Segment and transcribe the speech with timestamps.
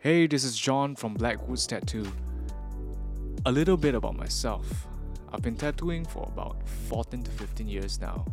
[0.00, 2.06] Hey, this is Jon from Blackwoods Tattoo.
[3.46, 4.86] A little bit about myself.
[5.32, 8.24] I've been tattooing for about 14 to 15 years now.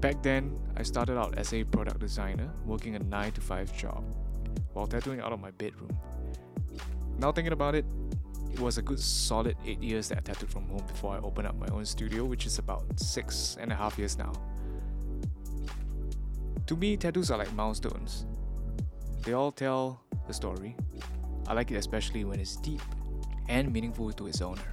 [0.00, 4.02] Back then, I started out as a product designer, working a 9 to 5 job,
[4.72, 5.96] while tattooing out of my bedroom.
[7.16, 7.84] Now, thinking about it,
[8.52, 11.46] it was a good solid 8 years that I tattooed from home before I opened
[11.46, 14.32] up my own studio, which is about six and a half years now.
[16.66, 18.26] To me, tattoos are like milestones.
[19.22, 20.76] They all tell the story.
[21.48, 22.80] I like it especially when it's deep
[23.48, 24.70] and meaningful to its owner.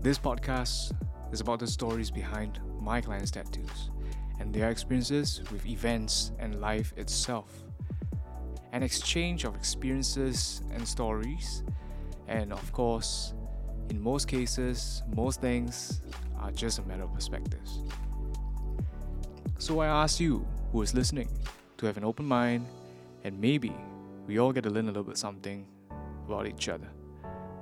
[0.00, 0.92] This podcast
[1.30, 3.90] is about the stories behind my clients' tattoos
[4.40, 7.52] and their experiences with events and life itself.
[8.72, 11.62] An exchange of experiences and stories,
[12.28, 13.34] and of course,
[13.90, 16.00] in most cases, most things
[16.38, 17.82] are just a matter of perspectives.
[19.58, 21.28] So I ask you, who is listening,
[21.76, 22.66] to have an open mind
[23.24, 23.74] and maybe
[24.28, 25.66] we all get to learn a little bit something
[26.26, 26.88] about each other.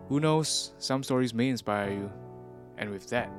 [0.08, 2.10] Who knows, some stories may inspire you.
[2.76, 3.30] And with that,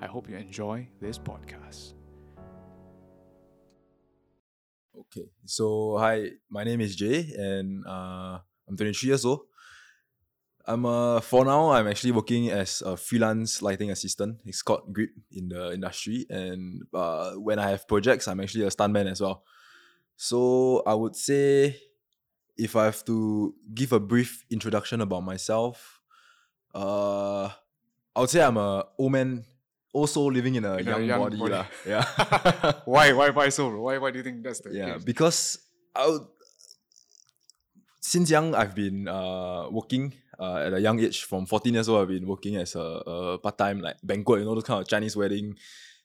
[0.00, 1.94] I hope you enjoy this podcast.
[4.96, 9.40] Okay, so hi, my name is Jay, and uh, I'm 23 years old.
[10.66, 14.38] I'm uh, for now I'm actually working as a freelance lighting assistant.
[14.44, 18.70] It's called Grip in the industry, and uh, when I have projects, I'm actually a
[18.70, 19.42] stuntman as well.
[20.16, 21.76] So I would say,
[22.56, 26.00] if I have to give a brief introduction about myself,
[26.74, 27.48] uh,
[28.14, 29.44] I would say I'm a old man,
[29.92, 31.68] also living in a In a young, young body, body.
[31.86, 32.04] Yeah.
[32.84, 33.70] why, why, why so?
[33.76, 35.04] Why, why do you think that's the yeah, case?
[35.04, 35.58] because
[35.94, 36.22] I would,
[38.00, 42.02] since young I've been uh working uh at a young age from 14 years old
[42.02, 44.88] I've been working as a, a part time like banquet you know those kind of
[44.88, 45.56] Chinese wedding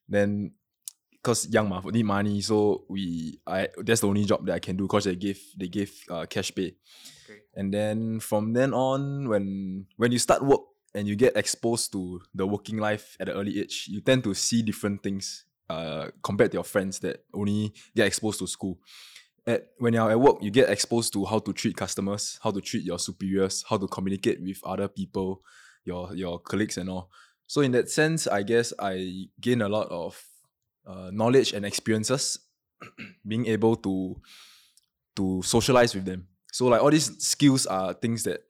[0.09, 0.51] then
[1.25, 4.77] because young ma, need money so we I that's the only job that I can
[4.77, 6.75] do because they give they give uh, cash pay
[7.25, 7.41] Okay.
[7.55, 10.61] and then from then on when when you start work
[10.93, 14.35] and you get exposed to the working life at an early age you tend to
[14.35, 18.77] see different things uh compared to your friends that only get exposed to school
[19.47, 22.59] at when you're at work, you get exposed to how to treat customers, how to
[22.61, 25.41] treat your superiors, how to communicate with other people,
[25.83, 27.11] your your colleagues and all.
[27.45, 30.19] So in that sense, I guess I gain a lot of
[30.87, 32.39] uh, knowledge and experiences,
[33.27, 34.21] being able to
[35.15, 36.27] to socialize with them.
[36.51, 38.41] So like all these skills are things that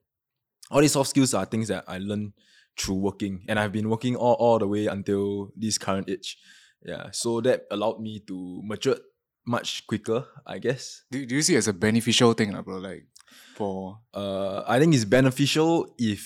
[0.71, 2.33] all these soft skills are things that I learned
[2.77, 6.37] through working, and I've been working all, all the way until this current age.
[6.83, 8.97] Yeah, so that allowed me to mature
[9.45, 11.03] much quicker, I guess.
[11.11, 12.77] Do, do you see it as a beneficial thing, lah, bro?
[12.77, 13.07] Like,
[13.55, 16.21] for Uh, I think it's beneficial if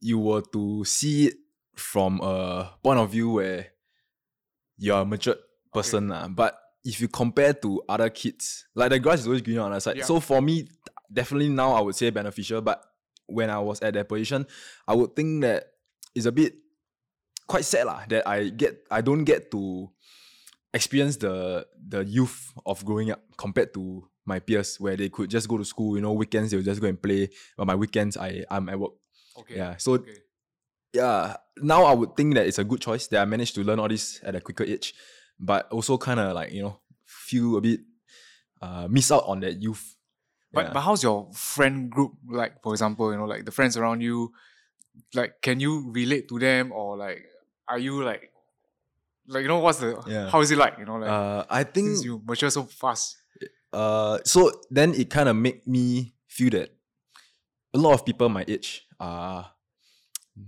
[0.00, 1.34] you were to see it
[1.74, 3.66] from a point of view where
[4.78, 5.38] you're a matured
[5.72, 6.08] person.
[6.08, 6.28] lah.
[6.28, 9.80] But if you compare to other kids, like the grass is always greener on the
[9.80, 9.98] side.
[9.98, 10.04] Yeah.
[10.04, 10.68] So for me,
[11.12, 12.62] definitely now I would say beneficial.
[12.62, 12.82] But
[13.26, 14.46] when I was at that position,
[14.86, 15.66] I would think that
[16.14, 16.54] it's a bit
[17.46, 19.90] quite sad lah, that I get I don't get to
[20.72, 25.48] experience the the youth of growing up compared to my peers where they could just
[25.48, 27.28] go to school, you know, weekends they'll just go and play.
[27.56, 28.92] But my weekends I I'm at work.
[29.38, 29.76] okay, Yeah.
[29.76, 30.14] So okay.
[30.92, 33.78] Yeah, now I would think that it's a good choice that I managed to learn
[33.78, 34.94] all this at a quicker age,
[35.38, 37.80] but also kind of like you know feel a bit
[38.62, 39.94] uh miss out on that youth.
[40.52, 40.72] But Yeah.
[40.72, 42.62] but how's your friend group like?
[42.62, 44.32] For example, you know, like the friends around you,
[45.14, 47.22] like can you relate to them or like
[47.68, 48.32] are you like,
[49.26, 50.30] like you know what's the Yeah.
[50.30, 50.78] how is it like?
[50.78, 53.16] You know, like uh, I think you mature so fast.
[53.72, 56.70] uh so then it kind of make me feel that
[57.74, 59.52] a lot of people my age are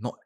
[0.00, 0.16] not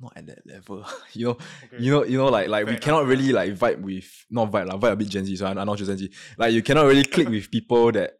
[0.00, 0.84] not at that level.
[1.12, 1.38] You know
[1.78, 4.50] you know you know like like Fair we enough, cannot really like vibe with not
[4.50, 6.10] vibe lah vibe a bit gen z so i'm, I'm not sure gen z.
[6.36, 8.14] Like you cannot really click with people that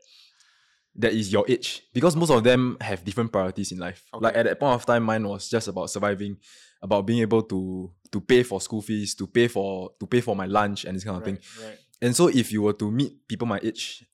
[0.97, 4.05] that is your age because most of them have different priorities in life.
[4.13, 6.37] Like at that point of time mine was just about surviving
[6.83, 10.35] about being able to to pay for school fees to pay for to pay for
[10.35, 11.39] my lunch and this kind of thing.
[11.61, 11.79] Right, right.
[12.03, 14.05] and so if you were to meet people my age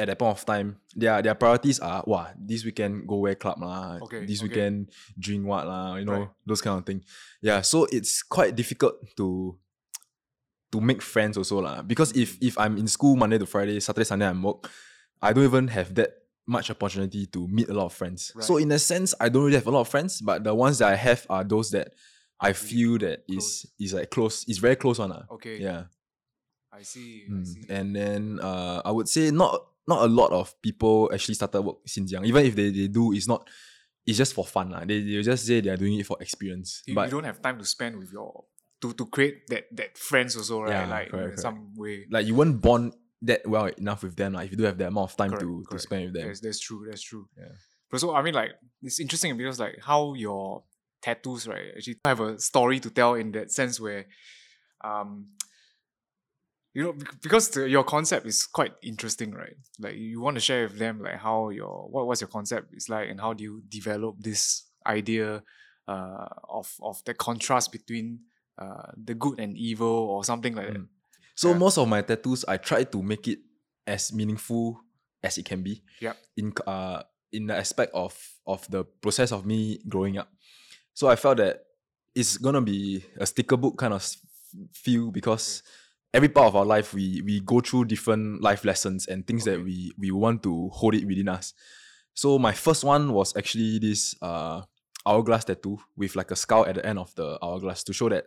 [0.00, 3.60] at that point of time, their their priorities are wow, this weekend go wear club
[3.60, 4.00] lah.
[4.08, 4.48] Okay, this okay.
[4.48, 4.88] weekend
[5.20, 6.30] drink what lah, you know, Right.
[6.48, 7.04] those kind of thing.
[7.44, 7.60] Yeah.
[7.60, 9.60] So it's quite difficult to
[10.72, 11.82] to make friends also lah.
[11.84, 14.70] Because if if I'm in school Monday to Friday, Saturday, Sunday I'm work,
[15.20, 16.16] I don't even have that
[16.46, 18.32] much opportunity to meet a lot of friends.
[18.40, 20.78] So in a sense, I don't really have a lot of friends, but the ones
[20.80, 21.92] that I have are those that
[22.40, 25.10] I feel that is is like close, is very close one.
[25.10, 25.28] lah.
[25.38, 25.58] Okay.
[25.60, 25.92] Yeah.
[26.72, 27.26] I see.
[27.28, 27.46] I Mm.
[27.46, 27.62] see.
[27.68, 31.78] And then uh, I would say not not a lot of people actually started work
[31.86, 32.24] since young.
[32.24, 33.48] Even if they, they do, it's not
[34.06, 34.70] it's just for fun.
[34.70, 34.86] lah.
[34.86, 36.82] They they just say they are doing it for experience.
[36.86, 38.44] you, but you don't have time to spend with your
[38.80, 40.72] to to create that that friends also, right?
[40.72, 41.40] Yeah, like correct, in correct.
[41.40, 42.06] some way.
[42.10, 42.92] like you weren't born
[43.22, 44.32] that well enough with them.
[44.32, 46.26] Like, if you do have that amount of time Correct, to, to spend with them.
[46.28, 46.86] That's, that's true.
[46.88, 47.28] That's true.
[47.36, 47.52] Yeah.
[47.90, 48.52] But so I mean, like
[48.82, 50.64] it's interesting because like how your
[51.02, 54.06] tattoos, right, actually have a story to tell in that sense where,
[54.82, 55.26] um,
[56.72, 59.56] you know, because the, your concept is quite interesting, right?
[59.78, 62.88] Like you want to share with them like how your what was your concept is
[62.88, 65.42] like and how do you develop this idea,
[65.88, 68.20] uh, of of the contrast between
[68.58, 70.76] uh the good and evil or something like that.
[70.78, 70.88] Mm.
[71.34, 71.58] So Yeah.
[71.58, 73.38] most of my tattoos, I try to make it
[73.86, 74.80] as meaningful
[75.22, 75.82] as it can be.
[76.00, 76.16] Yep.
[76.36, 77.02] In uh
[77.32, 78.14] in the aspect of
[78.46, 80.28] of the process of me growing up.
[80.94, 81.64] So I felt that
[82.14, 84.06] it's gonna be a sticker book kind of
[84.72, 85.62] feel because
[86.12, 89.62] every part of our life we we go through different life lessons and things that
[89.62, 91.54] we we want to hold it within us.
[92.14, 94.62] So my first one was actually this uh
[95.06, 98.26] hourglass tattoo with like a skull at the end of the hourglass to show that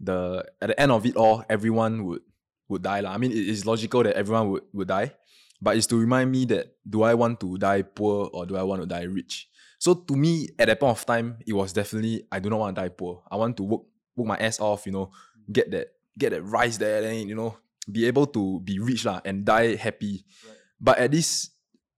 [0.00, 2.22] the at the end of it all, everyone would
[2.68, 3.02] would die.
[3.06, 5.12] I mean, it is logical that everyone would, would die,
[5.60, 8.62] but it's to remind me that do I want to die poor or do I
[8.62, 9.48] want to die rich?
[9.78, 12.76] So to me, at that point of time, it was definitely I do not want
[12.76, 13.22] to die poor.
[13.30, 13.82] I want to work
[14.16, 15.10] work my ass off, you know,
[15.50, 15.88] get that
[16.18, 17.56] get that rise there, then you know,
[17.90, 20.24] be able to be rich lah and die happy.
[20.46, 20.56] Right.
[20.80, 21.50] But at this,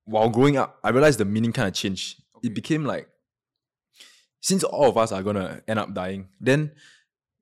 [0.05, 2.23] while growing up, I realized the meaning kind of changed.
[2.37, 2.49] Okay.
[2.49, 3.09] It became like
[4.41, 6.73] since all of us are gonna end up dying, then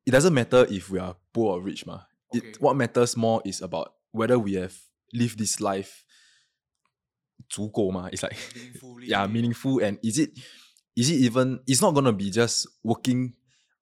[0.07, 2.03] it doesn't matter if we are poor or rich, ma.
[2.35, 2.49] Okay.
[2.49, 4.75] It what matters more is about whether we have
[5.13, 6.05] lived this life
[7.49, 8.09] 足够 ma.
[8.11, 9.07] It's like Meaningfully.
[9.13, 10.31] yeah, meaningful and is it
[10.97, 13.35] is it even it's not gonna be just working,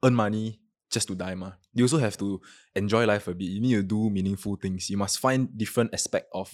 [0.03, 0.61] earn money
[0.91, 1.53] just to die, ma.
[1.73, 2.41] You also have to
[2.75, 3.45] enjoy life a bit.
[3.47, 4.91] You need to do meaningful things.
[4.91, 6.53] You must find different aspect of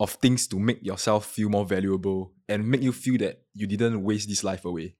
[0.00, 4.02] of things to make yourself feel more valuable and make you feel that you didn't
[4.02, 4.94] waste this life away.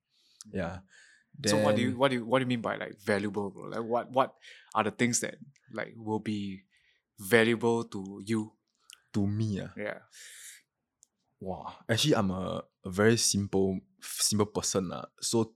[0.53, 0.79] Yeah.
[1.47, 3.71] So what do you what do you what do you mean by like valuable, bro?
[3.71, 4.35] Like what what
[4.75, 5.37] are the things that
[5.73, 6.63] like will be
[7.19, 8.53] valuable to you?
[9.13, 9.99] to me ah, Yeah.
[11.41, 11.73] wow.
[11.89, 15.07] Actually, I'm a, a very simple simple person ah.
[15.21, 15.55] So,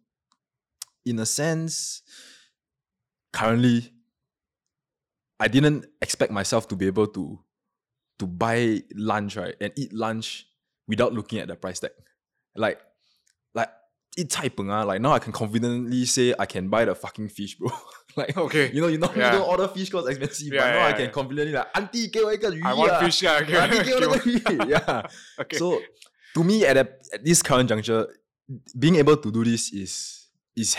[1.04, 2.02] in a sense,
[3.32, 3.90] currently,
[5.40, 7.38] I didn't expect myself to be able to
[8.18, 10.46] to buy lunch right and eat lunch
[10.86, 11.90] without looking at the price tag.
[12.54, 12.78] Like,
[13.54, 13.70] like
[14.16, 14.82] eat type peng ah.
[14.84, 17.70] Like now I can confidently say I can buy the fucking fish, bro.
[18.16, 19.32] like okay, you know you know yeah.
[19.32, 22.08] don't order fish because expensive, yeah, but yeah, now yeah, I can confidently like auntie
[22.08, 23.00] give me a I want ah.
[23.00, 23.40] fish yeah.
[23.42, 23.56] Okay.
[23.56, 25.02] Auntie give me yeah.
[25.40, 25.56] okay.
[25.56, 25.80] So
[26.34, 28.06] to me at, a, at this current juncture,
[28.78, 30.76] being able to do this is is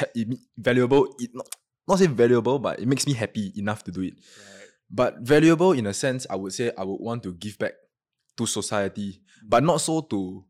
[0.58, 1.16] valuable.
[1.20, 1.50] It not
[1.88, 4.14] not say valuable, but it makes me happy enough to do it.
[4.16, 4.68] Right.
[4.90, 7.74] But valuable in a sense, I would say I would want to give back
[8.38, 10.46] to society, but not so to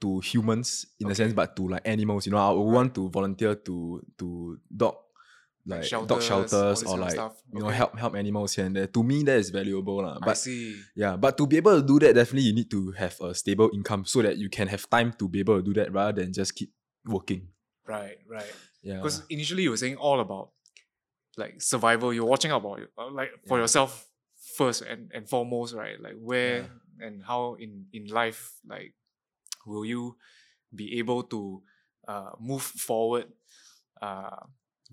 [0.00, 2.26] to humans in a sense, but to like animals.
[2.26, 2.74] You know, I would Right.
[2.74, 4.96] want to volunteer to to dog
[5.64, 7.36] like, dog shelters, all shelters or like stuff.
[7.52, 8.88] you know help help animals here and there.
[8.88, 10.18] To me, that is valuable, lah.
[10.18, 10.82] But see.
[10.96, 13.70] yeah, but to be able to do that, definitely you need to have a stable
[13.72, 16.32] income so that you can have time to be able to do that rather than
[16.32, 16.72] just keep
[17.06, 17.46] working.
[17.86, 18.50] Right, right.
[18.82, 18.96] Yeah.
[18.98, 20.50] Because initially you were saying all about
[21.36, 22.12] like survival.
[22.12, 23.64] You're watching out about uh, like for Yeah.
[23.64, 24.08] yourself
[24.58, 26.00] first and, and foremost, right?
[26.00, 26.68] Like where
[27.00, 28.94] and how in in life like
[29.66, 30.16] will you
[30.74, 31.62] be able to
[32.08, 33.26] uh move forward
[34.02, 34.36] uh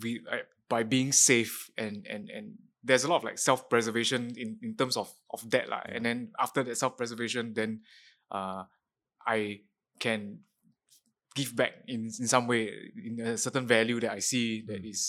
[0.01, 0.38] we uh,
[0.69, 2.53] by being safe and and and
[2.83, 5.81] there's a lot of like self-preservation in in terms of of that lah.
[5.86, 7.81] and then after that self-preservation then
[8.31, 8.63] uh
[9.25, 9.60] i
[10.00, 10.39] can
[11.39, 12.62] give back in in some way
[13.10, 14.89] in a certain value that i see that Mm.
[14.93, 15.01] is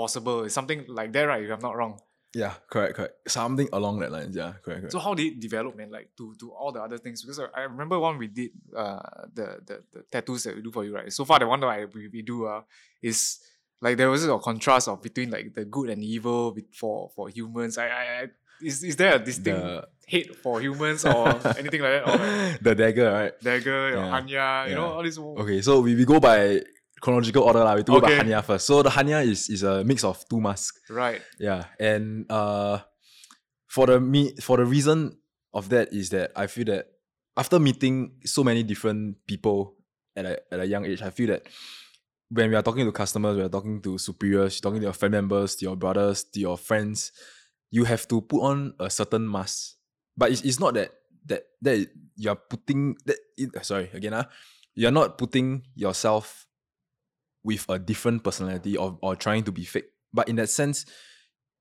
[0.00, 1.96] possible it's something like that right if i'm not wrong
[2.32, 3.14] yeah, correct, correct.
[3.38, 4.36] Something along that lines.
[4.36, 4.92] Yeah, correct, correct.
[4.94, 7.62] so how did it develop man like to to all the other things because i,
[7.74, 8.50] remember one we did
[8.82, 9.02] uh
[9.38, 11.66] the, the the tattoos that we do for you right so far the one that
[11.66, 12.62] I we, we do uh
[13.02, 13.18] is
[13.82, 17.24] like there was a contrast of between like the good and evil with, for for
[17.38, 18.24] humans I, I, I
[18.62, 22.60] is, is there a distinct the hate for humans or anything like that or like
[22.62, 23.32] the dagger, right?
[23.42, 24.10] dagger Yeah.
[24.10, 26.60] hannya you know all this Okay, so we, we go by
[27.00, 27.74] chronological order lah.
[27.74, 28.18] We talk Okay.
[28.18, 28.66] about Hannya first.
[28.66, 30.76] So the Hannya is is a mix of two masks.
[30.90, 32.84] right Yeah, and uh,
[33.66, 35.16] for the me for the reason
[35.54, 36.92] of that is that I feel that
[37.36, 39.76] after meeting so many different people
[40.16, 41.46] at a at a young age, I feel that
[42.28, 45.18] when we are talking to customers, we are talking to superiors, talking to your family
[45.18, 47.10] members, to your brothers, to your friends,
[47.70, 49.76] you have to put on a certain mask.
[50.16, 50.92] But it's, it's not that
[51.26, 53.16] that that you are putting that.
[53.36, 54.26] It, sorry again, ah,
[54.74, 56.46] you're not putting yourself
[57.42, 59.86] with a different personality or, or trying to be fake.
[60.12, 60.84] But in that sense,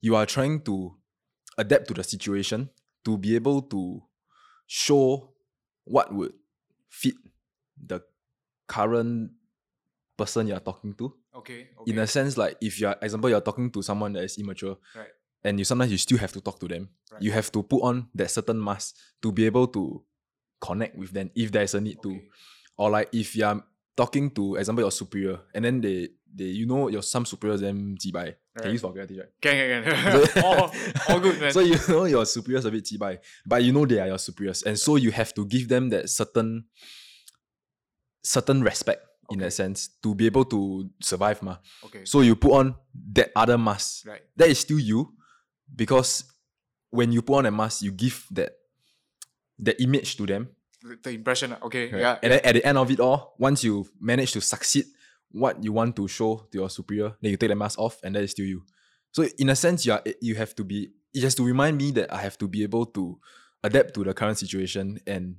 [0.02, 0.96] you are trying to
[1.58, 2.70] adapt to the situation
[3.06, 4.02] to be able to
[4.68, 5.34] show
[5.86, 6.34] what would
[6.90, 7.16] fit
[7.86, 8.02] the
[8.68, 9.32] current
[10.18, 11.14] person you're talking to.
[11.36, 11.92] okay, okay.
[11.92, 15.08] In a sense, like if you're example, you're talking to someone that is immature, Right.
[15.44, 16.90] And you sometimes you still have to talk to them.
[17.12, 17.22] Right.
[17.22, 20.04] You have to put on that certain mask to be able to
[20.62, 22.20] connect with them if there's a need to.
[22.78, 23.64] Or like if you're
[23.96, 27.96] talking to example your superior and then they they you know your some superiors them
[27.98, 28.36] jibai.
[28.56, 28.72] Can Right.
[28.74, 29.30] use vulgarity, right?
[29.42, 30.44] Can, can, can.
[30.44, 30.72] all,
[31.08, 31.54] all good, man.
[31.54, 34.64] So you know your superiors a bit jibai, but you know they are your superiors,
[34.64, 36.66] and so you have to give them that certain
[38.24, 39.46] certain respect in Okay.
[39.46, 41.58] that sense to be able to survive, ma.
[41.86, 42.04] okay.
[42.04, 42.76] So you put on
[43.14, 44.06] that other mask.
[44.08, 44.22] right.
[44.36, 45.14] That is still you,
[45.76, 46.24] because
[46.90, 48.54] when you put on a mask, you give that
[49.60, 50.50] that image to them.
[50.82, 51.56] The, the impression.
[51.62, 51.92] Okay.
[51.92, 52.00] right?
[52.00, 52.20] Yeah.
[52.24, 54.86] And then at the end of it all, once you manage to succeed
[55.32, 58.16] what you want to show to your superior, then you take the mask off, and
[58.16, 58.64] that is still you.
[59.12, 60.92] So in a sense, you are you have to be.
[61.14, 63.20] It has to remind me that I have to be able to
[63.64, 65.38] adapt to the current situation and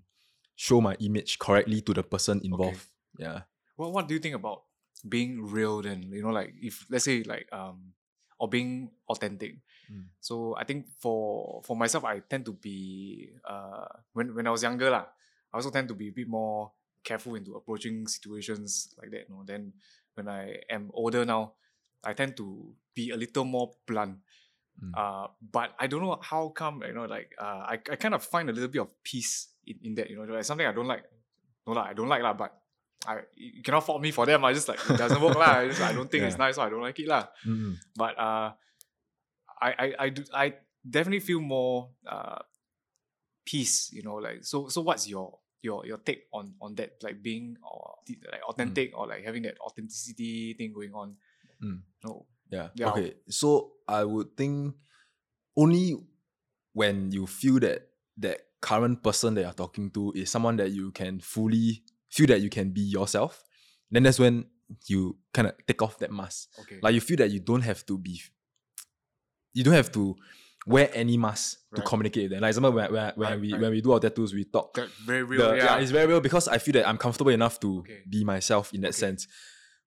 [0.57, 2.85] show my image correctly to the person involved.
[3.17, 3.43] Yeah.
[3.77, 4.65] Well, what do you think about
[5.09, 6.11] being real then?
[6.11, 7.95] You know, like if let's say like um
[8.41, 9.61] or being authentic.
[9.91, 10.07] Mm.
[10.21, 14.63] So I think for for myself, I tend to be uh when when I was
[14.63, 15.11] younger lah,
[15.51, 16.71] I also tend to be a bit more
[17.03, 19.27] careful into approaching situations like that.
[19.27, 19.75] You know, then
[20.15, 21.59] when I am older now,
[22.05, 24.23] I tend to be a little more blunt.
[24.79, 24.95] Mm.
[24.95, 28.23] Uh, but I don't know how come you know like uh, I, I kind of
[28.23, 30.87] find a little bit of peace in, in that you know like something I don't
[30.87, 31.05] like
[31.67, 32.57] no lah I don't like lah but
[33.05, 35.69] I you cannot fault me for them I just like it doesn't work lah I
[35.69, 37.77] just I don't think it's nice so I don't like it lah Mm-mm.
[37.93, 38.57] but uh
[39.61, 40.55] I I I do I
[40.89, 42.39] definitely feel more uh
[43.45, 47.23] peace you know like so so what's your your your take on on that like
[47.23, 47.97] being or
[48.33, 51.17] like authentic or like having that authenticity thing going on
[51.63, 51.83] Mm.
[52.05, 52.69] no Yeah.
[52.75, 52.89] Yeah.
[52.89, 53.15] Okay.
[53.29, 54.75] So I would think
[55.57, 55.95] only
[56.73, 60.91] when you feel that that current person that you're talking to is someone that you
[60.91, 63.45] can fully feel that you can be yourself,
[63.91, 64.47] then that's when
[64.87, 66.49] you kind of take off that mask.
[66.61, 68.21] okay Like you feel that you don't have to be,
[69.53, 70.17] you don't have to
[70.67, 72.41] wear any mask to communicate with them.
[72.43, 73.61] Like example, when, when, when Right, we right.
[73.63, 74.75] when we do our tattoos, we talk.
[74.75, 77.59] That very real The- yeah, it's very real because I feel that I'm comfortable enough
[77.61, 78.03] to Okay.
[78.09, 78.99] be myself in that Okay.
[78.99, 79.27] sense.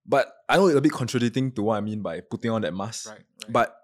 [0.05, 2.74] But I know it's a bit contradicting to what I mean by putting on that
[2.74, 3.10] mask.
[3.10, 3.51] right, right.
[3.53, 3.75] But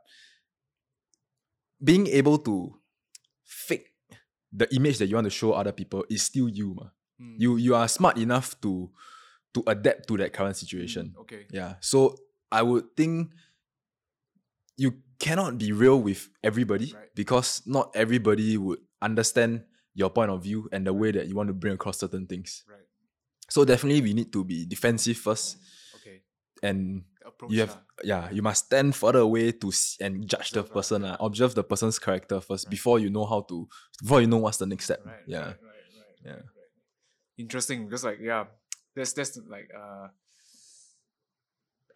[1.84, 2.76] being able to
[3.46, 3.94] fake
[4.52, 6.74] the image that you want to show other people is still you.
[6.76, 6.90] Ma.
[7.22, 8.92] Mm, You you are smart enough to
[9.54, 11.14] to adapt to that current mm, situation.
[11.20, 11.76] okay Yeah.
[11.80, 12.16] So
[12.52, 13.32] I would think
[14.78, 17.12] you cannot be real with everybody Right.
[17.16, 21.48] because not everybody would understand your point of view and the way that you want
[21.48, 22.64] to bring across certain things.
[22.68, 22.88] right
[23.50, 25.58] So definitely we need to be defensive first
[25.98, 26.22] okay
[26.64, 30.70] and approach you have yeah, you must stand further away to and judge the Observe
[30.70, 31.14] lah, person, yeah.
[31.20, 32.72] uh, observe the person's character first Right.
[32.72, 33.68] before you know how to
[34.02, 35.02] before you know what's the next step.
[35.06, 35.46] right yeah.
[35.60, 35.60] right,
[36.24, 36.42] Yeah.
[37.38, 38.46] interesting because like yeah
[38.96, 40.08] that's that's like uh,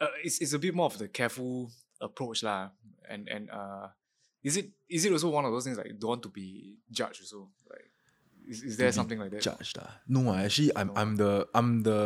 [0.02, 1.72] uh it's, it's a bit more of the careful
[2.04, 2.70] approach lah
[3.08, 3.88] and and uh
[4.44, 6.76] is it is it also one of those things like you don't want to be
[6.92, 7.88] judged also like
[8.44, 9.80] is, is there something like that Judged.
[9.80, 9.88] ah.
[10.12, 11.00] No, actually I'm No.
[11.00, 12.00] I'm the I'm the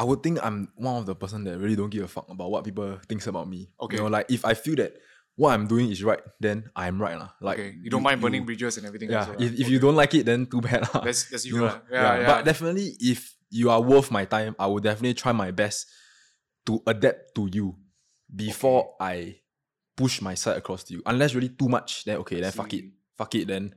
[0.00, 2.48] I would think I'm one of the person that really don't give a fuck about
[2.50, 3.68] what people thinks about me.
[3.76, 4.00] Okay.
[4.00, 4.96] You know, like if I feel that
[5.36, 7.18] what I'm doing is right, then I'm right.
[7.20, 7.36] lah.
[7.44, 9.28] Like okay you don't mind burning bridges and everything Yeah.
[9.28, 9.36] also.
[9.36, 10.88] If, if you don't like it, then too bad.
[10.94, 11.04] lah.
[11.04, 11.78] that's that's you, you know, lah.
[11.92, 15.50] yeah, yeah, But definitely, if you are worth my time, I will definitely try my
[15.52, 15.84] best
[16.64, 17.76] to adapt to you
[18.34, 19.40] before I
[19.96, 21.02] push my side across to you.
[21.06, 22.84] Unless really too much, then okay, then fuck it,
[23.16, 23.48] fuck it.
[23.48, 23.74] Then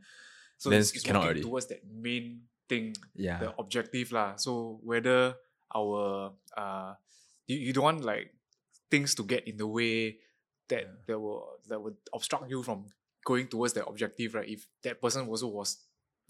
[0.57, 1.41] so then it's, it's cannot already.
[1.41, 4.35] towards that main thing yeah, the objective lah.
[4.37, 5.35] So whether
[5.75, 6.93] our uh
[7.47, 8.31] you, you don't want like
[8.89, 10.17] things to get in the way
[10.69, 12.85] that that will that would obstruct you from
[13.25, 14.47] going towards that objective, right?
[14.47, 15.77] If that person also was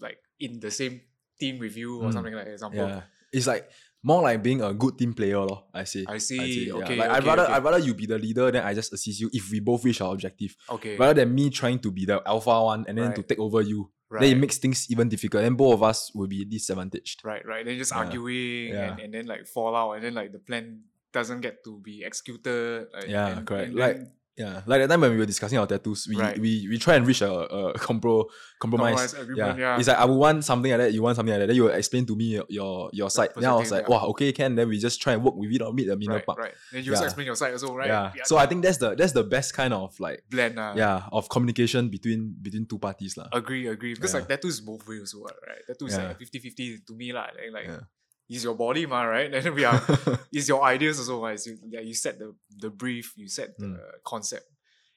[0.00, 1.00] like in the same
[1.38, 2.12] team with you or Mm.
[2.12, 2.86] something like example.
[2.88, 3.02] yeah.
[3.32, 3.68] It's like
[4.04, 5.64] more like being a good team player, lor.
[5.72, 6.04] I say.
[6.06, 6.66] I see.
[6.68, 6.74] yeah.
[6.74, 7.52] Okay, Like I'd rather okay.
[7.54, 10.00] I'd rather you be the leader, then I just assist you if we both reach
[10.00, 10.54] our objective.
[10.70, 10.96] Okay.
[10.96, 13.90] Rather than me trying to be the alpha one and then to take over you.
[14.10, 14.20] right.
[14.20, 15.42] Then it makes things even difficult.
[15.42, 17.24] Then both of us will be disadvantaged.
[17.24, 17.64] right, right.
[17.64, 17.98] Then just Yeah.
[17.98, 18.90] arguing Yeah.
[18.92, 20.82] And, and then like fall out and then like the plan
[21.12, 22.88] doesn't get to be executed.
[22.92, 23.68] Like, Yeah, and- correct.
[23.70, 23.98] and Like,
[24.36, 26.34] Yeah, like that time when we were discussing our tattoos, we Right.
[26.38, 28.26] we, we try and reach a, a compro
[28.58, 29.14] compromise.
[29.14, 29.78] Compromise agreement, yeah.
[29.78, 31.46] It's like I would want something like that, you want something like that.
[31.46, 33.30] Then you explain to me your your, side.
[33.36, 33.94] Then I was like, yeah.
[33.94, 34.56] wow, okay, can.
[34.56, 36.38] Then we just try and work with it or meet the middle right, part.
[36.38, 36.54] right.
[36.72, 37.06] Then you also Yeah.
[37.14, 37.86] explain your side also, right?
[37.86, 38.10] Yeah.
[38.24, 40.58] So I think that's the that's the best kind of like blend.
[40.58, 43.28] Uh, yeah of communication between between two parties lah.
[43.32, 43.94] Agree, agree.
[43.94, 44.20] Because Yeah.
[44.26, 45.62] like tattoo is both ways also, what, right?
[45.68, 46.08] Tattoo is Yeah.
[46.08, 47.30] like 50-50 to me, lah.
[47.38, 47.86] Like, like Yeah.
[48.28, 49.32] It's your body, ma, right?
[49.32, 49.80] And then we are
[50.32, 51.34] it's your ideas also, right?
[51.34, 53.78] It's you, yeah, you set the the brief, you set the Mm.
[54.04, 54.46] concept.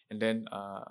[0.10, 0.84] And then uh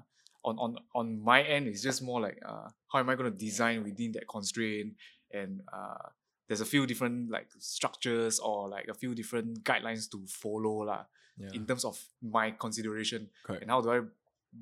[0.45, 3.83] on on on my end, it's just more like uh how am I gonna design
[3.85, 4.95] within that constraint
[5.33, 6.09] and uh
[6.49, 11.03] there's a few different like structures or like a few different guidelines to follow lah
[11.37, 11.51] yeah.
[11.53, 13.63] in terms of my consideration Correct.
[13.63, 14.01] and how do I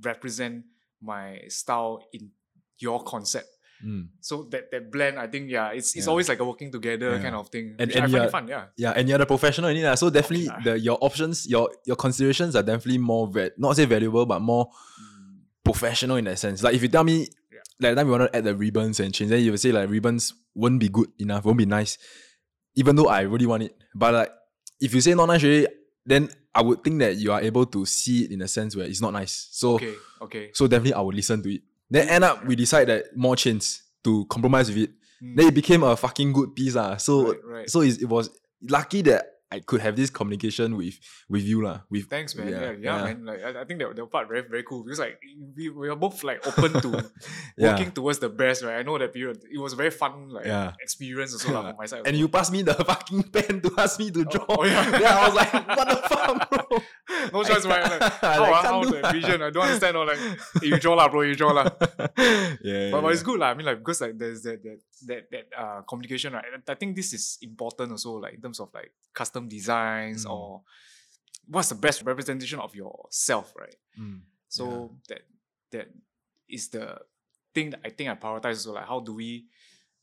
[0.02, 0.64] represent
[1.02, 2.31] my style in
[2.78, 3.49] your concept.
[3.85, 4.09] Mm.
[4.21, 6.11] So that that blend, I think, yeah, it's it's Yeah.
[6.11, 7.23] always like a working together Yeah.
[7.23, 7.76] kind of thing.
[7.79, 8.64] And- which and I find fun, yeah.
[8.76, 9.97] Yeah, and you're the professional in it.
[9.99, 10.61] So definitely lah.
[10.64, 14.71] the your options, your your considerations are definitely more va- not say valuable, but more
[15.64, 16.62] professional in that sense.
[16.62, 17.29] Like if you tell me
[17.81, 19.73] like that time we want to add the ribbons and change, then you would say
[19.73, 21.99] like ribbons won't be good enough, won't be nice.
[22.76, 23.75] Even though I really want it.
[23.95, 24.31] But like
[24.81, 25.67] if you say not nice already,
[26.07, 28.87] then I would think that you are able to see it in a sense where
[28.87, 29.49] it's not nice.
[29.53, 30.50] So Okay, okay.
[30.53, 31.62] so definitely I would listen to it.
[31.91, 34.91] Then end up we decide that more chains to compromise with it.
[35.23, 35.37] Mm.
[35.37, 36.76] Then it became a fucking good piece.
[36.76, 36.97] Ah.
[36.97, 37.71] So Right, right.
[37.71, 38.31] so it's, it was
[38.62, 40.99] lucky that I could have this communication with
[41.29, 41.63] with you.
[41.63, 41.81] lah.
[41.91, 42.49] With Thanks, man.
[42.49, 43.05] Yeah, Yeah, yeah, yeah.
[43.05, 43.25] man.
[43.25, 45.21] Like I, I think that that part very very cool because like
[45.55, 46.91] we, we are both like open to
[47.57, 47.71] Yeah.
[47.79, 48.79] working towards the best, right?
[48.79, 49.39] I know that period.
[49.47, 50.73] It was a very fun like Yeah.
[50.83, 52.03] experience also lah from my side.
[52.03, 54.47] and you passed me the fucking pen to ask me to oh, draw.
[54.49, 54.83] oh, yeah.
[54.99, 56.63] Then I was like, what the fuck, bro?
[57.31, 57.85] no choice, right?
[57.87, 59.39] Like, I how, can't how do- the vision?
[59.43, 59.95] I don't understand.
[59.97, 60.19] Or like,
[60.59, 61.23] hey, you draw lah, bro.
[61.23, 61.71] You draw lah.
[62.65, 63.51] yeah, But, but it's good lah.
[63.51, 66.44] I mean, like because like there's that that that that uh communication, right?
[66.68, 70.30] I think this is important also, like in terms of like custom designs Mm.
[70.32, 70.62] or
[71.49, 73.76] what's the best representation of yourself, right?
[73.99, 74.20] Mm.
[74.49, 75.23] So that
[75.73, 75.88] that
[76.49, 76.99] is the
[77.54, 78.56] thing that I think I prioritize.
[78.64, 79.46] So like, how do we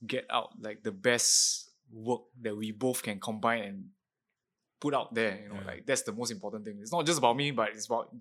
[0.05, 3.85] get out like the best work that we both can combine and
[4.79, 5.39] put out there?
[5.43, 5.67] You know, Yeah.
[5.67, 6.79] like that's the most important thing.
[6.81, 8.13] It's not just about me, but it's about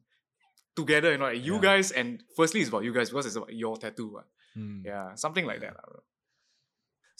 [0.76, 1.12] together.
[1.12, 1.60] You know, like you Yeah.
[1.60, 4.20] guys and firstly, it's about you guys because it's about your tattoo.
[4.56, 4.84] Mm.
[4.84, 5.76] Yeah, something like that.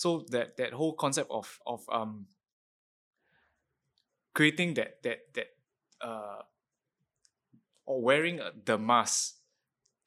[0.01, 2.25] So that that whole concept of of um
[4.33, 5.49] creating that that that
[6.01, 6.41] uh
[7.85, 9.37] or wearing uh, the mask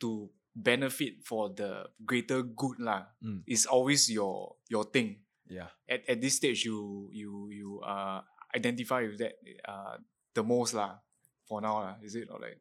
[0.01, 3.45] to benefit for the greater good lah Mm.
[3.45, 5.21] is always your your thing.
[5.45, 5.69] Yeah.
[5.85, 10.01] At at this stage you you you uh identify with that uh
[10.33, 10.97] the most lah
[11.45, 11.95] for now lah.
[12.01, 12.57] Is it or like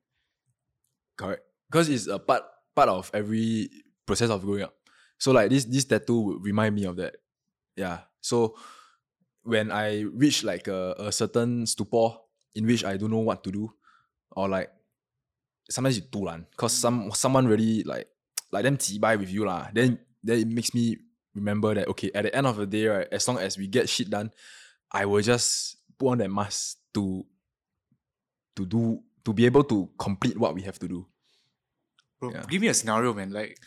[1.17, 1.49] Correct.
[1.73, 2.45] Because it's a part
[2.77, 3.73] part of every
[4.05, 4.77] process of growing up.
[5.17, 7.22] So like this this tattoo would remind me of that.
[7.77, 8.01] Yeah.
[8.21, 8.57] So
[9.43, 12.17] when I reach like a, a certain stupor
[12.55, 13.73] in which I don't know what to do,
[14.33, 14.71] or like
[15.71, 18.09] sometimes you dulan, cause some someone really like
[18.53, 19.69] like them by with you lah.
[19.73, 20.99] Then then it makes me
[21.35, 23.89] remember that okay, at the end of the day, right, as long as we get
[23.89, 24.31] shit done,
[24.91, 27.25] I will just put on that mask to
[28.57, 31.07] to do to be able to complete what we have to do.
[32.21, 32.47] Bro, Yeah.
[32.49, 33.31] give me a scenario, man.
[33.31, 33.59] Like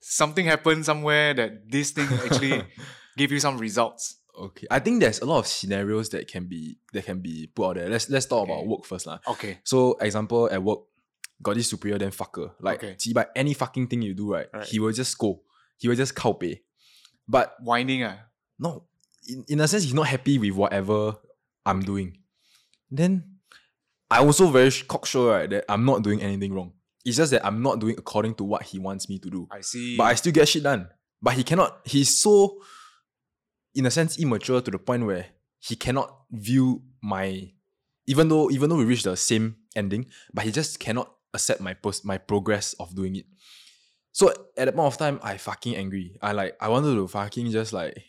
[0.00, 2.62] something happened somewhere that this thing actually
[3.16, 4.16] gave you some results.
[4.38, 7.70] Okay, I think there's a lot of scenarios that can be that can be put
[7.70, 7.88] out there.
[7.88, 9.18] Let's let's talk about work first, lah.
[9.26, 9.58] Okay.
[9.64, 10.80] So example at work,
[11.42, 12.52] got this superior then fucker.
[12.60, 12.96] Like Okay.
[12.98, 14.46] see by any fucking thing you do, right?
[14.52, 14.66] Right.
[14.66, 15.40] He will just go.
[15.78, 16.60] He will just cow pay.
[17.26, 18.28] But Whining ah.
[18.58, 18.84] no,
[19.26, 21.16] in, in a sense, he's not happy with whatever
[21.64, 22.18] I'm doing.
[22.90, 23.40] Then
[24.10, 26.72] I also very cocksure right, that I'm not doing anything wrong.
[27.04, 29.48] It's just that I'm not doing according to what he wants me to do.
[29.50, 29.96] I see.
[29.96, 30.88] But I still get shit done.
[31.22, 32.60] But he cannot, he's so,
[33.76, 35.26] in a sense, immature to the point where
[35.60, 37.52] he cannot view my,
[38.06, 41.74] even though even though we reach the same ending, but he just cannot accept my
[41.74, 43.26] post my progress of doing it.
[44.12, 46.16] So at that point of time, I fucking angry.
[46.22, 48.00] I like I wanted to fucking just like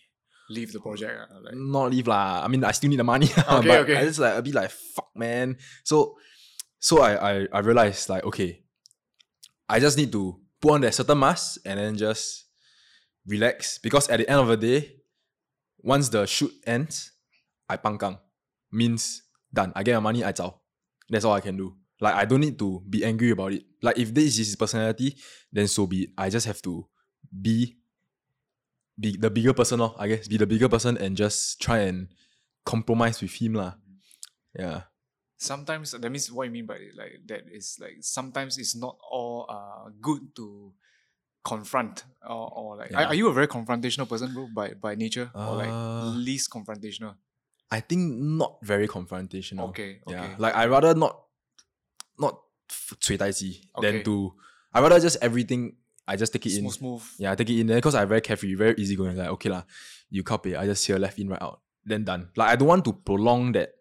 [0.49, 1.19] leave the project.
[1.29, 2.39] ah, Like, not leave lah.
[2.43, 3.27] I mean, I still need the money.
[3.59, 3.97] Okay, but okay.
[3.99, 5.57] I just like a bit like fuck, man.
[5.83, 6.15] So,
[6.79, 8.63] so I I I realized like okay,
[9.67, 12.45] I just need to put on that certain mask and then just
[13.27, 14.96] relax because at the end of the day,
[15.87, 17.15] once the shoot ends,
[17.71, 18.19] I pangkang
[18.71, 19.71] means done.
[19.71, 20.59] I get my money, I zao.
[21.07, 21.79] That's all I can do.
[22.03, 23.63] Like I don't need to be angry about it.
[23.81, 25.15] Like if this is his personality,
[25.47, 26.09] then so be it.
[26.19, 26.83] I just have to
[27.31, 27.79] be
[28.99, 30.27] be the bigger person, lor, I guess.
[30.27, 32.09] Be the bigger person and just try and
[32.65, 33.53] compromise with him.
[33.55, 33.79] lah.
[34.51, 34.91] Yeah.
[35.37, 38.97] sometimes that means what you mean by it, like that is like sometimes it's not
[39.05, 40.73] all uh good to
[41.47, 43.07] confront or, or like are, Yeah.
[43.11, 47.15] are you a very confrontational person, bro, by by nature or like Uh, least confrontational?
[47.71, 48.01] I think
[48.43, 49.69] not very confrontational.
[49.71, 50.15] Okay, okay.
[50.15, 50.35] Yeah.
[50.39, 51.13] Like I rather not
[52.19, 52.33] not
[53.05, 53.61] cui tai Okay.
[53.81, 54.33] than to
[54.73, 55.75] I rather just everything
[56.07, 56.79] I just take it smooth, in.
[56.79, 57.03] smooth.
[57.19, 59.17] Yeah, I take it in there because I very carefree, very easy going.
[59.19, 59.63] Like, okay lah,
[60.09, 61.59] you copy, I just hear left in, right out.
[61.83, 62.29] Then done.
[62.35, 63.76] Like I don't want to prolong that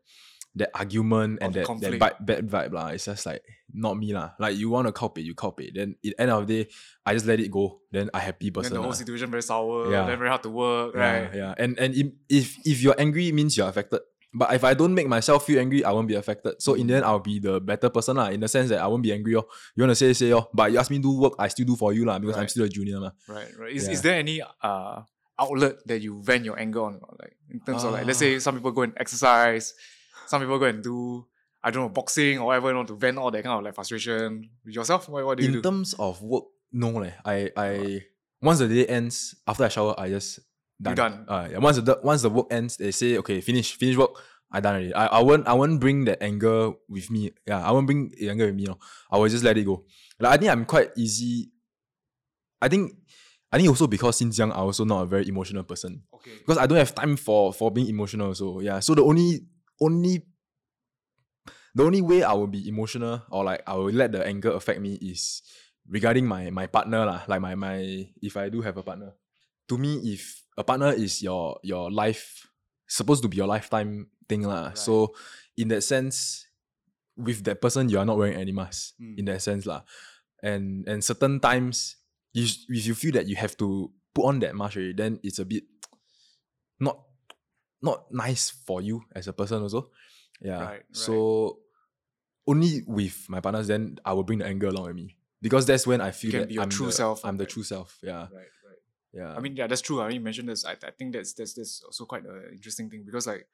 [0.57, 2.01] that argument and the that, that conflict.
[2.27, 2.73] bad, vibe.
[2.73, 2.87] lah.
[2.97, 3.43] It's just like
[3.73, 4.13] not me.
[4.13, 4.33] lah.
[4.41, 5.71] Like you want to copy, you copy.
[5.75, 6.71] Then at the end of the day,
[7.05, 7.81] I just let it go.
[7.93, 8.73] Then I happy person.
[8.73, 8.97] Then the whole lah.
[8.97, 10.07] situation very sour, Yeah.
[10.09, 11.29] then very hard to work, Yeah, right?
[11.35, 11.53] Yeah.
[11.61, 11.93] And and
[12.29, 14.01] if, if you're angry, it means you're affected.
[14.37, 16.61] But if I don't make myself feel angry, I won't be affected.
[16.61, 18.29] So in the end, I'll be the better person lah.
[18.29, 19.33] In the sense that I won't be angry.
[19.37, 19.49] Oh.
[19.77, 21.77] You wanna say say oh, but you ask me to do work, I still do
[21.77, 23.13] for you lah because I'm still a junior lah.
[23.29, 23.73] Right, right.
[23.77, 23.93] Is, Yeah.
[23.97, 25.05] is there any uh
[25.41, 27.01] outlet that you vent your anger on?
[27.21, 28.29] Like in terms of like, let's Ah.
[28.29, 29.73] say some people go and exercise,
[30.27, 31.27] some people go and do
[31.63, 33.75] I don't know, boxing or whatever, you know, to vent all that kind of like
[33.75, 35.09] frustration with yourself?
[35.09, 35.63] What, what do you In do?
[35.63, 37.11] terms of work, no leh.
[37.25, 38.03] I I
[38.41, 40.39] once the day ends, after I shower, I just
[40.81, 40.95] done.
[40.95, 41.25] done.
[41.29, 44.11] Uh, yeah, once the once the work ends, they say okay, finish finish work.
[44.53, 44.95] I done already.
[44.95, 47.33] I, I won't I won't bring that anger with me.
[47.47, 48.65] Yeah, I won't bring the anger with me.
[48.65, 48.79] No.
[49.11, 49.85] I will just let it go.
[50.21, 51.51] Like I think I'm quite easy.
[52.63, 52.93] I think
[53.51, 56.03] I think also because since young I also not a very emotional person.
[56.15, 56.31] okay.
[56.39, 58.35] Because I don't have time for for being emotional.
[58.35, 58.79] So yeah.
[58.81, 59.41] So the only
[59.81, 60.23] only
[61.77, 64.81] the only way I will be emotional or like I will let the anger affect
[64.81, 65.43] me is
[65.89, 67.23] regarding my my partner lah.
[67.29, 69.13] Like my my if I do have a partner.
[69.69, 72.49] To me, if a partner is your your life
[72.87, 74.73] supposed to be your lifetime thing lah.
[74.73, 74.79] Right.
[74.79, 75.13] So
[75.57, 76.47] in that sense,
[77.17, 78.95] with that person you are not wearing any mask.
[78.97, 79.19] Mm.
[79.21, 79.83] In that sense lah.
[80.43, 82.01] And and certain times
[82.33, 85.39] you if you feel that you have to put on that mask already, then it's
[85.39, 85.65] a bit
[87.83, 89.91] not nice for you as a person also.
[90.41, 90.61] Yeah.
[90.61, 90.83] Right, right.
[90.91, 91.59] So
[92.47, 95.17] only with my partners then I will bring the anger along with me.
[95.43, 97.47] Because that's when I feel can that be your I'm true the, self, I'm the
[97.47, 97.99] true self.
[98.03, 98.21] Yeah.
[98.21, 98.83] Right, right.
[99.13, 99.35] Yeah.
[99.35, 100.01] I mean, yeah, that's true.
[100.01, 100.65] I mean, you mentioned this.
[100.65, 103.47] I, I think that's that's that's also quite an interesting thing because like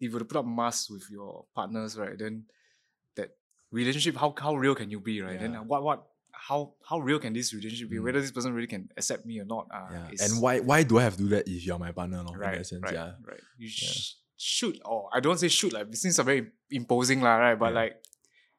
[0.00, 2.44] if you were to put up masks with your partners, right, then
[3.16, 3.30] that
[3.70, 5.38] relationship, how how real can you be, right?
[5.38, 5.60] Then Yeah.
[5.60, 6.06] uh, what what
[6.48, 7.96] how how real can this relationship be?
[7.98, 8.04] Mm.
[8.04, 9.66] Whether this person really can accept me or not?
[9.72, 10.24] Uh, yeah.
[10.24, 12.22] And why why do I have to do that if you're my partner?
[12.22, 12.32] No?
[12.34, 13.12] right, sense, right, yeah.
[13.26, 13.40] right.
[13.58, 17.58] You sh- should or I don't say should like things are very imposing lah, right?
[17.58, 17.80] But Yeah.
[17.82, 17.94] like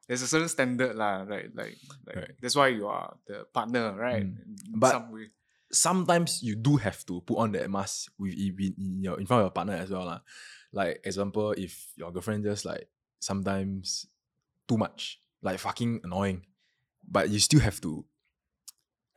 [0.06, 1.48] there's a certain standard lah, right?
[1.54, 2.32] Like like Right.
[2.40, 4.24] that's why you are the partner, right?
[4.24, 4.76] Mm.
[4.76, 5.26] But- some way.
[5.70, 9.44] sometimes you do have to put on that mask with in, your in front of
[9.48, 10.04] your partner as well.
[10.08, 10.20] lah.
[10.72, 12.88] Like example, if your girlfriend just like
[13.20, 14.06] sometimes
[14.68, 16.44] too much, like fucking annoying,
[17.10, 18.04] but you still have to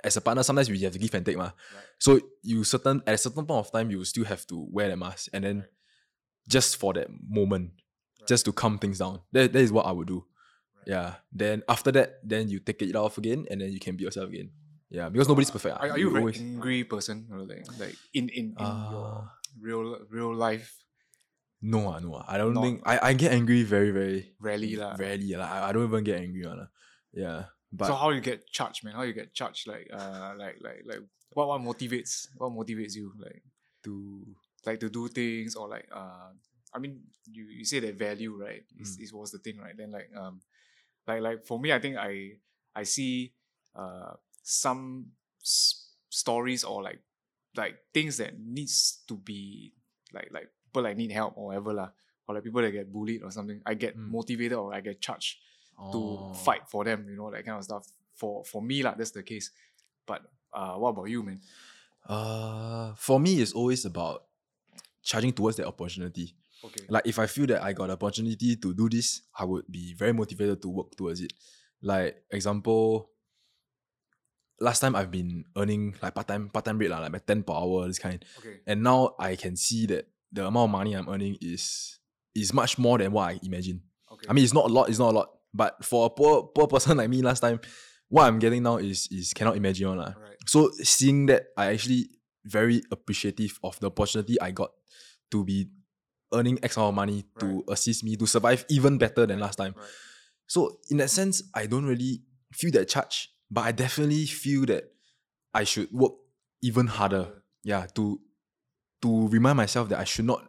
[0.03, 1.43] as a partner, sometimes you have to give and take, ma.
[1.43, 1.53] Right.
[1.99, 4.97] So you certain at a certain point of time you still have to wear the
[4.97, 5.69] mask and then Right.
[6.49, 7.71] just for that moment,
[8.19, 8.27] Right.
[8.27, 9.21] just to calm things down.
[9.31, 10.25] That, that is what I would do.
[10.87, 11.21] Yeah.
[11.31, 14.29] Then after that, then you take it off again and then you can be yourself
[14.29, 14.49] again.
[14.89, 15.77] Yeah, because nobody's perfect.
[15.77, 15.85] ah.
[15.85, 17.29] Are, are you a always- angry person?
[17.29, 19.27] Like, like in in, in your Uh,
[19.61, 20.81] real real life?
[21.61, 22.17] No, ah, no.
[22.27, 24.97] I don't Not- think I, I get angry very, very Rarely lah.
[24.97, 25.45] Rarely, lah.
[25.45, 26.67] I, I don't even get angry, lah.
[27.13, 28.93] Yeah, but so how you get charged, man?
[28.93, 29.67] How you get charged?
[29.67, 30.99] Like uh, like like like
[31.33, 33.13] what what motivates what motivates you?
[33.17, 33.41] Like
[33.83, 34.25] to
[34.65, 36.29] like to do things or like uh
[36.73, 39.03] I mean you, you say that value right is, Mm.
[39.03, 40.41] is was the thing right then like um
[41.07, 42.37] like like for me I think I
[42.75, 43.33] I see
[43.75, 45.07] uh some
[45.41, 46.99] s- stories or like
[47.57, 49.73] like things that needs to be
[50.13, 51.89] like like people like need help or whatever lah
[52.27, 54.11] or like people that get bullied or something I get Mm.
[54.11, 55.37] motivated or I get charged
[55.91, 56.33] to Oh.
[56.45, 59.23] fight for them you know that kind of stuff for for me like, that's the
[59.23, 59.51] case
[60.05, 60.21] but
[60.53, 61.39] uh what about you man
[62.07, 64.25] Uh, for me, it's always about
[65.03, 66.33] charging towards that opportunity.
[66.65, 69.65] okay Like if I feel that I got the opportunity to do this, I would
[69.69, 71.31] be very motivated to work towards it.
[71.81, 73.09] Like example,
[74.59, 77.43] last time I've been earning like part time part time rate lah, like my ten
[77.43, 78.23] per hour this kind.
[78.39, 81.99] okay and now I can see that the amount of money I'm earning is
[82.35, 83.81] is much more than what I imagine.
[84.11, 84.89] okay I mean, it's not a lot.
[84.89, 87.59] It's not a lot, but for a poor poor person like me last time,
[88.09, 90.13] what I'm getting now is is cannot imagine lah.
[90.17, 90.37] Right.
[90.47, 92.09] So seeing that, I actually
[92.45, 94.71] very appreciative of the opportunity I got
[95.31, 95.69] to be
[96.33, 99.75] earning X amount of money to assist me to survive even better than last time.
[99.77, 99.89] right.
[100.47, 104.83] So in that sense, I don't really feel that charge, but I definitely feel that
[105.53, 106.13] I should work
[106.61, 107.43] even harder.
[107.63, 108.19] Yeah, to
[109.01, 110.43] to remind myself that I should not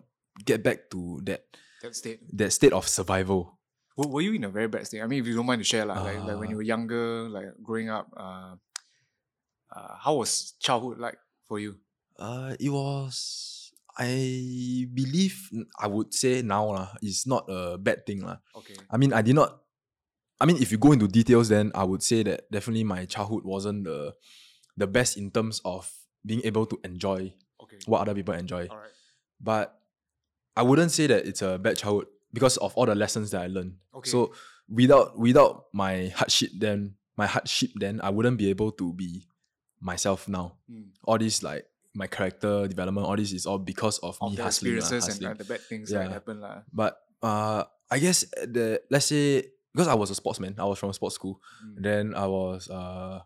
[0.45, 1.45] get back to that
[1.83, 3.59] that state that state of survival.
[3.97, 5.03] Were, were you in a very bad state?
[5.03, 6.63] I mean, if you don't mind to share, like, like, like when you Uh, were
[6.63, 8.57] younger, like growing up, uh,
[9.75, 11.77] uh, how was childhood like for you?
[12.19, 13.59] Uh, it was.
[13.99, 18.41] I believe I would say now lah, it's not a bad thing lah.
[18.57, 18.73] Okay.
[18.89, 19.61] I mean, I did not.
[20.41, 23.45] I mean, if you go into details, then I would say that definitely my childhood
[23.45, 24.17] wasn't the
[24.81, 25.93] the best in terms of
[26.25, 27.79] being able to enjoy Okay.
[27.87, 28.67] what other people enjoy.
[28.73, 28.97] All right.
[29.39, 29.77] But
[30.57, 33.47] I wouldn't say that it's a bad childhood because of all the lessons that I
[33.47, 33.75] learned.
[33.95, 34.11] Okay.
[34.11, 34.33] So
[34.69, 39.27] without without my hardship then my hardship then I wouldn't be able to be
[39.81, 40.57] myself now.
[40.71, 40.91] Mm.
[41.05, 44.43] All this like my character development, all this is all because of, Of me the
[44.45, 44.77] hustling.
[44.77, 45.31] experiences and hustling.
[45.31, 46.05] uh, the bad things Yeah.
[46.05, 46.63] that happen, lah.
[46.73, 50.91] But uh I guess the let's say because I was a sportsman, I was from
[50.91, 51.41] a sports school.
[51.67, 51.83] Mm.
[51.83, 53.21] Then I was uh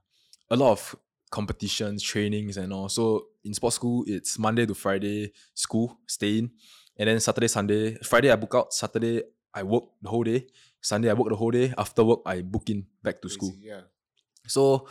[0.50, 0.96] a lot of
[1.30, 2.88] competitions, trainings and all.
[2.88, 6.50] So in sports school, it's Monday to Friday school, stay in.
[6.98, 9.22] And then Saturday, Sunday, Friday I book out, Saturday
[9.54, 10.46] I work the whole day.
[10.80, 11.72] Sunday I work the whole day.
[11.76, 13.52] After work I book in back to school.
[13.60, 13.82] Yeah.
[14.46, 14.86] So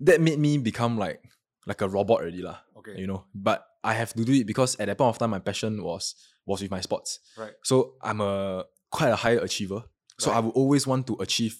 [0.00, 1.22] that made me become like
[1.66, 2.58] like a robot already lah.
[2.78, 2.96] Okay.
[2.96, 3.24] You know.
[3.34, 6.14] But I have to do it because at that point of time my passion was
[6.46, 7.20] was with my sports.
[7.36, 7.52] Right.
[7.62, 9.84] So I'm a quite a high achiever.
[10.18, 10.44] So I Right.
[10.44, 11.58] would always want to achieve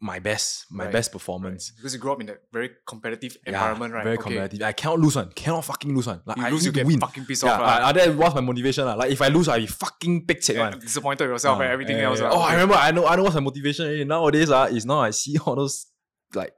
[0.00, 1.12] my best, my Right, best Right.
[1.12, 1.72] performance.
[1.76, 4.04] Because you grew up in a very competitive Yeah, environment, right?
[4.04, 4.22] Very Okay.
[4.30, 4.62] competitive.
[4.62, 5.30] I cannot lose one.
[5.34, 6.20] Cannot fucking lose one.
[6.24, 7.00] Like You I lose, you get win.
[7.00, 7.60] fucking pissed yeah, off.
[7.60, 7.88] Lah.
[7.88, 8.84] I, that was my motivation.
[8.84, 8.94] lah.
[8.94, 10.78] Like if I lose, I be fucking check Yeah, one.
[10.78, 12.20] disappointed with yourself and Ah, everything yeah, else.
[12.20, 12.28] yeah.
[12.30, 12.36] lah.
[12.38, 12.74] Oh, I remember.
[12.76, 13.06] I know.
[13.06, 14.04] I know what's my motivation already.
[14.04, 15.86] Nowadays, ah, is now I see all those
[16.34, 16.52] like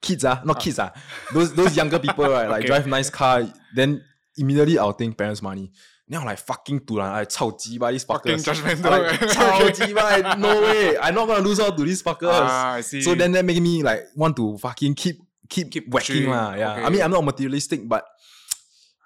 [0.00, 0.90] kids, ah, not kids, ah,
[1.34, 2.48] those those younger people, right?
[2.54, 2.68] Like Okay.
[2.68, 3.44] drive nice car.
[3.74, 4.00] Then
[4.38, 5.72] immediately I'll think parents' money.
[6.07, 8.43] Then I'm like fucking dulan, I 超级 by these Fucking fuckers.
[8.43, 8.91] judgmental.
[8.91, 10.97] I'm like, 超级 by, no way.
[10.99, 12.27] I'm not gonna lose out to these fuckers.
[12.31, 13.01] Ah, I see.
[13.01, 15.17] So then that make me like want to fucking keep
[15.49, 16.55] keep Keep whacking pushing, lah.
[16.55, 16.73] Yeah.
[16.73, 16.89] I okay.
[16.91, 18.03] mean I'm not materialistic, but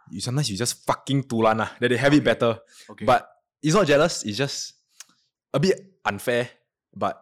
[0.09, 1.69] you sometimes you just fucking dulan lah.
[1.79, 2.57] That they have it better.
[2.89, 3.05] okay.
[3.05, 3.29] But
[3.61, 4.73] it's not jealous, it's just
[5.53, 6.49] a bit unfair,
[6.95, 7.21] but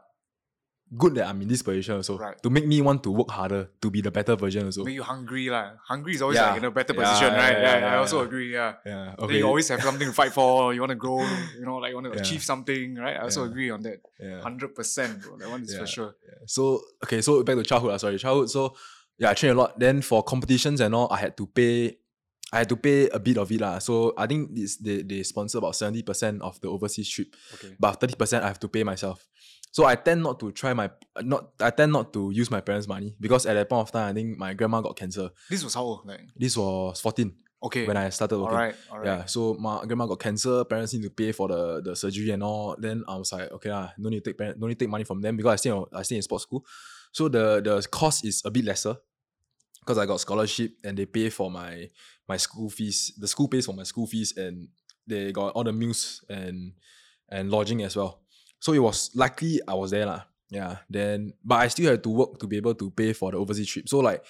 [0.96, 2.18] good that I'm in this position also.
[2.18, 2.34] Right.
[2.42, 4.82] To make me want to work harder to be the better version also.
[4.84, 5.78] make you hungry lah.
[5.86, 6.50] Hungry is always Yeah.
[6.50, 7.52] like in a better Yeah, position, right?
[7.52, 8.26] yeah, Yeah, yeah, I also yeah.
[8.26, 8.52] agree.
[8.52, 8.72] Yeah.
[8.84, 9.14] yeah.
[9.18, 10.74] Then you always have something to fight for.
[10.74, 11.22] You want to grow.
[11.58, 12.22] You know, like you want to Yeah.
[12.26, 13.16] achieve something, right?
[13.16, 13.50] I also Yeah.
[13.50, 13.98] agree on that.
[14.18, 14.40] yeah.
[14.42, 15.38] Hundred percent, bro.
[15.38, 15.80] That one is Yeah.
[15.80, 16.10] for sure.
[16.46, 17.92] So okay, so back to childhood.
[17.94, 18.50] ah, sorry, childhood.
[18.50, 18.74] So
[19.18, 19.78] yeah, I trained a lot.
[19.78, 21.98] Then for competitions and all, I had to pay.
[22.52, 23.78] I had to pay a bit of it lah.
[23.78, 27.76] So I think this they they sponsor about seventy percent of the overseas trip, Okay.
[27.78, 29.22] but thirty percent I have to pay myself.
[29.72, 30.90] So I tend not to try my
[31.22, 31.50] not.
[31.60, 34.12] I tend not to use my parents' money because at that point of time, I
[34.12, 35.30] think my grandma got cancer.
[35.48, 36.06] This was how old?
[36.06, 37.86] Like This was fourteen okay.
[37.86, 38.58] when I started all working.
[38.58, 38.74] right.
[38.90, 39.06] All right.
[39.06, 40.64] Yeah, so my grandma got cancer.
[40.64, 42.74] Parents need to pay for the, the surgery and all.
[42.78, 44.90] Then I was like, okay lah, no need to take parent, no need to take
[44.90, 46.64] money from them because I stay in, I stay in sports school.
[47.12, 48.96] So the the cost is a bit lesser
[49.80, 51.88] because I got scholarship and they pay for my
[52.28, 53.12] my school fees.
[53.18, 54.68] The school pays for my school fees and
[55.06, 56.72] they got all the meals and
[57.28, 58.22] and lodging as well.
[58.60, 60.22] So it was lucky I was there lah.
[60.50, 60.76] Yeah.
[60.88, 63.68] Then but I still had to work to be able to pay for the overseas
[63.68, 63.88] trip.
[63.88, 64.24] So like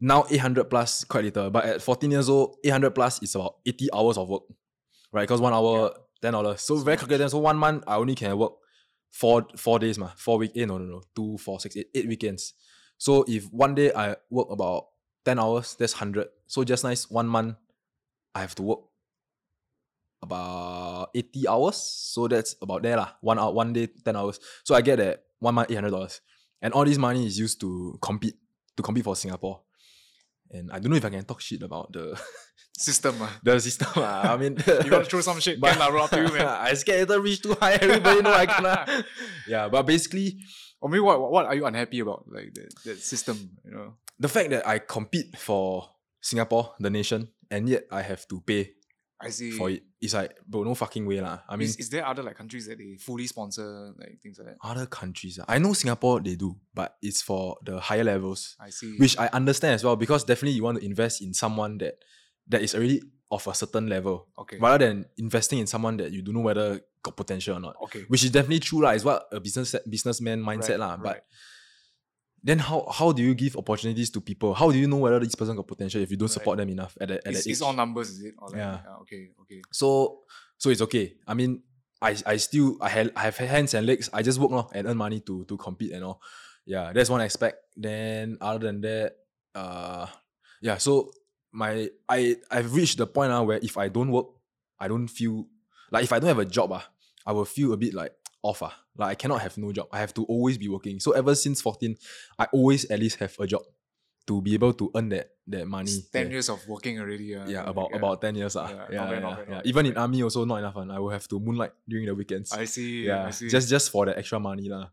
[0.00, 3.88] now 800 plus quite little, but at 14 years old, 800 plus is about 80
[3.94, 4.42] hours of work,
[5.12, 5.22] right?
[5.22, 6.62] Because one hour, ten dollars.
[6.62, 7.28] So very calculated.
[7.30, 8.52] So one month I only can work
[9.10, 10.10] four four days, ma.
[10.16, 10.52] Four week.
[10.56, 11.02] Eh, no, no, no.
[11.14, 12.54] Two, four, six, eight, eight weekends.
[12.98, 14.86] So if one day I work about
[15.24, 16.28] 10 hours, that's 100.
[16.46, 17.56] So just nice, one month
[18.34, 18.80] I have to work
[20.22, 21.76] about 80 hours.
[21.76, 23.12] So that's about there lah.
[23.20, 24.40] One hour, one day, 10 hours.
[24.64, 26.20] So I get that one month, $800.
[26.62, 28.34] And all this money is used to compete,
[28.76, 29.60] to compete for Singapore.
[30.50, 32.18] And I don't know if I can talk shit about the
[32.78, 33.16] System.
[33.20, 33.32] ah.
[33.42, 33.88] the system.
[33.96, 34.34] ah.
[34.34, 34.52] I mean,
[34.84, 35.60] You gotta throw some shit?
[35.60, 36.04] Can lah, bro.
[36.04, 36.46] Up to you, man.
[36.68, 37.72] I scared later reach too high.
[37.80, 38.84] Everybody know I cannot.
[39.48, 40.36] yeah, but basically,
[40.80, 42.28] Or maybe what what are you unhappy about?
[42.28, 43.96] Like the, the system, you know?
[44.20, 45.88] the fact that I compete for
[46.20, 48.75] Singapore, the nation, and yet I have to pay
[49.20, 49.50] I see.
[49.52, 51.40] for it, it's like, bro, no fucking way lah.
[51.48, 54.48] I mean, is, is there other like countries that they fully sponsor like things like
[54.48, 54.56] that?
[54.62, 58.96] other countries, I know Singapore they do, but it's for the higher levels, I see.
[58.98, 61.98] which I understand as well because definitely you want to invest in someone that
[62.48, 64.58] that is already of a certain level, okay.
[64.60, 67.76] rather than investing in someone that you don't know whether got potential or not.
[67.82, 68.04] okay.
[68.08, 68.90] which is definitely true lah.
[68.90, 70.96] It's what a business businessman mindset Right, lah.
[70.96, 71.22] But right.
[72.46, 74.54] Then how how do you give opportunities to people?
[74.54, 76.38] How do you know whether this person got potential if you don't Right.
[76.38, 78.34] support them enough at at It's, it's all numbers, is it?
[78.40, 78.80] Like, Yeah.
[79.02, 79.30] Okay.
[79.42, 79.60] Okay.
[79.72, 80.22] So
[80.56, 81.06] so it's okay.
[81.26, 81.62] I mean,
[82.00, 84.08] I I still I have I have hands and legs.
[84.12, 86.20] I just work lor and earn money to to compete and all.
[86.64, 87.58] Yeah, that's one aspect.
[87.76, 89.16] Then other than that,
[89.54, 90.06] uh,
[90.62, 90.78] yeah.
[90.78, 91.10] So
[91.52, 94.26] my I I've reached the point now where if I don't work,
[94.78, 95.46] I don't feel
[95.90, 96.86] like if I don't have a job ah,
[97.26, 98.74] I will feel a bit like off ah.
[98.98, 99.88] Like I cannot have no job.
[99.92, 101.00] I have to always be working.
[101.00, 101.96] So ever since fourteen,
[102.38, 103.62] I always at least have a job
[104.26, 105.90] to be able to earn that that money.
[105.90, 106.32] It's ten yeah.
[106.32, 107.34] years of working already.
[107.34, 107.98] Uh, Yeah, about yeah.
[107.98, 108.66] about ten years ah.
[108.66, 109.70] Yeah, Yeah, not bad, yeah, not yeah, bad, yeah.
[109.70, 109.92] Even bad.
[109.92, 110.74] in army also not enough.
[110.74, 110.90] One.
[110.90, 112.52] I will have to moonlight during the weekends.
[112.52, 113.06] I see.
[113.06, 113.48] yeah, I see.
[113.48, 114.90] just just for the extra money lah.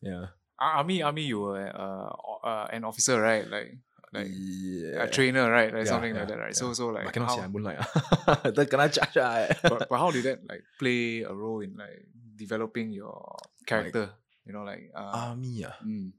[0.00, 1.28] Yeah, Ar- army, army.
[1.28, 2.08] You were uh,
[2.40, 3.44] uh, an officer, right?
[3.44, 3.76] Like
[4.12, 5.04] like yeah.
[5.04, 5.72] a trainer, right?
[5.72, 6.56] Like Yeah, something like that, right?
[6.56, 7.78] So so But like I cannot how, say I moonlight.
[8.56, 9.46] Then kena charge ah.
[9.62, 12.08] but, but how did that like play a role in like
[12.40, 13.36] developing your
[13.68, 14.16] character?
[14.48, 15.76] you know, like uh, Army ah.
[15.84, 16.16] mm,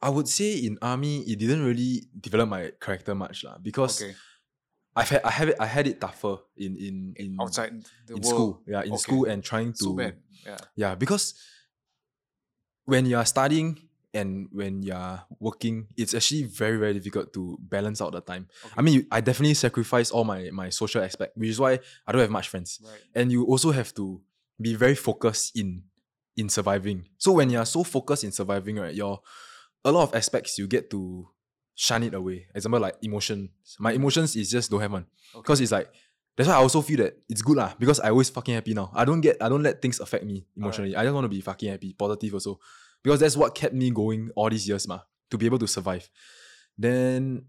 [0.00, 4.12] I would say in army it didn't really develop my character much lah because okay,
[4.96, 7.72] I've had I have it I had it tougher in in in outside
[8.08, 8.32] the in world.
[8.32, 8.52] school.
[8.68, 9.04] Yeah, in Okay.
[9.04, 10.16] school and trying to so bad.
[10.44, 10.60] Yeah.
[10.76, 11.36] Yeah, because
[12.88, 13.76] when you are studying
[14.16, 18.48] and when you are working, it's actually very, very difficult to balance out the time.
[18.76, 22.10] I mean, you, I definitely sacrifice all my, my social aspect, which is why I
[22.10, 22.80] don't have much friends.
[22.82, 22.98] Right.
[23.14, 24.18] And you also have to
[24.60, 25.84] be very focused in
[26.36, 27.08] in surviving.
[27.18, 29.20] So when you are so focused in surviving, right, your
[29.84, 31.28] a lot of aspects you get to
[31.74, 32.46] shun it away.
[32.54, 33.50] Example like emotions.
[33.78, 35.06] My emotions is just don't have one.
[35.34, 35.42] Okay.
[35.42, 35.90] Because it's like
[36.36, 38.90] that's why I also feel that it's good lah because I always fucking happy now.
[38.94, 40.96] I don't get I don't let things affect me emotionally.
[40.96, 42.60] I just want to be fucking happy, positive also.
[43.02, 46.08] Because that's what kept me going all these years, ma, to be able to survive.
[46.76, 47.44] Then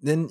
[0.00, 0.28] then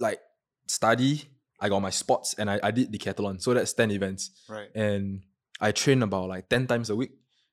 [0.00, 0.20] like
[0.66, 1.22] study,
[1.60, 3.40] I got my sports and I, I did decathlon.
[3.40, 4.30] So that's 10 events.
[4.48, 4.68] right.
[4.74, 5.22] And
[5.60, 7.12] I train about like 10 times a week.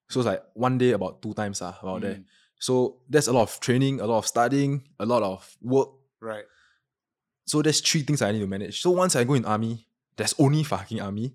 [0.09, 2.15] So it's like one day about two times ah, about there.
[2.15, 2.25] Mm.
[2.59, 5.89] So there's a lot of training, a lot of studying, a lot of work.
[6.19, 6.43] Right.
[7.45, 8.81] So there's three things I need to manage.
[8.81, 11.33] So once I go in army, there's only fucking army,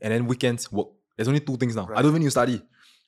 [0.00, 0.88] and then weekends work.
[1.16, 1.88] There's only two things now.
[1.94, 2.62] I don't even need to study.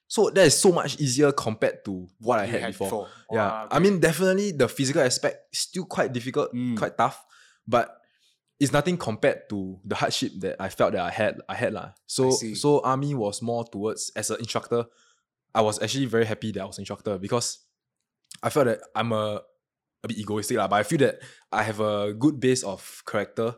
[0.07, 3.09] So that is so much easier compared to what I You had, before.
[3.33, 6.77] Yeah, Wow, I mean definitely the physical aspect is still quite difficult, Mm.
[6.77, 7.25] quite tough,
[7.67, 8.03] but
[8.65, 11.37] it's nothing compared to the hardship that I felt that I had.
[11.49, 11.93] I had lah.
[12.09, 14.85] So so army was more towards as an instructor.
[15.55, 17.61] I was actually very happy that I was an instructor because
[18.43, 19.43] I felt that I'm a
[20.03, 21.21] a bit egoistic lah, but I feel that
[21.53, 23.55] I have a good base of character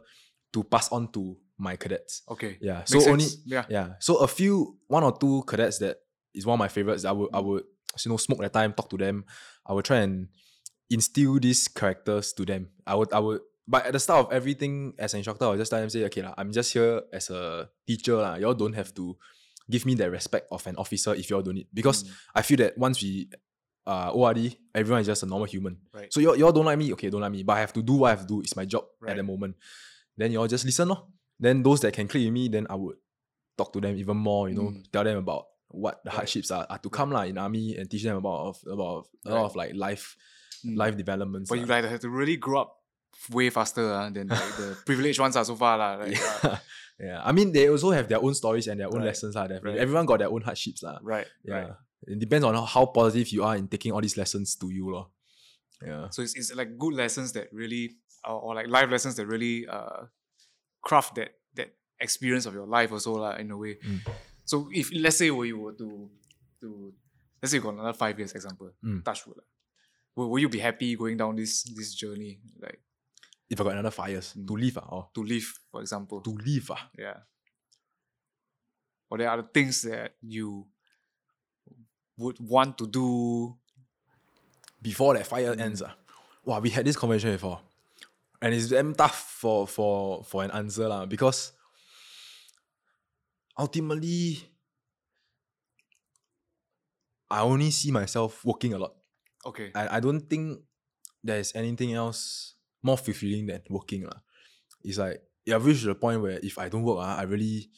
[0.53, 2.23] to pass on to my cadets.
[2.29, 2.59] okay.
[2.61, 2.85] Yeah.
[2.85, 3.09] Makes So sense.
[3.13, 3.65] only yeah.
[3.71, 3.89] yeah.
[4.01, 5.97] So a few one or two cadets that
[6.35, 7.05] is one of my favorites.
[7.07, 7.65] I would I would
[8.05, 9.25] you know smoke that time, talk to them.
[9.67, 10.29] I would try and
[10.91, 12.69] instill these characters to them.
[12.87, 15.59] I would I would but at the start of everything as an instructor, I would
[15.59, 18.17] just tell them say, okay, lah, I'm just here as a teacher.
[18.17, 18.37] lah.
[18.37, 19.17] Y'all don't have to
[19.69, 21.67] give me the respect of an officer if y'all don't need.
[21.75, 22.11] Because Mm.
[22.37, 23.29] I feel that once we
[23.87, 25.79] uh ORD, everyone is just a normal human.
[25.95, 26.13] Right.
[26.13, 27.43] So y'all, y'all don't like me, okay, don't like me.
[27.43, 28.41] But I have to do what I have to do.
[28.41, 29.11] It's my job Right.
[29.13, 29.57] at the moment.
[30.17, 31.07] Then y'all just listen, lor.
[31.39, 32.97] Then those that can click with me, then I would
[33.59, 34.91] talk to them even more, you know, Mm.
[34.93, 36.17] tell them about what the Right.
[36.19, 39.31] hardships are, are to come lah in army and teach them about of, about a
[39.35, 40.17] lot of like life
[40.65, 40.77] Mm.
[40.77, 41.51] life developments.
[41.51, 41.77] But you lah.
[41.77, 42.76] like have to really grow up
[43.31, 45.79] way faster uh, than like the privileged ones are so far.
[45.79, 45.97] lah.
[46.05, 46.57] Like, uh,
[47.01, 47.21] yeah.
[47.25, 49.07] I mean they also have their own stories and their own Right.
[49.13, 49.35] lessons.
[49.35, 49.47] lah.
[49.47, 49.79] definitely.
[49.79, 49.83] Right.
[49.83, 50.83] Everyone got their own hardships.
[50.83, 50.99] lah.
[51.03, 51.27] right.
[51.45, 51.55] Yeah.
[51.55, 51.71] Right.
[52.07, 54.91] It depends on how, positive you are in taking all these lessons to you.
[54.91, 55.09] lor.
[55.85, 56.09] Yeah.
[56.11, 59.67] So it's, it's like good lessons that really, or, or like life lessons that really
[59.67, 60.07] uh,
[60.83, 63.77] craft that that experience of your life also lah, in a way.
[63.83, 64.01] Mm.
[64.45, 66.09] So if let's say we were to
[66.63, 66.93] to
[67.43, 69.03] let's say you got another five years example, Mm.
[69.05, 69.41] touch wood,
[70.15, 72.79] will, will you be happy going down this this journey like
[73.49, 74.47] If I got another five years Mm.
[74.49, 76.21] to live, ah, or to live for example?
[76.21, 76.91] to live, ah.
[76.99, 77.21] Yeah.
[79.11, 80.67] Or there are the things that you
[82.19, 83.57] would want to do.
[84.83, 85.61] before that fire Mm.
[85.61, 85.95] ends, ah,
[86.45, 87.59] wow, we had this conversation before.
[88.43, 91.53] And it's damn tough for for for an answer lah, because
[93.59, 94.43] ultimately
[97.31, 98.95] I only see myself working a lot.
[99.45, 99.73] Okay.
[99.75, 100.61] I, I don't think
[101.25, 102.55] there's anything else
[102.87, 104.03] more fulfilling than working.
[104.07, 104.21] lah.
[104.87, 107.71] It's like yeah, I've reached the point where if I don't work, ah, I really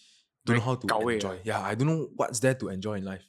[0.45, 1.37] don't know how to enjoy.
[1.41, 1.45] ah.
[1.51, 3.25] Yeah, I don't know what's there to enjoy in life.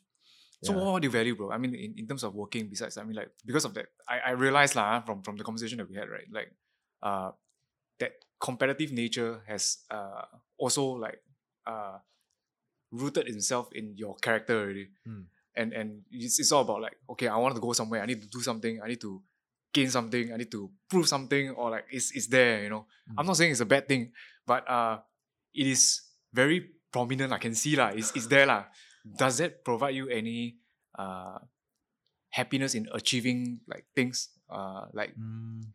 [0.64, 0.84] So Yeah.
[0.84, 1.52] what do you value, bro?
[1.56, 4.18] I mean, in, in terms of working, besides, I mean, like because of that, I,
[4.20, 6.28] I realized lah from from the conversation that we had, right?
[6.32, 6.52] Like,
[7.00, 7.32] uh,
[8.04, 10.24] that competitive nature has uh
[10.60, 11.20] also like
[11.68, 12.00] uh
[12.92, 15.26] rooted itself in your character already, Mm.
[15.56, 18.22] and and it's, it's all about like, okay, I want to go somewhere, I need
[18.24, 19.22] to do something, I need to
[19.74, 22.86] gain something, I need to prove something, or like it's it's there, you know.
[23.18, 24.12] I'm not saying it's a bad thing,
[24.46, 25.00] but uh,
[25.54, 26.02] it is
[26.34, 27.34] very prominent.
[27.34, 27.90] I can see lah.
[27.94, 28.66] It's it's there lah.
[29.06, 30.58] Does that provide you any
[30.98, 31.38] uh
[32.30, 35.74] happiness in achieving like things uh like Mm,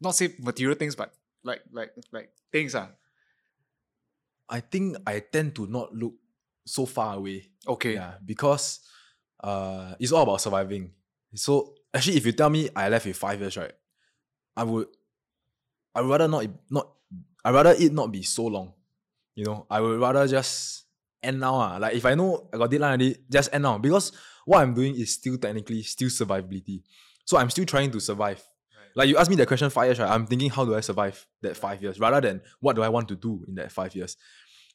[0.00, 1.10] not say material things but
[1.42, 2.94] like like like things ah
[4.48, 6.14] I think I tend to not look
[6.64, 7.50] so far away.
[7.66, 8.80] okay Yeah, because
[9.42, 10.92] uh, it's all about surviving.
[11.34, 13.72] So actually, if you tell me I left with five years, right,
[14.56, 14.86] I would,
[15.94, 16.92] I would rather not not,
[17.44, 18.72] I rather it not be so long.
[19.34, 20.84] You know, I would rather just
[21.22, 21.54] end now.
[21.56, 24.12] Ah, like if I know I got deadline already, just end now because
[24.44, 26.82] what I'm doing is still technically still survivability.
[27.24, 28.42] So I'm still trying to survive.
[28.94, 30.08] Like you asked me that question five years, right?
[30.10, 33.08] I'm thinking how do I survive that five years rather than what do I want
[33.08, 34.16] to do in that five years.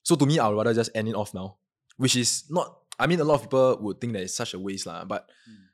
[0.03, 1.57] So to me, I would rather just end it off now,
[1.97, 2.77] which is not.
[2.99, 5.05] I mean, a lot of people would think that it's such a waste, lah.
[5.05, 5.70] But Mm.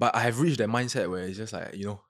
[0.00, 2.00] But I have reached that mindset where it's just like you know,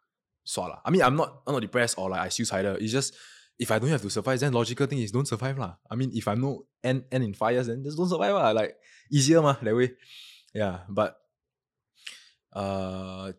[0.46, 0.79] swa lah.
[0.87, 2.79] I mean, I'm not I'm not depressed or like I suicidal.
[2.79, 3.18] It's just
[3.59, 5.74] if I don't have to survive, then logical thing is don't survive lah.
[5.90, 8.55] I mean, if I'm no end end in fires, then just don't survive lah.
[8.55, 8.79] Like
[9.11, 9.98] easier mah that way.
[10.55, 11.18] Yeah, but
[12.55, 13.35] uh,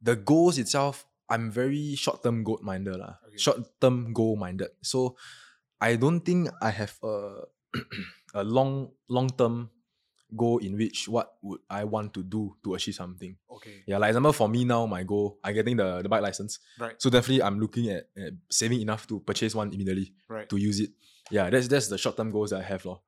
[0.00, 3.18] the goals itself, I'm very short term goal minded lah.
[3.26, 3.42] Okay.
[3.42, 4.70] Short term goal minded.
[4.86, 5.18] So
[5.82, 7.50] I don't think I have a
[8.38, 9.74] a long long term
[10.36, 13.36] goal in which what would I want to do to achieve something.
[13.50, 16.58] okay Yeah, like example for me now, my goal, I'm getting the, the bike license.
[16.78, 20.56] right So definitely I'm looking at, at saving enough to purchase one immediately right to
[20.56, 20.90] use it.
[21.30, 22.84] Yeah, that's that's the short term goals that I have.
[22.84, 23.00] Lor.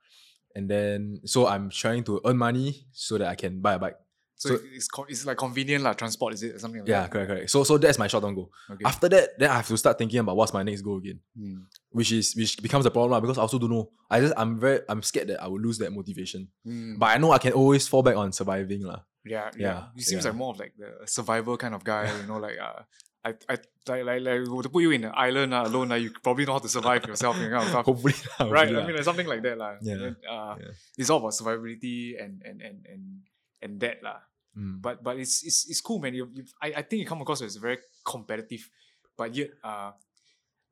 [0.55, 3.97] And then so I'm trying to earn money so that I can buy a bike.
[4.39, 7.29] So, so- it's it's like convenient lah transport is it something like Yeah, that correct,
[7.31, 7.51] correct.
[7.51, 8.51] So so that's my short term goal.
[8.71, 11.19] okay After that, then I have to start thinking about what's my next goal again.
[11.39, 11.67] Mm.
[11.91, 13.91] Which is which becomes a problem because I also don't know.
[14.09, 16.49] I just I'm very I'm scared that I will lose that motivation.
[16.67, 16.99] Mm.
[16.99, 19.03] But I know I can always fall back on surviving lah.
[19.27, 19.67] Yeah, yeah.
[19.67, 20.31] Yeah, You seems yeah.
[20.31, 22.83] like more of like the survivor kind of guy, you know, like uh
[23.27, 23.59] I I
[23.89, 26.53] like like, like to put you in an island uh, alone, uh, you probably know
[26.53, 27.85] how to survive yourself of stuff.
[27.85, 28.69] Hopefully, right?
[28.71, 29.59] hopefully I mean like something like that.
[29.59, 29.75] lah.
[29.83, 30.73] Yeah, uh, yeah.
[30.97, 33.03] it's all about survivability and and and and
[33.63, 34.21] and that lah.
[34.57, 34.83] Mm.
[34.83, 36.15] But but it's it's, it's cool, man.
[36.15, 38.69] You, you I, I think you come across as very competitive,
[39.17, 39.93] but yet uh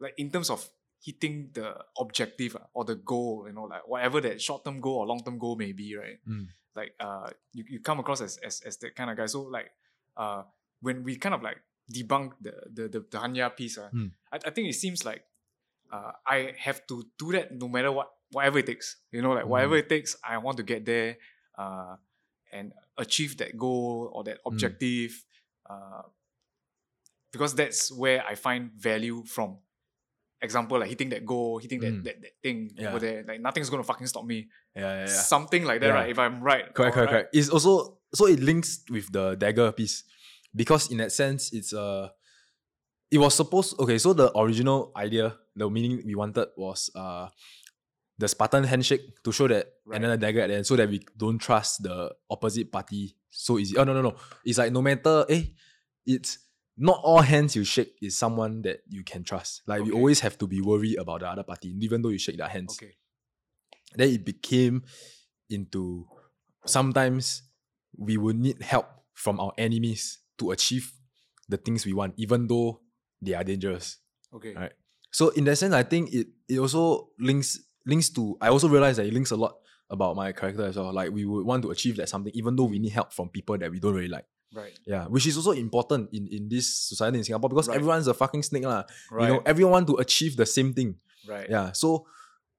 [0.00, 0.66] like in terms of
[0.98, 4.98] hitting the objective ah, or the goal, you know, like whatever that short term goal
[5.00, 6.18] or long term goal may be, right?
[6.26, 6.48] Mm.
[6.74, 9.26] Like uh you, you come across as, as as that kind of guy.
[9.26, 9.70] So like
[10.16, 10.42] uh
[10.80, 14.10] when we kind of like debunk the the the, the Hannya piece, uh, Mm.
[14.32, 15.22] I, I think it seems like
[15.92, 18.96] uh I have to do that no matter what whatever it takes.
[19.12, 21.18] You know, like whatever it takes, I want to get there
[21.56, 21.96] uh
[22.56, 25.12] and achieve that goal or that objective.
[25.68, 26.02] Uh
[27.32, 29.58] because that's where I find value from.
[30.40, 32.04] Example like hitting that goal, hitting that, Mm.
[32.04, 32.88] that, that thing Yeah.
[32.90, 33.24] over there.
[33.26, 34.48] Like nothing's gonna fucking stop me.
[34.74, 35.06] Yeah, yeah, yeah.
[35.06, 35.94] Something like that, Yeah.
[36.00, 36.10] right?
[36.10, 36.64] If I'm right.
[36.72, 37.10] Correct, correct, alright.
[37.10, 37.36] correct.
[37.36, 40.04] It's also so it links with the dagger piece
[40.54, 42.08] because in that sense, it's uh
[43.10, 43.98] it was supposed okay.
[43.98, 47.28] So the original idea, the meaning we wanted was uh
[48.18, 49.96] the Spartan handshake to show that, Right.
[49.96, 53.16] and then the dagger at the end, so that we don't trust the opposite party
[53.30, 53.76] so easy.
[53.76, 54.16] Oh no, no, no!
[54.44, 55.44] It's like no matter eh,
[56.06, 56.38] it's
[56.78, 59.62] not all hands you shake is someone that you can trust.
[59.66, 62.36] Like we always have to be worried about the other party, even though you shake
[62.38, 62.94] their hands Okay.
[63.94, 64.82] then it became
[65.48, 66.06] into
[66.66, 67.42] sometimes
[67.96, 70.92] we will need help from our enemies to achieve
[71.48, 72.80] the things we want, even though
[73.22, 73.98] they are dangerous.
[74.34, 74.54] Okay.
[74.54, 74.72] Right.
[75.10, 78.98] So in that sense, I think it it also links links to I also realized
[78.98, 79.56] that it links a lot
[79.88, 80.92] about my character as well.
[80.92, 83.56] Like we would want to achieve that something, even though we need help from people
[83.58, 84.26] that we don't really like.
[84.54, 84.78] Right.
[84.86, 85.06] Yeah.
[85.06, 87.76] Which is also important in, in this society in Singapore because Right.
[87.76, 88.64] everyone's a fucking snake.
[88.64, 88.84] lah.
[89.10, 89.28] Right.
[89.28, 90.96] You know, everyone to achieve the same thing.
[91.28, 91.48] right.
[91.48, 91.72] Yeah.
[91.72, 92.06] So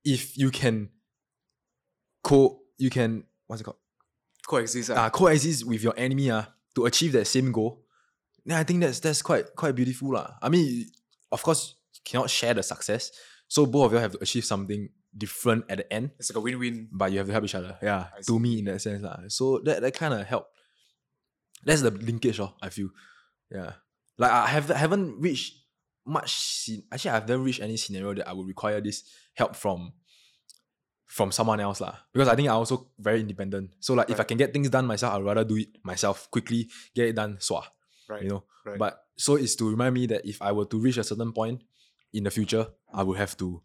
[0.04, 0.90] if you can
[2.24, 3.78] co you can what's it called?
[4.48, 4.92] Coexist.
[4.92, 5.10] Uh, ah.
[5.10, 6.44] coexist with your enemy uh,
[6.76, 7.84] to achieve that same goal.
[8.46, 10.14] Then I think that's that's quite quite beautiful.
[10.14, 10.36] lah.
[10.42, 10.88] I mean,
[11.32, 13.12] of course, you cannot share the success.
[13.48, 16.42] So both of you have to achieve something different at the end, It's like a
[16.42, 16.90] win-win.
[16.92, 17.78] but you have to help each other.
[17.82, 18.08] Yeah.
[18.28, 19.02] To me in that sense.
[19.02, 19.20] lah.
[19.28, 20.48] So that, that kind of help.
[21.64, 22.90] That's the linkage, oh, I feel.
[23.52, 23.74] Yeah.
[24.18, 25.54] Like I have haven't reached
[26.06, 26.70] much.
[26.92, 29.04] Actually, I've never reached any scenario that I would require this
[29.36, 29.94] help from
[31.06, 31.82] from someone else.
[31.82, 31.96] lah.
[32.14, 33.72] Because I think I'm also very independent.
[33.80, 36.68] So like if I can get things done myself, I'd rather do it myself quickly,
[36.96, 37.64] get it done, swah.
[38.10, 38.24] Right.
[38.24, 38.44] You know?
[38.66, 38.78] Right.
[38.78, 41.64] But so it's to remind me that if I were to reach a certain point
[42.14, 43.62] in the future, I would have to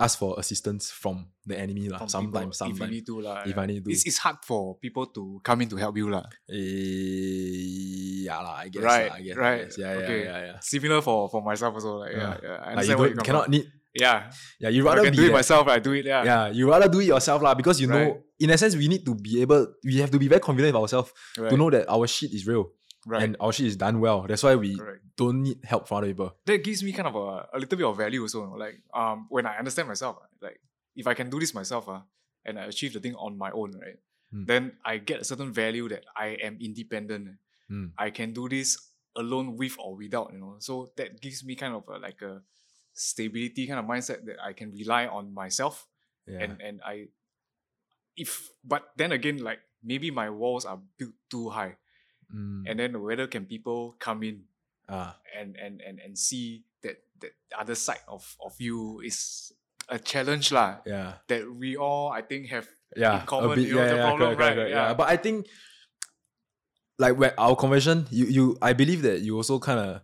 [0.00, 1.88] ask for assistance from the enemy.
[1.88, 2.06] lah.
[2.06, 3.42] sometimes, people, If you need to, lah.
[3.44, 3.62] If yeah.
[3.62, 3.90] I need to.
[3.90, 6.24] It's, it's hard for people to come in to help you, lah.
[6.48, 8.82] Eh, yeah, lah, I guess.
[8.82, 9.78] Right, lah, I guess, I right, guess.
[9.78, 10.20] Yeah, okay.
[10.24, 10.58] yeah, yeah, yeah.
[10.60, 12.36] Similar for for myself also, like yeah, Yeah.
[12.42, 12.58] yeah.
[12.62, 13.66] I Like you you don't, cannot need.
[13.92, 15.68] Yeah, Yeah, you I rather do it that- myself.
[15.68, 16.08] I do it.
[16.08, 18.88] Yeah, Yeah, you rather do it yourself lah because you know, in a sense, we
[18.88, 21.52] need to be able, we have to be very confident of ourselves right.
[21.52, 22.72] to know that our shit is real
[23.06, 23.22] right.
[23.22, 24.22] and our shit is done well.
[24.28, 25.02] That's why we Correct.
[25.16, 26.36] don't need help from other people.
[26.46, 28.54] that gives me kind of a, a little bit of value also.
[28.56, 30.60] Like um when I understand myself, like
[30.96, 32.00] if I can do this myself, uh,
[32.44, 33.98] and I achieve the thing on my own, right?
[34.34, 34.46] Mm.
[34.46, 37.38] Then I get a certain value that I am independent.
[37.70, 37.92] Mm.
[37.96, 38.76] I can do this
[39.16, 40.56] alone with or without, you know.
[40.58, 42.42] So that gives me kind of a, like a
[42.92, 45.86] stability kind of mindset that I can rely on myself
[46.26, 46.44] Yeah.
[46.44, 47.08] and and I
[48.16, 51.76] if but then again like maybe my walls are built too high
[52.32, 52.64] Mm.
[52.66, 54.48] and then whether can people come in
[54.88, 59.52] ah, and and and and see that that the other side of of you is
[59.88, 61.20] a challenge lah yeah.
[61.28, 62.64] that we all I think have
[62.96, 64.54] yeah, in common, bit, you know, yeah, the yeah, problem, correct, right?
[64.54, 64.88] correct, yeah.
[64.88, 64.94] Yeah.
[64.94, 65.46] But I think,
[66.98, 70.00] like when our conversion, you you, I believe that you also kind of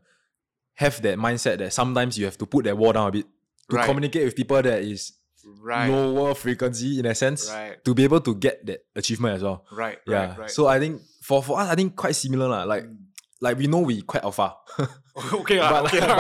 [0.75, 3.27] have that mindset that sometimes you have to put that wall down a bit
[3.71, 3.85] to Right.
[3.87, 5.13] communicate with people that is
[5.61, 9.43] right lower frequency in a sense right to be able to get that achievement as
[9.43, 9.65] well.
[9.73, 10.15] right Yeah.
[10.15, 12.65] right right So I think for for us, I think quite similar lah.
[12.65, 13.05] Like Mm.
[13.45, 14.57] like we know we quite alpha,
[15.45, 16.19] okay ah, But- okay lah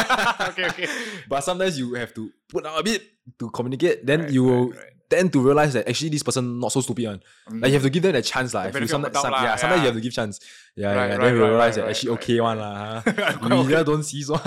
[0.54, 0.86] okay okay
[1.28, 3.02] but sometimes you have to put down a bit
[3.36, 4.06] to communicate.
[4.06, 4.92] Then Right, you will right, right.
[5.12, 7.20] tend to realize that actually this person not so stupid one.
[7.50, 7.60] Hmm.
[7.60, 8.56] Like you have to give them a chance.
[8.56, 10.14] The If you benefit of the sometimes, some- lah, yeah, sometimes you have to give
[10.16, 10.34] chance.
[10.72, 10.96] Yeah, yeah.
[10.96, 13.02] right, then right, realize that actually okay one lah.
[13.04, 13.72] We okay.
[13.76, 14.40] just don't see one.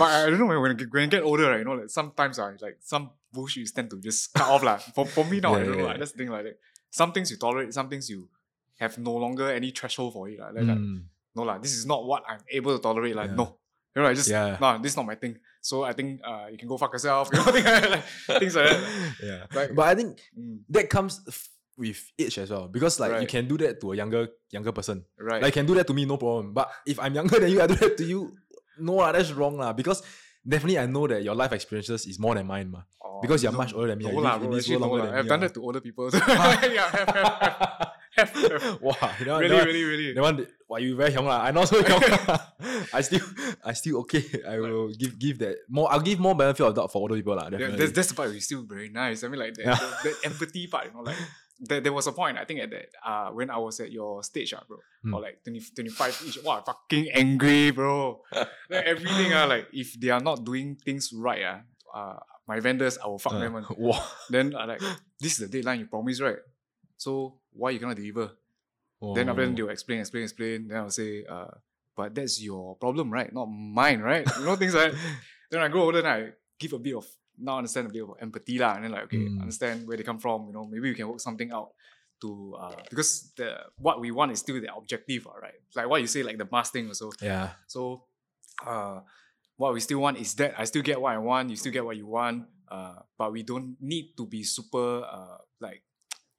[0.00, 1.90] but I don't know when when get, when I get older right you know like
[1.92, 5.24] sometimes ah, I like some bullshit you tend to just cut off lah for for
[5.28, 6.56] me now I don't know yeah, I just think like that
[6.90, 8.28] some things you tolerate some things you
[8.76, 10.38] have no longer any threshold for it.
[10.38, 11.04] Like, like, Mm,
[11.34, 13.16] no lah, this is not what I'm able to tolerate.
[13.16, 13.36] Like, Yeah.
[13.36, 13.58] no.
[13.96, 14.58] You know, I just Yeah.
[14.60, 15.38] no, this is not my thing.
[15.64, 17.28] So I think uh you can go fuck yourself.
[17.32, 18.82] You know, things like, that, things like that.
[19.24, 19.40] yeah.
[19.52, 23.28] Like- but I think Mm, that comes f- with age as well because like you
[23.28, 25.04] can do that to a younger younger person.
[25.20, 25.40] right.
[25.44, 26.52] Like you can do that to me, no problem.
[26.52, 28.32] But if I'm younger than you, I do that to you.
[28.80, 29.72] No, lah, that's wrong lah.
[29.72, 30.04] Because
[30.44, 32.84] definitely I know that your life experiences is more than mine, ma.
[33.00, 34.04] Oh, because you're no, much older than me.
[34.12, 36.08] No lah, bro, actually no I've done that to older people.
[36.12, 38.80] so- yeah, have, have, have, have, have.
[38.80, 40.12] wow, Really, that one- really, really.
[40.14, 41.42] That one, why you very young lah?
[41.42, 42.02] I not so young.
[42.92, 43.20] I still,
[43.64, 44.24] I still okay.
[44.46, 45.90] I will give give that more.
[45.92, 47.50] I'll give more benefit of doubt for older people lah.
[47.50, 47.76] Definitely.
[47.78, 49.22] that's, that's the part it's still very nice.
[49.24, 49.74] I mean, like that, Yeah.
[49.78, 51.16] that, that empathy part, you know, like
[51.60, 54.22] there, there was a point I think at that uh when I was at your
[54.22, 55.14] stage, ah, bro, Mm.
[55.14, 56.38] or like 20, 25 each.
[56.42, 58.22] Wow, fucking angry, bro.
[58.34, 61.60] like everything, ah, like if they are not doing things right, ah,
[61.94, 62.18] uh,
[62.50, 63.54] my vendors, I will fuck Uh, them.
[63.78, 64.02] wow.
[64.30, 64.82] Then I like,
[65.22, 66.38] this is the deadline you promised, right?
[66.98, 68.30] So why you cannot deliver?
[69.14, 69.46] Then after Oh.
[69.46, 70.68] that, they will explain, explain, explain.
[70.68, 71.50] Then I'll say, uh,
[71.96, 73.32] but that's your problem, right?
[73.32, 74.26] Not mine, right?
[74.38, 74.98] You know things like that.
[75.50, 77.06] Then I grow older and I give a bit of
[77.38, 79.40] now understand a bit of empathy lah, and then like okay, Mm.
[79.40, 80.46] understand where they come from.
[80.48, 81.70] You know, maybe we can work something out
[82.22, 85.60] to uh because the what we want is still the objective, right?
[85.76, 87.12] Like what you say, like the mask thing also.
[87.22, 87.50] Yeah.
[87.68, 88.08] So,
[88.66, 89.00] uh,
[89.56, 91.84] what we still want is that I still get what I want, you still get
[91.84, 95.85] what you want, uh, but we don't need to be super uh like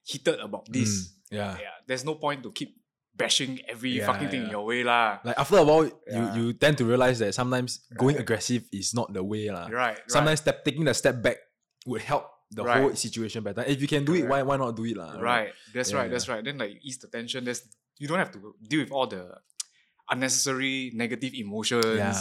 [0.08, 0.88] heated about this.
[0.88, 1.52] Mm, yeah.
[1.60, 2.72] Yeah, there's no point to keep
[3.12, 5.18] bashing every Yeah, fucking thing in your way lah.
[5.26, 6.16] Like after a while, Yeah.
[6.16, 8.24] you you tend to realize that sometimes going Right.
[8.24, 9.66] aggressive is not the way lah.
[9.68, 9.98] Right.
[10.08, 11.36] Sometimes step taking the step back
[11.84, 12.80] would help the Right.
[12.80, 13.60] whole situation better.
[13.66, 15.18] If you can do it, why why not do it lah?
[15.20, 15.52] Right.
[15.74, 16.08] That's Yeah, right.
[16.08, 16.40] That's right.
[16.46, 17.44] Then like ease the tension.
[17.44, 17.60] There's
[18.00, 19.34] you don't have to deal with all the
[20.08, 22.14] unnecessary negative emotions Yeah.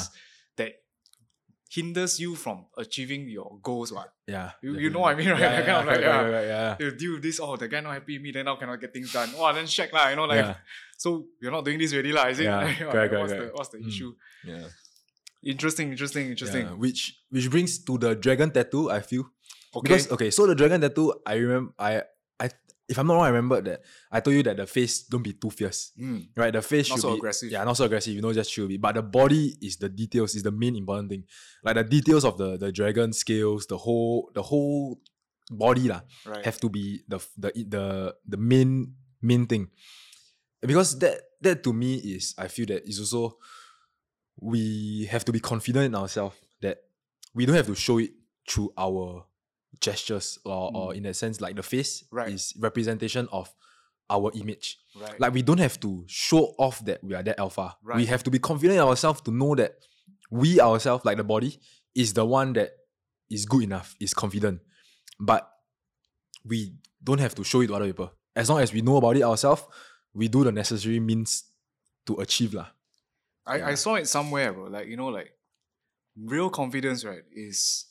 [1.70, 3.92] Hinders you from achieving your goals.
[3.92, 4.52] What Yeah.
[4.62, 5.40] You- you know what I mean, right?
[5.40, 6.22] Yeah, yeah, kind of like, yeah.
[6.22, 6.76] right, yeah.
[6.80, 7.40] you deal with this.
[7.40, 8.32] Oh, the guy not happy with me.
[8.32, 9.30] Then now cannot get things done.
[9.38, 10.08] Wow, then check lah.
[10.10, 10.56] You know like yeah.
[10.98, 12.28] so you're not doing this already lah.
[12.28, 12.46] Is it?
[12.46, 13.56] Yeah, Like, correct, correct, what's the correct.
[13.58, 13.88] what's the Mm.
[13.88, 14.12] issue?
[14.46, 14.68] yeah.
[15.44, 15.92] Interesting.
[15.92, 16.30] Interesting.
[16.34, 16.66] Interesting.
[16.66, 19.24] Yeah, Which which brings to the dragon tattoo, I feel.
[19.76, 19.84] Okay.
[19.84, 22.02] Because okay, so the dragon tattoo, I remember I
[22.90, 23.82] if I'm not wrong, I remember that
[24.12, 25.92] I told you that the face don't be too fierce.
[26.00, 26.30] Mm.
[26.36, 26.54] Right?
[26.54, 27.52] The face Not should so be aggressive.
[27.52, 28.80] Yeah, not so aggressive, you know, just chill bit.
[28.82, 31.24] But the body is the details, is the main important thing.
[31.64, 35.00] Like the details of the the dragon scales, the whole the whole
[35.52, 36.46] body lah, Right.
[36.46, 39.68] have to be the the the the main main thing.
[40.62, 43.38] Because that that to me is I feel that is also
[44.40, 46.78] we have to be confident in ourselves that
[47.34, 48.12] we don't have to show it
[48.48, 49.27] through our
[49.82, 52.18] gestures or, or in a sense like the face Mm.
[52.18, 52.30] Right.
[52.34, 53.54] is representation of
[54.10, 54.80] our image.
[55.00, 55.20] right.
[55.20, 57.76] Like we don't have to show off that we are that alpha.
[57.96, 59.74] We have to be confident in ourselves to know that
[60.32, 61.60] we ourselves, like the body,
[61.94, 62.72] is the one that
[63.30, 64.62] is good enough, is confident.
[65.20, 65.50] But
[66.46, 68.12] we don't have to show it to other people.
[68.36, 69.64] As long as we know about it ourselves,
[70.14, 71.44] we do the necessary means
[72.06, 72.68] to achieve lah.
[73.46, 74.66] I, I saw it somewhere, bro.
[74.66, 75.32] Like, you know, like
[76.16, 77.86] real confidence, right, is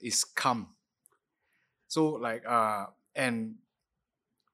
[0.00, 0.68] is calm.
[1.92, 3.60] So like uh and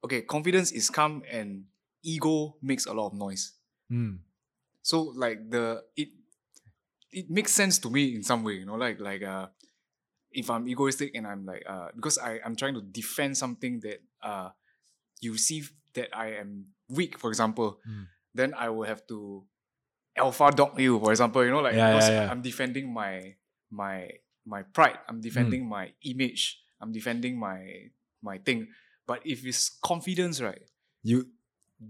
[0.03, 1.71] okay, confidence is calm and
[2.03, 3.55] ego makes a lot of noise.
[3.87, 4.27] Mm.
[4.83, 6.11] So like the it
[7.15, 9.55] it makes sense to me in some way, you know, like like uh
[10.35, 14.03] if I'm egoistic and I'm like uh because I, I'm trying to defend something that
[14.19, 14.51] uh
[15.23, 15.63] you see
[15.95, 18.07] that I am weak, for example, Mm.
[18.35, 19.47] then I will have to
[20.19, 22.27] alpha dog you, for example, you know, like Yeah, yeah, because yeah.
[22.35, 23.39] I'm defending my
[23.71, 24.11] my
[24.45, 27.91] my pride, I'm defending my image, I'm defending my
[28.23, 28.69] my thing.
[29.07, 30.63] But if it's confidence, right?
[31.03, 31.27] You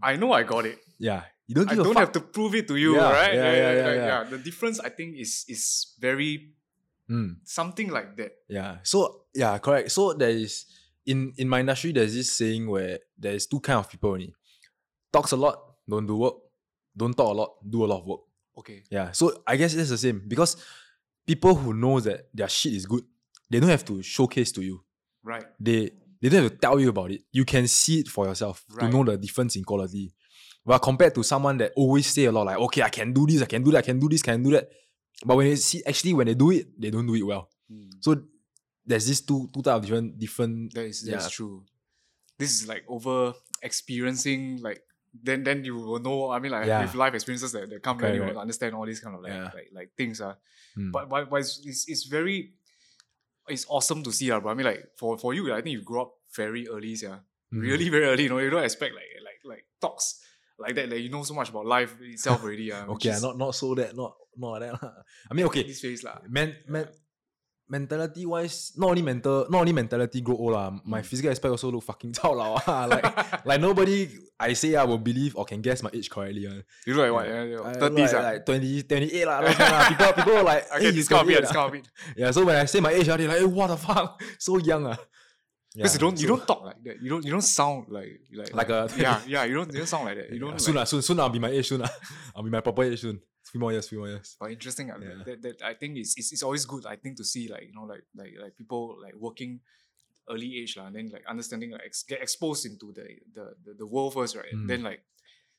[0.03, 0.78] I know I got it.
[0.99, 1.24] yeah.
[1.49, 1.97] You don't I don't fuck.
[1.97, 3.32] have to prove it to you, Yeah, right?
[3.34, 4.24] yeah, yeah, yeah, like, yeah.
[4.28, 6.53] The difference I think is is very
[7.09, 7.41] Mm.
[7.43, 8.32] something like that.
[8.53, 8.78] Yeah.
[8.84, 9.91] So yeah, correct.
[9.91, 10.66] So there is
[11.09, 14.34] in in my industry, there's this saying where there is two kind of people only.
[15.11, 15.57] Talks a lot,
[15.89, 16.36] don't do work.
[16.95, 18.20] Don't talk a lot, do a lot of work.
[18.61, 18.82] Okay.
[18.93, 19.12] Yeah.
[19.16, 20.61] So I guess it's the same because
[21.24, 23.05] people who know that their shit is good,
[23.51, 24.84] they don't have to showcase to you.
[25.22, 25.44] Right.
[25.61, 25.90] They
[26.20, 27.22] they don't have to tell you about it.
[27.32, 30.12] You can see it for yourself to know the difference in quality.
[30.64, 33.40] Well, compared to someone that always say a lot like, okay, I can do this,
[33.40, 34.68] I can do that, I can do this, can do that.
[35.24, 37.49] But when they see actually when they do it, they don't do it well.
[37.70, 37.88] Hmm.
[38.01, 38.22] So
[38.84, 41.30] there's these two two type of different different That is that's Yeah.
[41.30, 41.64] true.
[42.38, 44.82] This is like over experiencing like
[45.22, 46.30] then then you will know.
[46.30, 46.82] I mean like Yeah.
[46.82, 48.38] with life experiences that, that come Correct, then you correct.
[48.38, 49.51] understand all these kind of like Yeah.
[49.55, 50.34] like, like things uh.
[50.76, 50.92] Mm.
[50.92, 52.53] But but, but it's, it's it's very
[53.49, 55.82] it's awesome to see uh, but I mean like for, for you I think you
[55.82, 57.18] grew up very early yeah.
[57.53, 57.62] Mm.
[57.62, 60.20] Really very early, you know, you don't expect like like like talks
[60.59, 62.70] like that, like you know so much about life itself already.
[62.70, 64.74] Uh, okay, is not not so that not not that.
[65.30, 66.18] I mean okay, this phase lah.
[66.28, 66.86] men, men,
[67.68, 70.70] mentality wise, not only mental, not only mentality grow old lah.
[70.84, 71.04] My Mm.
[71.04, 72.86] physical aspect also look fucking chao lao ah.
[72.88, 73.04] Like
[73.44, 74.08] like nobody
[74.40, 76.46] I say I will believe or can guess my age correctly.
[76.48, 76.62] ah.
[76.86, 77.26] You look like what?
[77.28, 77.44] Yeah.
[77.44, 78.28] Yeah, yeah, I look 30s like, ah.
[78.32, 79.38] like 20, 28 lah.
[79.92, 81.86] People people were like Okay, "Eh, this he's kind of 28 it, ah." of it.
[82.16, 84.56] Yeah, so when I say my age, ah, they like, hey, what the fuck, so
[84.58, 84.96] young ah.
[85.76, 86.96] Because you Yeah, don't you so- don't talk like that.
[87.04, 89.86] You don't you don't sound like like Like a- yeah yeah you don't you don't
[89.92, 90.32] sound like that.
[90.32, 91.84] You Yeah, don't soon like, soon soon I'll be my age soon.
[92.34, 93.20] I'll be my proper age soon.
[93.51, 94.36] Few more years, few more years.
[94.40, 94.90] But interesting.
[94.90, 95.24] ah, Yeah.
[95.24, 96.84] That, that I think it's, it's it's always good.
[96.86, 99.61] I think to see like you know like like like people like working
[100.28, 103.72] early age lah, and then like understanding like ex- get exposed into the the the,
[103.80, 104.53] the world first, right?
[104.55, 104.68] Mm.
[104.68, 105.01] Then like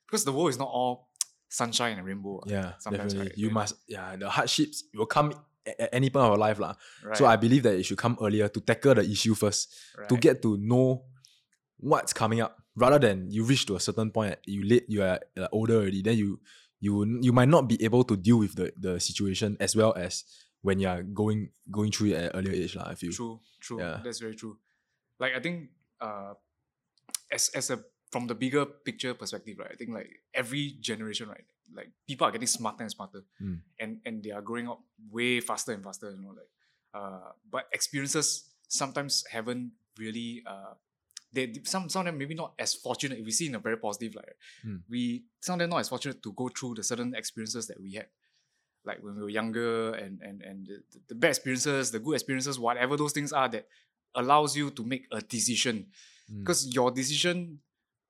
[0.06, 1.10] because the world is not all
[1.50, 2.40] sunshine and rainbow.
[2.46, 3.30] ah, Yeah, sometimes, definitely.
[3.34, 3.38] right?
[3.38, 5.34] You must, yeah, the hardships will come
[5.66, 6.60] at any point of your life.
[6.62, 6.74] lah.
[7.04, 7.18] Right.
[7.18, 9.74] So I believe that it should come earlier to tackle the issue first,
[10.10, 11.06] to get to know
[11.80, 15.20] what's coming up rather than you reach to a certain point you late you are
[15.40, 16.40] uh, older already then you
[16.80, 20.24] you you might not be able to deal with the the situation as well as
[20.62, 23.40] when you are going going through it at an earlier age lah, I feel True,
[23.60, 23.80] true.
[23.80, 24.00] Yeah.
[24.04, 24.58] That's very true.
[25.20, 26.34] Like I think uh
[27.32, 29.70] as as a from the bigger picture perspective, right?
[29.72, 31.46] I think like every generation, right?
[31.70, 33.24] Like people are getting smarter and smarter.
[33.40, 33.60] Mm.
[33.80, 36.52] And and they are growing up way faster and faster, you know, like
[36.96, 40.74] uh but experiences sometimes haven't really uh
[41.32, 43.78] they some some of them maybe not as fortunate if we see in a very
[43.78, 44.36] positive light.
[44.66, 44.82] Mm.
[44.90, 47.94] We some of them not as fortunate to go through the certain experiences that we
[47.94, 48.08] had
[48.86, 52.58] like when we were younger and and and the, the bad experiences the good experiences
[52.58, 53.68] whatever those things are that
[54.16, 55.88] allows you to make a decision
[56.32, 56.42] Mm.
[56.42, 57.58] because your decision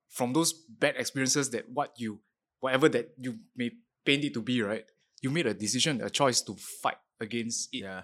[0.08, 2.20] from those bad experiences that what you
[2.60, 3.70] whatever that you may
[4.04, 4.84] paint it to be right
[5.22, 8.02] you made a decision a choice to fight against it yeah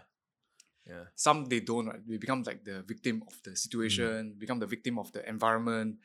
[0.87, 4.39] yeah some they don't right they become like the victim of the situation Mm.
[4.39, 5.99] become the victim of the environment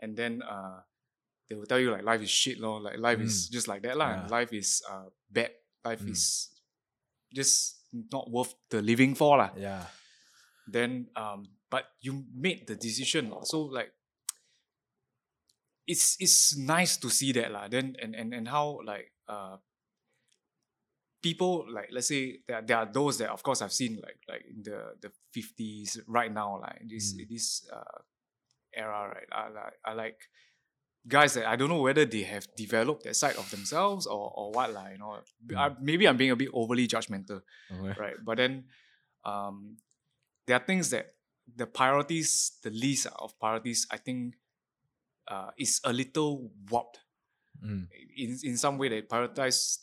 [0.00, 0.78] and then uh
[1.48, 2.80] they will tell you like life is shit lor.
[2.80, 4.08] like life is just like that lah.
[4.08, 4.22] Mm.
[4.22, 4.36] Yeah.
[4.36, 5.50] life is uh bad
[5.84, 6.12] life Mm.
[6.12, 6.52] is
[7.32, 7.82] just
[8.12, 9.50] not worth the living for lah.
[9.56, 9.84] yeah
[10.68, 13.90] then um but you made the decision so like
[15.88, 17.66] it's it's nice to see that lah.
[17.68, 19.56] then and, and and how like uh
[21.22, 24.44] people like let's say there, there are those that of course I've seen like like
[24.48, 27.28] in the the 50s right now like this Mm.
[27.28, 27.98] this uh
[28.74, 30.20] era right I like I like
[31.06, 34.52] guys that I don't know whether they have developed that side of themselves or or
[34.52, 35.18] what like you know
[35.56, 37.42] I, maybe I'm being a bit overly judgmental
[37.72, 37.94] okay.
[37.98, 38.16] right?
[38.24, 38.64] But then
[39.24, 39.76] um,
[40.46, 41.14] there are things that
[41.56, 44.34] the priorities, the list of priorities, I think
[45.26, 47.00] uh, is a little warped
[47.58, 47.88] Mm.
[48.16, 48.88] in in some way.
[48.88, 49.78] They prioritize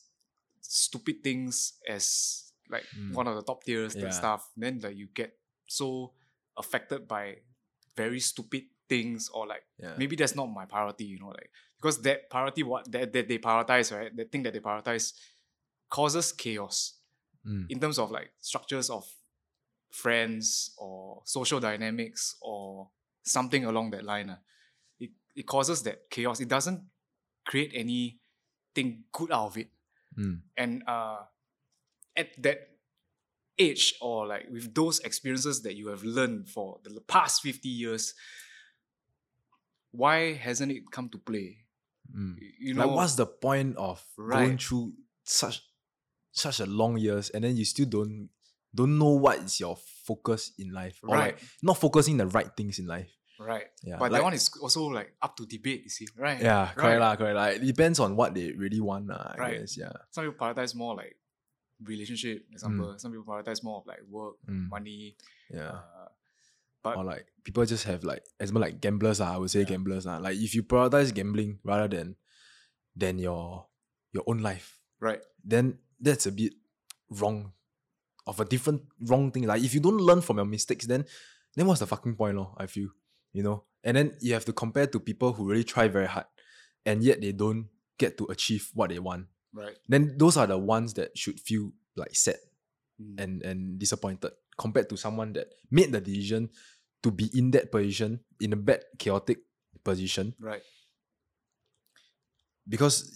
[0.69, 3.13] stupid things as like Mm.
[3.13, 4.03] one of the top tiers Yeah.
[4.05, 4.49] and stuff.
[4.57, 5.37] Then like you get
[5.67, 6.13] so
[6.57, 7.37] affected by
[7.95, 12.01] very stupid things or like yeah maybe that's not my priority, you know, like because
[12.01, 14.15] that priority what that, that they prioritize, right?
[14.15, 15.13] That thing that they prioritize
[15.89, 16.93] causes chaos
[17.45, 17.65] Mm.
[17.69, 19.05] in terms of like structures of
[19.91, 22.89] friends or social dynamics or
[23.23, 24.29] something along that line.
[24.31, 24.39] ah.
[24.99, 26.39] It, it causes that chaos.
[26.39, 26.81] It doesn't
[27.45, 29.69] create anything good out of it.
[30.17, 30.41] Mm.
[30.57, 31.17] And uh,
[32.15, 32.59] at that
[33.57, 38.13] age or like with those experiences that you have learned for the past 50 years,
[39.91, 41.57] why hasn't it come to play?
[42.15, 42.35] Mm.
[42.59, 44.93] You know, like what's the point of going through
[45.23, 45.61] such
[46.31, 48.29] such a long years and then you still don't
[48.75, 52.51] don't know what is your focus in life or right, like not focusing the right
[52.57, 53.09] things in life
[53.39, 53.67] right.
[53.83, 56.39] yeah But like, that one is also like up to debate, you see, right?
[56.39, 56.99] yeah correct right.
[56.99, 57.47] lah, correct lah.
[57.55, 59.59] it depends on what they really want lah, I Right.
[59.59, 61.15] guess yeah some people prioritize more like
[61.83, 62.95] relationship, example.
[62.97, 64.69] Some people prioritize more of like work, Mm.
[64.71, 65.17] money.
[65.51, 66.07] yeah Uh,
[66.83, 69.61] but or like people just have like as more like gamblers ah, I would say
[69.65, 69.75] Yeah.
[69.75, 70.17] gamblers ah.
[70.21, 72.15] like if you prioritize gambling rather than
[72.95, 73.65] than your
[74.15, 76.53] your own life right, then that's a bit
[77.11, 77.51] wrong
[78.25, 79.43] of a different wrong thing.
[79.45, 81.05] Like if you don't learn from your mistakes, then
[81.55, 82.55] then what's the fucking point, lor?
[82.57, 82.89] I feel.
[83.35, 83.63] You know?
[83.83, 86.25] And then you have to compare to people who really try very hard
[86.87, 87.67] and yet they don't
[87.99, 89.27] get to achieve what they want.
[89.53, 89.75] right.
[89.91, 92.39] Then those are the ones that should feel like sad
[92.95, 93.19] Mm.
[93.19, 96.47] and, and disappointed compared to someone that made the decision
[97.03, 99.39] to be in that position, in a bad, chaotic
[99.83, 100.63] position, right,
[102.63, 103.11] because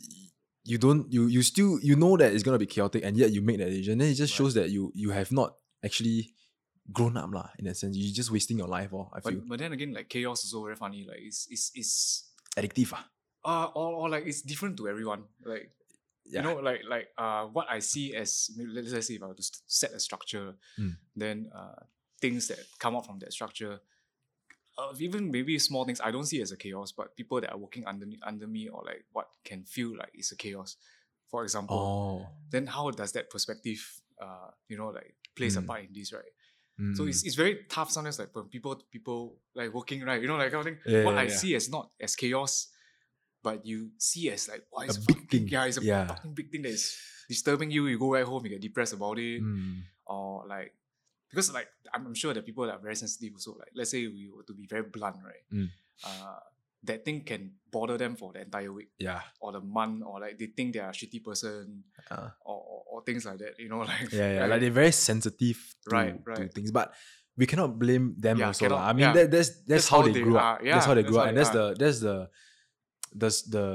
[0.65, 3.41] you don't you you still you know that it's gonna be chaotic and yet you
[3.41, 4.37] make that decision, then it just Right.
[4.37, 6.33] shows that you you have not actually
[6.91, 7.95] grown up lah in a sense.
[7.97, 10.53] You're just wasting your life, or I feel but, but then again, like chaos is
[10.53, 11.05] also very funny.
[11.07, 11.93] Like it's it's it's
[12.57, 12.93] addictive.
[12.93, 13.05] Ah.
[13.45, 15.23] uh or, or like it's different to everyone.
[15.45, 15.71] Like
[16.29, 16.41] Yeah.
[16.41, 19.39] you know, like like uh what I see as let's let's say if I were
[19.39, 20.93] to set a structure, Mm.
[21.15, 21.81] then uh
[22.21, 23.79] things that come out from that structure.
[24.79, 27.57] Uh, even maybe small things I don't see as a chaos, but people that are
[27.59, 30.77] working under me, under me or like what can feel like it's a chaos.
[31.27, 32.27] For example, oh.
[32.49, 33.81] then how does that perspective
[34.21, 35.67] uh you know like plays a Mm.
[35.67, 36.31] part in this right
[36.95, 37.09] so Mm.
[37.09, 40.51] it's, it's very tough sometimes like when people people like working right you know like
[40.51, 41.35] kind of thing Yeah, what yeah, i yeah.
[41.41, 42.67] see as not as chaos
[43.43, 45.47] but you see as like why A it's big fucking, thing.
[45.49, 46.95] yeah it's a fucking big thing that is
[47.27, 49.83] disturbing you you go back home you get depressed about it Mm.
[50.07, 50.71] or like
[51.29, 54.07] because like I'm, I'm sure that people that are very sensitive also like let's say
[54.07, 55.67] we were to be very blunt right Mm.
[56.07, 56.39] uh
[56.83, 59.21] that thing can bother them for the entire week Yeah.
[59.41, 63.03] or the month or like they think they're a shitty person Uh, or, or, or
[63.03, 64.39] things like that you know like yeah, yeah.
[64.41, 64.49] right?
[64.49, 66.71] Like they're very sensitive to, Right, to things.
[66.71, 66.93] But
[67.35, 68.65] we cannot blame them Yeah, also.
[68.65, 69.13] cannot- I mean yeah.
[69.13, 70.43] that, that's, that's That's how, how they, grew up.
[70.43, 70.59] are.
[70.63, 71.27] that's how they that's grew up.
[71.27, 72.29] And that's the that's the
[73.15, 73.65] the s- the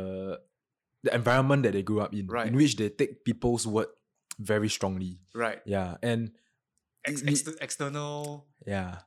[1.05, 2.27] the environment that they grew up in.
[2.27, 2.47] Right.
[2.49, 3.89] In which they take people's word
[4.41, 5.21] very strongly.
[5.35, 5.97] right Yeah.
[6.03, 6.33] And
[7.05, 9.05] Ex- ex- external yeah.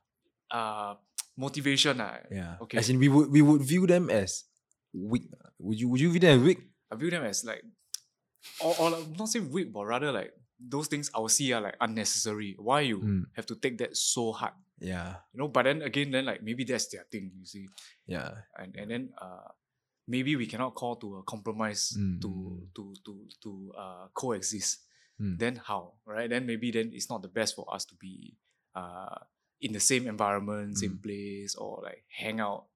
[0.54, 0.94] uh
[1.38, 2.02] motivation.
[2.02, 2.18] ah.
[2.30, 2.58] Yeah.
[2.66, 2.78] Okay.
[2.82, 4.44] As in, we would we would view them as
[4.92, 5.30] weak.
[5.62, 6.60] Would you would you view them as weak?
[6.90, 7.62] I view them as like,
[8.64, 11.60] or, or like, not say weak, but rather like those things I will see are
[11.62, 12.56] like unnecessary.
[12.58, 13.22] Why you Mm.
[13.38, 14.54] have to take that so hard?
[14.82, 15.22] Yeah.
[15.32, 17.66] You know, but then again, then like maybe that's their thing, you see.
[18.06, 18.42] Yeah.
[18.58, 19.50] And and then uh
[20.08, 23.12] maybe we cannot call to a compromise Mm, to to to
[23.42, 24.82] to uh coexist.
[25.20, 25.38] Mm.
[25.38, 25.98] Then how?
[26.06, 26.30] Right?
[26.30, 28.34] Then maybe then it's not the best for us to be
[28.74, 29.18] uh
[29.60, 31.02] in the same environment, same Mm.
[31.02, 32.66] place, or like hang out,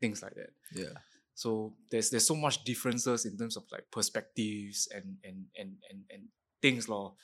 [0.00, 0.50] things like that.
[0.74, 0.94] Yeah.
[1.34, 6.00] So there's there's so much differences in terms of like perspectives and and and and,
[6.10, 6.22] and
[6.60, 7.16] things law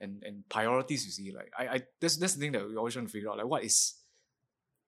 [0.00, 2.94] and and priorities you see like I, I that's that's the thing that we always
[2.94, 4.00] trying to figure out like what is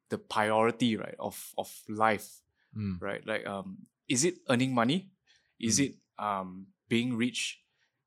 [0.08, 2.40] the priority right of of life
[2.74, 2.98] Mm.
[3.00, 5.12] right like um is it earning money
[5.60, 5.84] is Mm.
[5.86, 7.62] it um being rich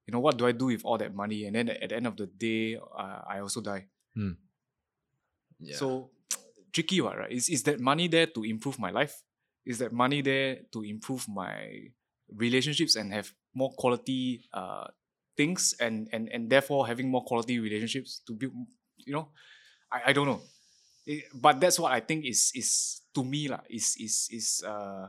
[0.06, 2.08] you know what do I do with all that money and then at the end
[2.08, 3.88] of the day uh, I also die
[5.60, 5.76] Yeah.
[5.78, 6.10] so
[6.74, 9.24] tricky what right is, is that money there to improve my life
[9.66, 11.90] is that money there to improve my
[12.30, 14.86] relationships and have more quality uh
[15.36, 18.54] things and and and therefore having more quality relationships to build
[18.98, 19.30] you know
[19.92, 20.42] i, I don't know
[21.08, 25.08] It- but that's what i think is is to me lah, is is is uh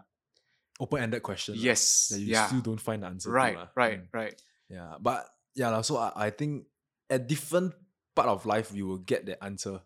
[0.81, 1.55] open-ended question.
[1.59, 3.29] lah, yes That you yeah still don't find the answer.
[3.35, 3.69] right lah.
[3.77, 4.09] right Mm.
[4.15, 4.35] right
[4.71, 4.97] Yeah.
[5.01, 5.25] But
[5.57, 6.69] yeah, so I, I think
[7.11, 7.73] at different
[8.15, 9.81] part of life we will get the answer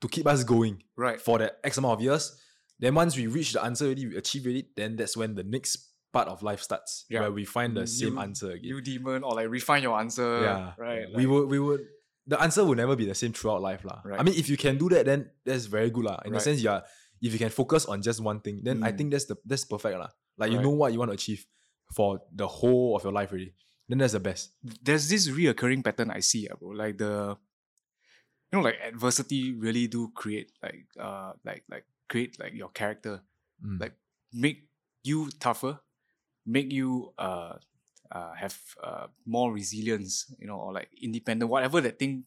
[0.00, 2.36] to keep us going right for that X amount of years.
[2.78, 5.78] Then once we reach the answer already, we achieve it, then that's when the next
[6.12, 7.04] part of life starts.
[7.08, 7.20] Yeah.
[7.20, 8.64] Where we find the same answer again.
[8.64, 10.72] you demon or like refine your answer yeah.
[10.78, 11.16] right yeah.
[11.16, 11.80] we like- would we would
[12.26, 13.84] the answer will never be the same throughout life.
[13.84, 14.02] lah.
[14.18, 16.04] I mean if you can do that, then that's very good.
[16.04, 16.18] lah.
[16.24, 16.80] In a sense, yeah,
[17.22, 18.96] if you can focus on just one thing, then I Mm.
[18.98, 19.96] think that's the that's perfect.
[19.98, 20.10] lah.
[20.36, 20.64] Like you Right.
[20.66, 21.46] know what you want to achieve
[21.94, 23.54] for the whole of your life really.
[23.88, 24.50] Then that's the best.
[24.82, 26.74] there's this reoccurring pattern I see, ah, bro.
[26.74, 27.38] Like the,
[28.52, 33.22] you know, like adversity really do create like uh like like create like your character,
[33.64, 33.80] Mm.
[33.80, 33.94] like
[34.32, 34.68] make
[35.02, 35.80] you tougher,
[36.46, 37.58] make you uh
[38.12, 42.24] uh have uh more resilience, you know, or like independent, whatever that thing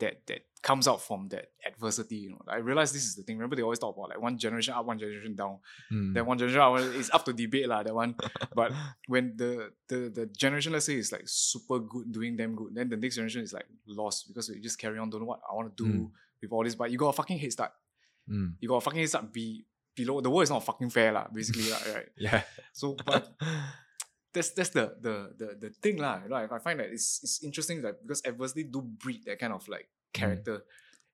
[0.00, 2.16] that that comes out from that adversity.
[2.16, 3.36] You know, I realize this is the thing.
[3.38, 5.58] Remember they always talk about like one generation up, one generation down.
[5.92, 6.14] Mm.
[6.14, 7.82] Then one generation up is up to debate lah.
[7.82, 8.14] That one,
[8.54, 8.72] but
[9.06, 12.88] when the, the the generation let's say is like super good doing them good then
[12.88, 15.54] the next generation is like lost because we just carry on don't know what i
[15.54, 16.10] want to do Mm.
[16.42, 17.72] with all this but you got a fucking head start
[18.28, 18.54] Mm.
[18.60, 19.64] you got a fucking head start be
[19.96, 22.42] below the world is not fucking fair lah basically lah, right Yeah.
[22.72, 23.32] so but
[24.32, 27.20] that's that's the the the, the thing lah you know, I, I find that it's
[27.22, 30.64] it's interesting that because adversity do breed that kind of like character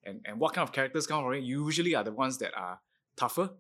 [0.05, 2.81] and and what kind of characters come from it usually are the ones that are
[3.17, 3.51] tougher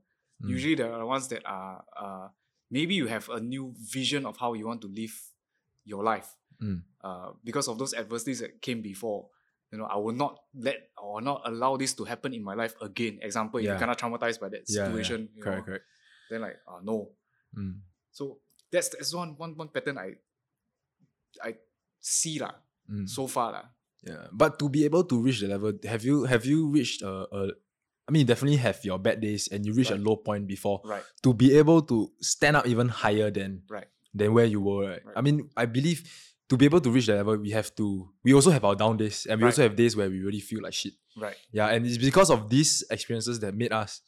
[0.42, 0.50] Mm.
[0.50, 2.26] usually the ones that are uh
[2.68, 5.14] maybe you have a new vision of how you want to live
[5.84, 6.82] your life Mm.
[7.06, 9.30] uh because of those adversities that came before
[9.70, 12.74] you know i will not let or not allow this to happen in my life
[12.82, 14.90] again example if you're kind of traumatized by that Yeah, yeah.
[14.90, 15.84] situation you Correct, know, correct.
[16.30, 17.14] then like uh, no
[17.56, 17.78] Mm.
[18.10, 18.38] so
[18.74, 20.18] that's that's one one one pattern i
[21.42, 21.54] i
[22.02, 22.54] see lah
[22.84, 23.08] Mm.
[23.08, 23.64] so far lah
[24.04, 27.24] Yeah, but to be able to reach the level, have you have you reached a,
[27.32, 27.40] a
[28.04, 30.84] I mean, you definitely have your bad days and you reach a low point before.
[30.84, 34.84] right To be able to stand up even higher than right than where you were,
[34.84, 35.00] right?
[35.00, 35.16] Right.
[35.16, 36.04] I mean, I believe
[36.52, 38.12] to be able to reach that level, we have to.
[38.20, 39.56] We also have our down days, and we Right.
[39.56, 40.92] also have days where we really feel like shit.
[41.16, 44.04] right Yeah, and it's because of these experiences that made us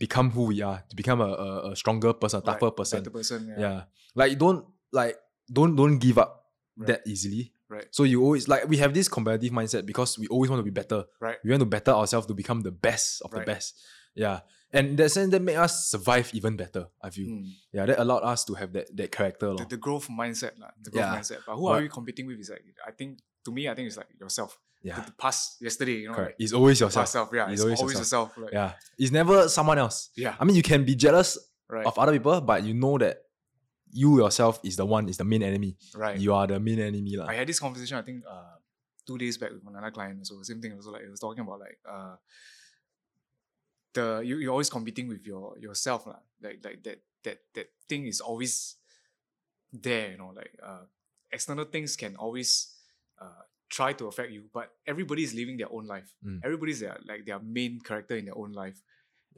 [0.00, 2.76] become who we are, to become a, a, a stronger person, a tougher right.
[2.80, 2.98] person.
[3.04, 3.80] better person yeah, Yeah.
[4.16, 5.14] like don't like
[5.52, 6.32] don't don't give up
[6.80, 6.86] Right.
[6.96, 7.52] that easily.
[7.68, 7.86] Right.
[7.92, 10.72] So you always like we have this competitive mindset because we always want to be
[10.72, 11.04] better.
[11.20, 13.52] right We want to better ourselves to become the best of the Right.
[13.52, 13.76] best.
[14.16, 14.40] Yeah.
[14.72, 17.26] And that sense, that make us survive even better, I feel.
[17.28, 17.44] Mm.
[17.74, 19.52] Yeah, that allowed us to have that that character.
[19.60, 21.16] the, the growth mindset lah, the growth Yeah.
[21.20, 23.86] mindset but who are you competing with is like i think to me i think
[23.90, 24.96] it's like yourself yeah.
[25.00, 26.38] the, the past yesterday you know Correct.
[26.40, 27.02] like, It's always yourself.
[27.04, 28.72] past self yeah It's it's, always always, yourself, like, Yeah.
[28.98, 30.10] It's never someone else.
[30.16, 31.36] yeah I mean, you can be jealous
[31.68, 33.22] right of other people, but you know that
[33.92, 35.76] you yourself is the one, is the main enemy.
[35.94, 37.16] right You are the main enemy.
[37.18, 37.26] lah.
[37.26, 38.56] I had this conversation I think uh
[39.06, 40.22] two days back with another client.
[40.26, 40.72] So same thing.
[40.78, 42.14] Also like it was talking about like uh
[43.94, 46.22] the you you're always competing with your yourself lah.
[46.40, 48.76] Like like that that that thing is always
[49.74, 50.12] there.
[50.14, 50.86] You know like uh
[51.32, 52.70] external things can always
[53.20, 56.12] uh try to affect you, but everybody is living their own life.
[56.26, 56.40] Mm.
[56.44, 58.82] Everybody's their like their main character in their own life,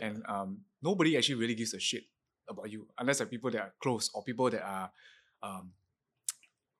[0.00, 2.04] and um nobody actually really gives a shit
[2.48, 4.90] about you unless like people that are close or people that are
[5.42, 5.70] um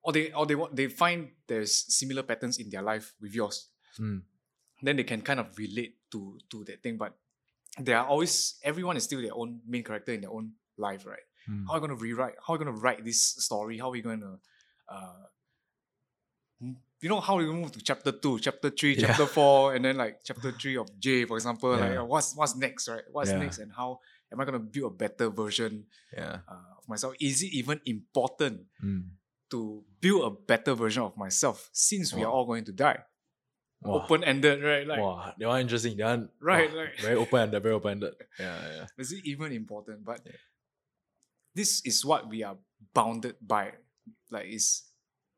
[0.03, 3.69] or they or they want they find there's similar patterns in their life with yours
[4.01, 4.23] Mm.
[4.83, 7.13] then they can kind of relate to to that thing but
[7.79, 11.27] there are always everyone is still their own main character in their own life right
[11.49, 11.67] Mm.
[11.67, 13.91] how are you going to rewrite how are you going to write this story how
[13.93, 14.33] are you going to
[14.89, 15.23] uh
[17.03, 19.09] you know how you move to chapter two, chapter three, Yeah.
[19.09, 21.71] chapter four, and then like chapter three of Jay, for example.
[21.77, 22.03] Like Yeah.
[22.03, 23.03] uh, what's what's next, right?
[23.11, 23.39] What's Yeah.
[23.45, 24.01] next, and how
[24.31, 26.41] am I gonna build a better version Yeah.
[26.49, 27.15] uh, of myself?
[27.21, 29.11] Is it even important Mm.
[29.51, 33.03] to build a better version of myself since we are all going to die?
[33.83, 33.95] Wow.
[34.07, 34.87] Open ended, right?
[34.87, 35.97] Like, wow, that one interesting.
[35.99, 38.15] That one, Right, wow, like- very open ended, very open ended.
[38.39, 38.87] Yeah, yeah.
[38.97, 40.05] is it even important?
[40.07, 40.23] But
[41.55, 42.57] this is what we are
[42.95, 43.75] bounded by.
[44.31, 44.87] Like, it's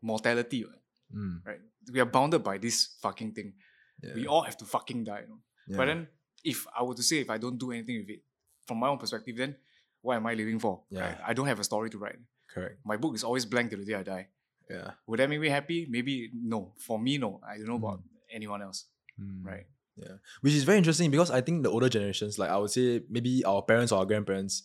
[0.03, 0.84] mortality, right?
[1.13, 1.61] Mm, right?
[1.93, 3.55] We are bounded by this fucking thing.
[4.03, 4.15] yeah.
[4.15, 5.41] We all have to fucking die, you know?
[5.69, 5.77] yeah.
[5.77, 6.09] But then,
[6.45, 8.23] if I were to say if I don't do anything with it,
[8.67, 9.57] from my own perspective, then
[10.01, 10.83] what am I living for?
[10.91, 11.01] Yeah.
[11.01, 11.19] right?
[11.27, 12.17] I don't have a story to write.
[12.53, 12.79] correct.
[12.85, 14.29] My book is always blank till the day I die.
[14.71, 14.91] Yeah.
[15.07, 15.87] Would that make me happy?
[15.89, 16.73] Maybe no.
[16.79, 17.41] For me, no.
[17.47, 18.01] I don't know about
[18.33, 18.87] anyone else.
[19.21, 19.45] Mm.
[19.45, 19.67] Right.
[19.97, 23.03] Yeah, which is very interesting because I think the older generations, like I would say,
[23.09, 24.65] maybe our parents or our grandparents,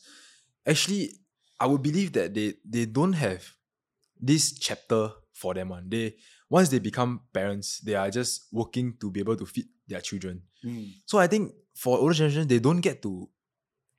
[0.66, 1.20] actually,
[1.60, 3.46] I would believe that they they don't have
[4.20, 5.70] this chapter for them.
[5.70, 6.16] One they
[6.50, 10.42] once they become parents, they are just working to be able to feed their children.
[10.64, 10.84] Hmm.
[11.06, 13.30] So I think for older generation, they don't get to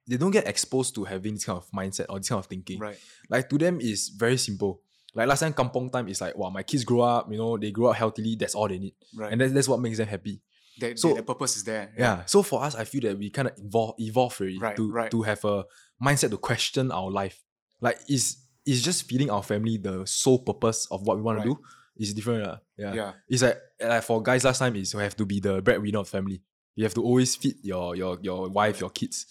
[0.07, 2.78] they don't get exposed to having this kind of mindset or this kind of thinking.
[2.80, 2.99] Right.
[3.28, 4.82] Like to them is very simple.
[5.14, 7.70] Like last time kampong time is like, wow, my kids grow up, you know, they
[7.70, 8.95] grow up healthily, that's all they need.
[9.16, 9.32] Right.
[9.32, 10.41] And that, that's what makes them happy.
[10.80, 11.93] that, so- the purpose is there.
[11.97, 12.24] Yeah.
[12.26, 15.11] So for us, I feel that we kind of evolve evolve already Right, to right.
[15.11, 15.64] to have a
[16.03, 17.43] mindset to question our life.
[17.80, 18.36] Like is
[18.66, 21.44] is just feeding our family the sole purpose of what we want Right.
[21.48, 21.61] to do
[21.96, 22.46] is different.
[22.46, 22.56] Uh.
[22.78, 22.94] Yeah.
[22.94, 23.12] Yeah.
[23.28, 26.06] It's like, like for guys last time is you have to be the breadwinner of
[26.06, 26.40] the family.
[26.76, 29.26] You have to always feed your your your wife, your kids.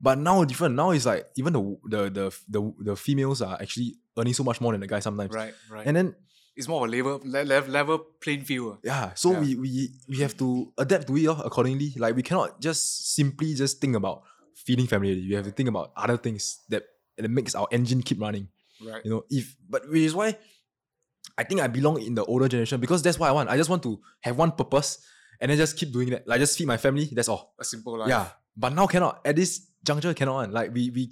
[0.00, 0.74] But now different.
[0.74, 4.60] Now it's like even the the the the, the females are actually earning so much
[4.60, 5.32] more than the guys sometimes.
[5.34, 5.54] Right.
[5.70, 5.86] Right.
[5.86, 6.14] And then
[6.56, 8.78] it's more of a level, le- level, level playing field.
[8.84, 9.40] yeah, so Yeah.
[9.40, 11.92] we we we have to adapt to it oh, accordingly.
[11.96, 14.22] Like we cannot just simply just think about
[14.54, 15.14] feeding family.
[15.28, 16.84] We have to think about other things that
[17.18, 18.48] that makes our engine keep running.
[18.86, 19.04] Right.
[19.04, 20.36] You know, if but which is why
[21.36, 23.48] I think I belong in the older generation because that's what I want.
[23.50, 24.98] I just want to have one purpose
[25.40, 26.26] and then just keep doing that.
[26.28, 27.08] Like just feed my family.
[27.12, 27.54] That's all.
[27.58, 28.08] A simple life.
[28.08, 28.28] Yeah.
[28.56, 29.20] But now cannot.
[29.24, 30.34] At this juncture cannot.
[30.34, 30.52] one.
[30.52, 31.10] Like we we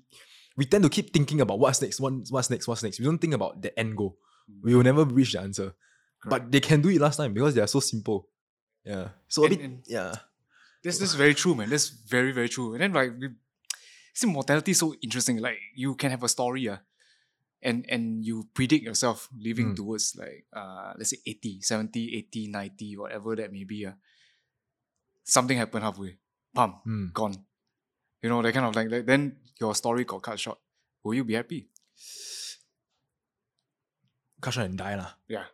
[0.56, 2.98] we tend to keep thinking about what's next, one, what's next, what's next.
[3.00, 4.18] We don't think about the end goal.
[4.62, 5.72] We will never reach the answer.
[6.24, 8.28] But they can do it last time because they are so simple.
[8.84, 9.08] Yeah.
[9.28, 10.14] So a bit and- yeah.
[10.82, 11.70] this is very true, man.
[11.70, 12.74] That's very very true.
[12.74, 13.30] And then like, we,
[14.14, 15.38] see, mortality is so interesting.
[15.38, 16.76] Like you can have a story, uh,
[17.61, 19.75] and and you predict yourself living Mm.
[19.75, 23.85] towards like uh let's say 80, 70, 80, 90, whatever that may be.
[23.85, 23.93] Uh,
[25.23, 26.17] something happened halfway.
[26.55, 27.13] Pam, Mm.
[27.13, 27.35] gone.
[28.21, 30.57] You know, that kind of like, like then your story got cut short.
[31.03, 31.69] Will you be happy?
[34.41, 35.13] Cut short and die lah.
[35.27, 35.45] Yeah.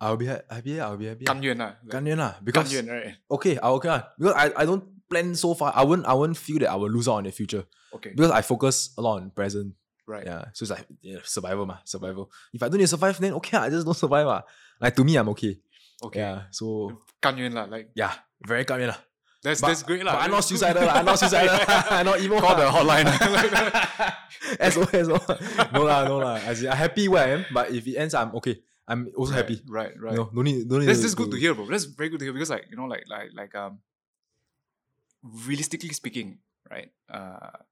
[0.00, 0.78] I'll be ha- happy.
[0.80, 1.24] I'll be happy.
[1.26, 1.76] 甘愿啦.
[1.82, 2.38] Like, 甘愿lah.
[2.42, 3.16] Because 甘愿, right?
[3.28, 4.02] okay, I okay lah.
[4.16, 5.72] Because I, I don't plan so far.
[5.74, 7.66] I won't I won't feel that I will lose out on the future.
[7.92, 8.14] Okay.
[8.14, 9.74] Because I focus a lot on present.
[10.05, 10.25] Right.
[10.25, 10.45] Yeah.
[10.53, 12.31] So it's like yeah, survival, ma, survival.
[12.53, 14.25] If I don't need to survive, then okay, I just don't survive.
[14.25, 14.41] Ma.
[14.79, 15.59] Like to me, I'm okay.
[16.03, 16.19] Okay.
[16.19, 16.43] Yeah.
[16.51, 18.13] So can you la, like yeah,
[18.45, 18.97] very gan yuan la.
[19.43, 20.19] That's but, that's great lah.
[20.19, 21.59] I'm not suicidal I'm not suicidal.
[21.67, 22.39] I'm not evil.
[22.39, 22.63] Call la.
[22.63, 23.07] the hotline.
[24.71, 25.07] SOS.
[25.71, 26.33] no la, no la.
[26.35, 28.59] I see, I'm happy where I am, but if it ends, I'm okay.
[28.87, 29.61] I'm also right, happy.
[29.67, 30.11] Right, right.
[30.11, 30.87] You no, know, no need, no need.
[30.87, 31.67] That's, that's to, good to hear, bro.
[31.67, 33.79] That's very good to hear because, like, you know, like, like, like, um,
[35.23, 36.39] realistically speaking,
[36.69, 36.91] right?
[37.09, 37.63] Uh,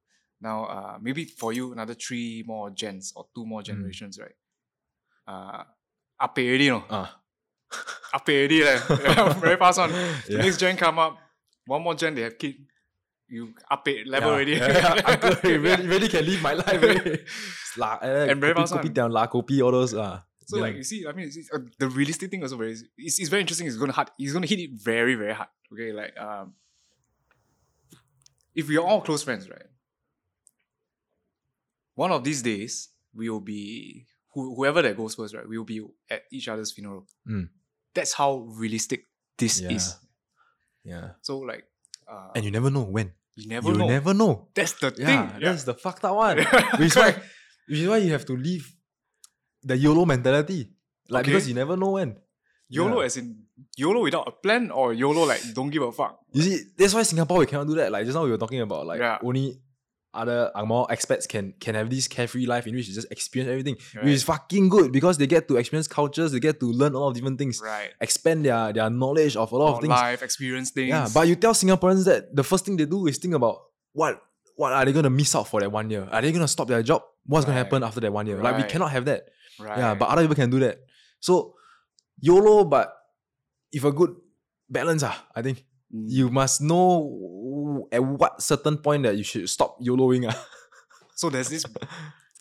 [0.42, 4.36] now uh, maybe for you another three more gens or two more generations, right?
[5.28, 5.64] Uh,
[6.20, 7.20] up already, you know, Ah,
[8.14, 8.82] up already, like,
[9.40, 9.90] very fast on.
[9.92, 10.42] The Yeah.
[10.42, 11.18] next gen come up,
[11.66, 12.56] one more gen they have kid.
[13.28, 14.52] You up it level yeah, already.
[14.58, 16.82] Yeah, yeah, uncle, really, really can live my life.
[16.82, 17.20] Really.
[17.78, 18.94] La, uh, And very fast kopi one.
[18.94, 19.94] down, la kopi, all those.
[19.94, 20.64] Uh, So yeah.
[20.64, 23.68] like you see, I mean, uh, the realistic thing also very it's, it's very interesting.
[23.68, 24.12] It's gonna hard.
[24.18, 25.48] He's gonna hit it very very hard.
[25.72, 26.56] Okay, like um,
[28.54, 29.71] if we are all close friends, right?
[31.96, 35.48] One of these days we will be who, whoever that goes first, right?
[35.48, 37.06] We will be at each other's funeral.
[37.28, 37.50] Mm.
[37.94, 39.72] That's how realistic this Yeah.
[39.76, 39.96] is.
[40.84, 41.10] yeah.
[41.22, 41.66] So like,
[42.08, 43.12] uh, And you never know when.
[43.36, 43.74] you never know.
[43.74, 43.88] you know.
[43.88, 44.48] never know.
[44.54, 45.42] That's the Yeah, thing.
[45.42, 46.38] that's the fucked up one.
[46.80, 47.12] which is why,
[47.68, 48.64] which is why you have to live
[49.64, 50.70] the YOLO mentality.
[51.10, 51.32] Like Okay.
[51.32, 52.16] because you never know when.
[52.70, 53.06] YOLO Yeah.
[53.06, 53.36] as in
[53.78, 56.20] YOLO without a plan or YOLO like don't give a fuck.
[56.32, 57.92] You see, that's why Singapore we cannot do that.
[57.92, 59.20] Like just now we were talking about like Yeah.
[59.24, 59.60] only
[60.14, 63.78] other Angmo expats can can have this carefree life in which they just experience everything.
[63.96, 64.06] Right.
[64.06, 67.00] Which is fucking good because they get to experience cultures, they get to learn a
[67.00, 67.62] lot of different things.
[67.64, 67.92] Right.
[68.02, 69.90] Expand their, their knowledge of a lot of things.
[69.90, 70.90] life experience things.
[70.90, 73.62] Yeah, but you tell Singaporeans that the first thing they do is think about
[73.94, 74.22] what
[74.58, 76.08] what are they gonna miss out for that one year?
[76.12, 77.04] Are they gonna stop their job?
[77.26, 78.38] What's gonna happen after that one year?
[78.44, 79.26] Like we cannot have that.
[79.60, 79.78] right.
[79.78, 80.80] Yeah, but other people can do that.
[81.20, 81.56] So
[82.20, 82.94] YOLO, but
[83.72, 84.16] if a good
[84.70, 86.06] balance, ah, I think Mm.
[86.08, 87.04] you must know
[87.92, 90.30] at what certain point that you should stop YOLOing.
[90.30, 90.38] Ah.
[91.16, 91.66] So there's this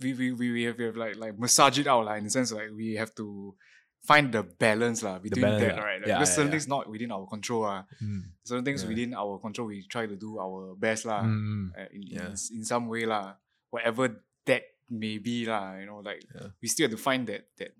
[0.00, 2.30] we we, we, we have, we have like like massage it out like, in the
[2.30, 3.52] sense like we have to
[4.00, 6.00] find the balance lah between balance, that, right?
[6.00, 6.52] Like, Yeah, because yeah, certain yeah.
[6.56, 7.64] things not within our control.
[7.68, 7.84] Uh.
[8.00, 8.32] Mm.
[8.44, 11.20] Certain things within our control, we try to do our best lah.
[11.28, 11.76] Mm.
[11.76, 12.32] uh, in, Yeah.
[12.32, 13.36] in, in some way lah.
[13.68, 16.24] Whatever that may be lah, you know, like
[16.64, 17.76] we still have to find that that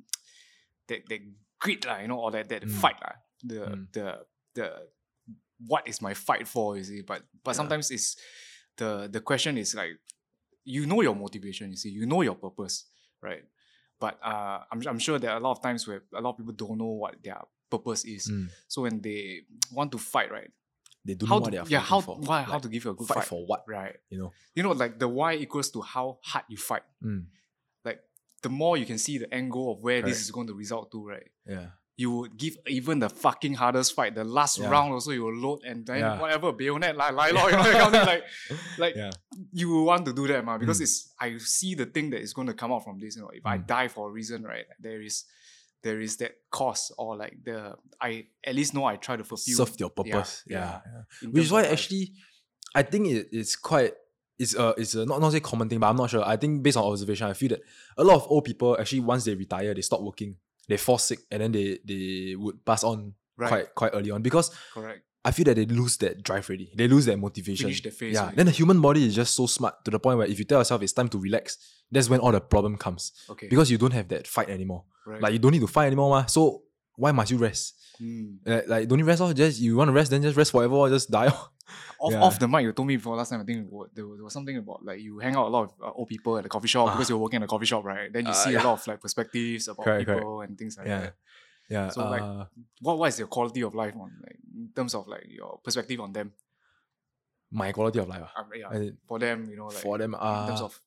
[0.92, 1.22] that that
[1.56, 2.76] grit lah, you know, or that that Mm.
[2.76, 3.16] fight lah.
[3.40, 3.82] The Mm.
[3.96, 4.06] the
[4.52, 4.66] the
[5.66, 7.00] what is my fight for, you see?
[7.02, 7.56] But but Yeah.
[7.56, 8.16] sometimes it's
[8.76, 9.98] the the question is like
[10.64, 12.84] you know your motivation, you see, you know your purpose,
[13.22, 13.44] right?
[13.98, 16.36] But uh, I'm I'm sure there are a lot of times where a lot of
[16.38, 17.40] people don't know what their
[17.70, 18.30] purpose is.
[18.30, 18.48] Mm.
[18.68, 19.42] So when they
[19.72, 20.50] want to fight, right?
[21.04, 22.16] They don't how know what to, they are yeah, fighting how for.
[22.18, 23.64] why, how Like, to give you a good fight fight, for what?
[23.66, 23.96] right?
[24.10, 24.32] You know.
[24.54, 26.82] You know, like the why equals to how hard you fight.
[27.02, 27.24] Mm.
[27.84, 28.00] Like
[28.42, 30.08] the more you can see the angle of where Correct.
[30.14, 31.28] this is going to result to, right?
[31.46, 31.66] Yeah.
[32.02, 34.12] You would give even the fucking hardest fight.
[34.20, 34.70] The last Yeah.
[34.74, 36.20] round also you will load and then Yeah.
[36.22, 38.24] whatever bayonet, like, like, you know, kind of like,
[38.84, 39.10] like Yeah.
[39.60, 40.86] you will want to do that, man, because Mm.
[40.86, 43.16] it's I see the thing that is going to come out from this.
[43.16, 43.66] You know, if I Mm.
[43.76, 45.24] die for a reason, right, there is
[45.82, 47.58] there is that cost or like the
[48.00, 48.10] I
[48.44, 50.42] at least know I try to fulfill Serve your purpose.
[50.46, 50.58] Yeah.
[50.58, 50.80] yeah.
[51.22, 51.28] yeah.
[51.32, 52.12] Which is why actually,
[52.74, 53.92] I think it, it's quite.
[54.38, 56.22] It's a it's a not not say common thing, but I'm not sure.
[56.34, 57.62] I think based on observation, I feel that
[57.96, 60.36] a lot of old people actually once they retire, they stop working,
[60.70, 63.48] they fall sick, and then they they would pass on Right.
[63.48, 65.00] quite quite early on because correct.
[65.24, 66.72] I feel that they lose that drive already.
[66.74, 67.66] They lose that motivation.
[67.68, 68.20] Finish the phase Yeah.
[68.22, 68.36] already.
[68.36, 70.60] Then the human body is just so smart to the point where if you tell
[70.60, 71.58] yourself it's time to relax,
[71.92, 73.12] that's when all the problem comes.
[73.28, 73.48] Okay.
[73.48, 74.84] Because you don't have that fight anymore.
[75.06, 75.20] right.
[75.22, 76.26] Like you don't need to fight anymore, ma.
[76.26, 76.62] So
[76.96, 77.74] why must you rest?
[78.00, 78.38] Mm.
[78.44, 79.34] Like, like don't you rest off.
[79.34, 81.26] Just you want to rest, then just rest forever, or just die.
[81.28, 81.50] off.
[82.00, 82.22] off, Yeah.
[82.22, 83.40] off the mic, you told me before last time.
[83.40, 85.70] I think there was, there was something about like you hang out a lot of
[85.82, 87.12] uh, old people at the coffee shop because Ah.
[87.12, 88.12] you're working at a coffee shop, right?
[88.12, 88.62] Then you Uh, see yeah.
[88.62, 90.20] a lot of like perspectives about Correct, correct.
[90.20, 91.00] people and things like Yeah.
[91.00, 91.14] that.
[91.68, 91.88] Yeah.
[91.90, 92.44] So, like, uh,
[92.80, 96.00] What what is your quality of life on like in terms of like your perspective
[96.00, 96.32] on them?
[97.52, 98.22] my quality of life.
[98.24, 98.40] ah.
[98.42, 100.80] Um, yeah, for them, you know, like for them, in terms uh, of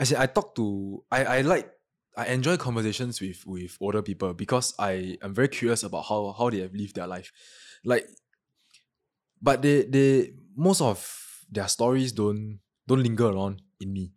[0.00, 1.68] I said I talk to I I like
[2.16, 6.50] I enjoy conversations with with older people because I am very curious about how how
[6.50, 7.32] they have lived their life,
[7.84, 8.06] like,
[9.40, 11.00] but they they most of
[11.50, 14.12] their stories don't don't linger around in me.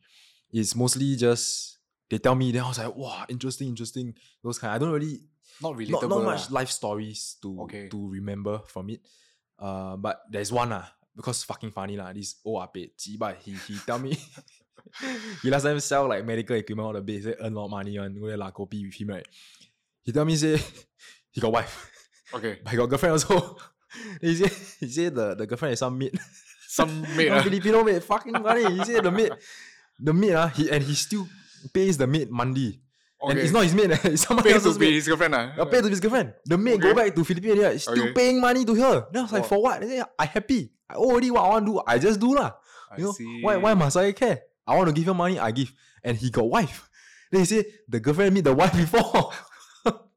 [0.51, 1.77] It's mostly just
[2.09, 2.51] they tell me.
[2.51, 4.13] Then I was like, wow, interesting, interesting.
[4.43, 4.73] Those kind.
[4.73, 5.23] I don't really
[5.61, 6.09] not not, relatable.
[6.09, 6.31] not lah.
[6.35, 7.87] much life stories to Okay.
[7.89, 9.01] to remember from it.
[9.57, 10.83] Uh, but there's one lah
[11.15, 12.11] because fucking funny lah.
[12.11, 14.19] This old ape, but he he tell me
[15.41, 17.97] he last time sell like medical equipment all the base, earn a lot of money
[17.97, 19.27] on go there la kopi with him right.
[20.03, 20.57] He tell me say
[21.31, 21.91] he got wife,
[22.33, 23.57] Okay, but he got girlfriend also.
[24.21, 26.17] he say he say the, the girlfriend is some maid,
[26.67, 27.27] some mate.
[27.29, 27.41] some ah.
[27.41, 28.03] Filipino maid.
[28.03, 28.75] Fucking funny.
[28.77, 29.31] He say the maid,
[29.99, 31.27] the maid ah, he and he still
[31.73, 32.81] pays the maid monthly.
[33.27, 34.93] And it's not his maid, eh, it's someone Pay to else's be maid.
[34.95, 35.33] his girlfriend.
[35.33, 35.53] ah.
[35.57, 36.33] I paid to his girlfriend.
[36.45, 38.13] The maid go back to Philippines, yeah, still Okay.
[38.13, 39.07] paying money to her.
[39.11, 39.81] Then I was like, for what?
[39.81, 40.69] They say, I happy.
[40.87, 41.81] I already what I want to do.
[41.87, 42.51] I just do lah.
[42.97, 43.41] You know, see.
[43.41, 44.41] why why must I care?
[44.67, 45.73] I want to give her money, I give.
[46.03, 46.89] And he got wife.
[47.31, 49.31] Then he say the girlfriend meet the wife before.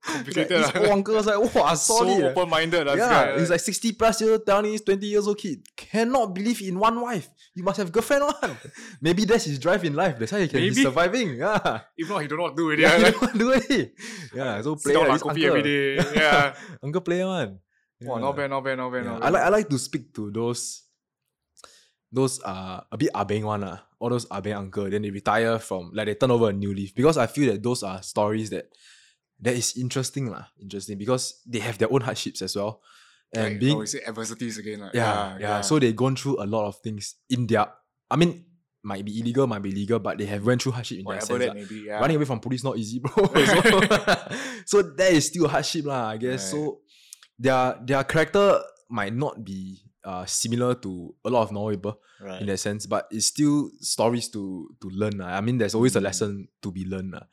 [0.01, 0.93] Complicated ah.
[0.93, 2.23] uncle was like, wow, so solid.
[2.23, 2.89] eh." open-minded.
[2.89, 5.67] ah, yeah, guy, he's like 60 plus years old, telling his 20 years old kid,
[5.77, 7.29] cannot believe in one wife.
[7.55, 8.57] You must have girlfriend one.
[9.01, 10.19] Maybe that's his drive in life.
[10.19, 11.37] That's how he can be surviving.
[11.37, 11.81] Yeah.
[11.97, 12.79] if not, he don't know what to do it.
[12.79, 12.97] Yeah, ah.
[12.97, 13.93] he Like, don't to do it.
[14.35, 15.59] Yeah, so play like like coffee uncle.
[15.59, 15.97] every day.
[16.15, 16.55] Yeah.
[16.83, 17.59] Uncle player one.
[18.01, 20.15] Wow, not bad, not bad, not bad, Yeah, not I like I like to speak
[20.15, 20.88] to those
[22.13, 24.89] those are a bit ah abeng one uh, all those ah abeng uncle.
[24.89, 27.63] Then they retire from like they turn over a new leaf because I feel that
[27.63, 28.73] those are stories that
[29.41, 30.49] that is interesting lah.
[30.61, 32.81] Interesting because they have their own hardships as well,
[33.35, 34.81] and like, being oh, say adversities again.
[34.81, 37.67] Like, yeah, yeah So they've gone through a lot of things in their.
[38.11, 38.45] I mean,
[38.83, 41.39] might be illegal, might be legal, but they have went through hardship in whatever sense.
[41.41, 41.55] that lah.
[41.55, 41.67] may.
[41.69, 42.01] Yeah.
[42.01, 43.13] Running away from police not easy, bro.
[43.45, 43.61] so,
[44.65, 46.09] so that is still hardship, lah.
[46.11, 46.53] I guess.
[46.53, 46.57] Right.
[46.57, 46.81] So
[47.39, 50.91] their their character might not be uh similar to
[51.25, 51.95] a lot of normal people
[52.25, 52.41] right.
[52.41, 54.43] in that sense, but it's still stories to
[54.81, 55.17] to learn.
[55.21, 55.37] lah.
[55.37, 56.09] I mean, there's always a Mm.
[56.09, 56.31] lesson
[56.65, 57.13] to be learned.
[57.13, 57.27] lah.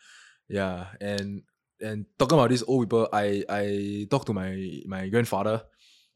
[0.52, 1.48] Yeah, and
[1.80, 3.64] and talking about these old people, I I
[4.12, 4.52] talk to my
[4.96, 5.64] my grandfather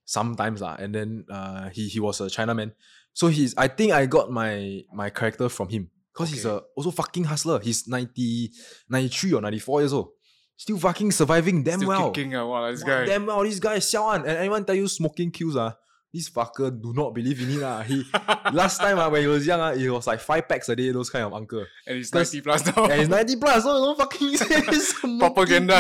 [0.06, 2.74] sometimes lah, and then uh he he was a Chinaman,
[3.14, 6.58] so he's I think I got my my character from him because he's Okay.
[6.58, 7.60] a also fucking hustler.
[7.64, 8.52] He's 90,
[8.90, 10.10] 93 or ninety four years old,
[10.58, 12.12] still fucking surviving damn Still well.
[12.12, 12.36] kicking.
[12.36, 13.06] Uh, wow, this Wow, guy.
[13.06, 14.22] Damn well, this guy is siao one.
[14.28, 15.74] And anyone tell you smoking kills ah,
[16.14, 17.82] this fucker do not believe in it ah.
[17.82, 18.04] He
[18.52, 20.92] last time ah, when he was young ah, it was like five packs a day.
[20.92, 21.66] Those kind of uncle.
[21.86, 22.86] and he's 90 plus now.
[22.86, 25.76] And he's ninety plus, so don't fucking say this Propaganda.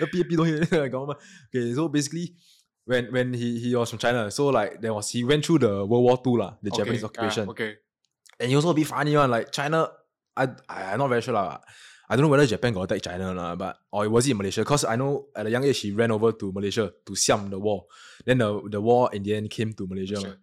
[0.00, 1.18] the PAP don't hear government.
[1.54, 2.34] Okay, so basically.
[2.86, 5.86] When, when he, he was from China, so like there was he went through the
[5.86, 7.74] World War Two lah, the Japanese Okay, ah, occupation, okay.
[8.40, 9.30] and he also a bit funny one.
[9.30, 9.92] Like China,
[10.36, 11.60] I I am not very sure lah.
[12.10, 14.36] I don't know whether Japan got attack China or not, but or was it in
[14.36, 14.62] Malaysia?
[14.62, 17.58] Because I know at a young age he ran over to Malaysia to siam the
[17.58, 17.86] war.
[18.26, 20.18] Then the the war in the end came to Malaysia.
[20.18, 20.36] Sure.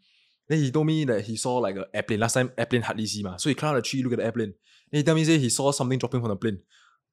[0.47, 2.23] Then he told me that he saw like a airplane.
[2.23, 3.35] Last time airplane hardly see ma.
[3.35, 4.55] So he climbed the tree, look at the airplane.
[4.89, 6.63] Then he tell me say he saw something dropping from the plane.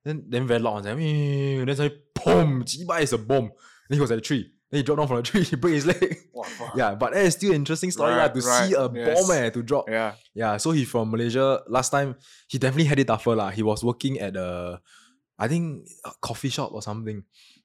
[0.04, 3.50] Then then very loud, and then, then suddenly, boom, Jiba is a bomb.
[3.88, 4.53] Then he was at the tree.
[4.74, 6.18] Then he dropped down from the tree, he break his leg.
[6.34, 6.44] Wow,
[6.74, 9.22] yeah, but that is still interesting story Right, to right, see a yes.
[9.22, 9.88] bomb eh, to drop.
[9.88, 10.14] Yeah.
[10.34, 11.62] Yeah, so he from Malaysia.
[11.68, 12.16] Last time
[12.48, 13.50] he definitely had it tougher lah.
[13.50, 14.80] He was working at a,
[15.38, 17.22] I think a coffee shop or something.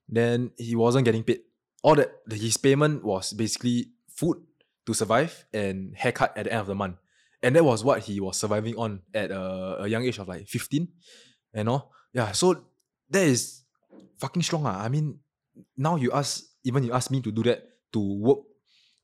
[0.07, 1.41] Then he wasn't getting paid.
[1.82, 4.38] All that his payment was basically food
[4.86, 6.97] to survive and haircut at the end of the month.
[7.41, 10.45] And that was what he was surviving on at a, a young age of like
[10.47, 10.88] 15.
[11.55, 11.89] You know?
[12.14, 12.66] Yeah, so
[13.10, 13.64] that is
[14.20, 14.68] fucking strong.
[14.68, 14.84] Ah.
[14.84, 15.18] I mean,
[15.76, 18.39] now you ask, even you ask me to do that, to work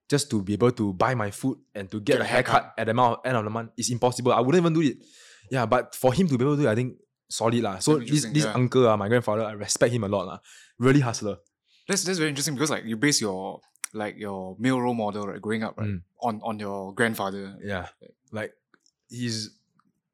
[0.09, 2.73] just to be able to buy my food and to get, Get a haircut, haircut.
[2.77, 4.31] at the amount, end of the month is impossible.
[4.33, 4.97] I wouldn't even do it.
[5.49, 6.97] Yeah, but for him to be able to do it, I think
[7.29, 7.79] solid lah.
[7.79, 8.53] So this this yeah.
[8.53, 10.39] uncle, ah, my grandfather, I respect him a lot lah.
[10.77, 11.37] Really hustler.
[11.87, 13.61] That's that's very interesting because like you base your
[13.93, 16.01] like your male role model right growing up right Mm.
[16.21, 17.57] on on your grandfather.
[17.63, 17.87] Yeah,
[18.31, 18.53] like
[19.09, 19.51] he's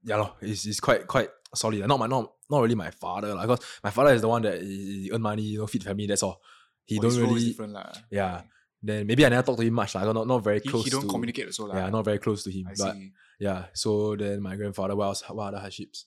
[0.03, 1.79] yeah lor, he's, he's quite quite solid.
[1.87, 3.43] Not my not not really my father lah.
[3.43, 6.07] Because my father is the one that he, he earn money, you know, feed family.
[6.07, 6.39] That's all.
[6.85, 7.73] He Oh, don't his role is really
[8.09, 8.41] yeah.
[8.83, 10.11] Then maybe I never talk to him much lah.
[10.11, 10.83] Not not very He, close.
[10.85, 11.75] he don't to, communicate also lah.
[11.77, 12.65] Yeah, not very close to him.
[12.67, 13.11] I but see.
[13.39, 15.21] yeah, so then my grandfather, what else?
[15.29, 16.05] What other hardships?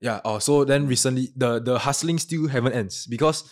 [0.00, 0.20] Yeah.
[0.24, 3.44] Oh, so then recently the the hustling still haven't ends because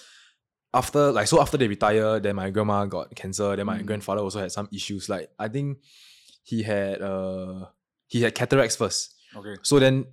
[0.73, 3.55] after like so after they retire, then my grandma got cancer.
[3.57, 3.87] Then my Mm.
[3.87, 5.09] grandfather also had some issues.
[5.09, 5.79] Like I think
[6.43, 7.69] he had uh
[8.09, 9.13] he had cataracts first.
[9.37, 9.57] Okay.
[9.63, 10.07] So then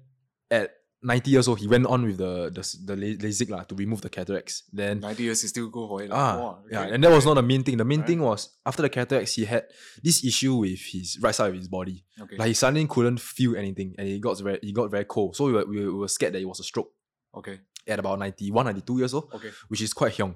[0.51, 0.71] at
[1.03, 4.01] 90 years old, he went on with the the, the la- LASIK lah, to remove
[4.01, 4.63] the cataracts.
[4.71, 6.09] Then Ninety years, he still go for it.
[6.09, 6.17] lah.
[6.17, 7.77] Ah, Wow, yeah, and that was not the main thing.
[7.77, 8.07] The main Right.
[8.07, 9.65] thing was after the cataracts, he had
[10.03, 12.05] this issue with his right side of his body.
[12.21, 12.37] Okay.
[12.37, 15.35] Like he suddenly couldn't feel anything, and he got very he got very cold.
[15.35, 16.93] So we were, we were, scared that it was a stroke
[17.33, 17.59] okay.
[17.87, 19.49] at about 91, 92 years old, Okay.
[19.69, 20.35] which is quite young.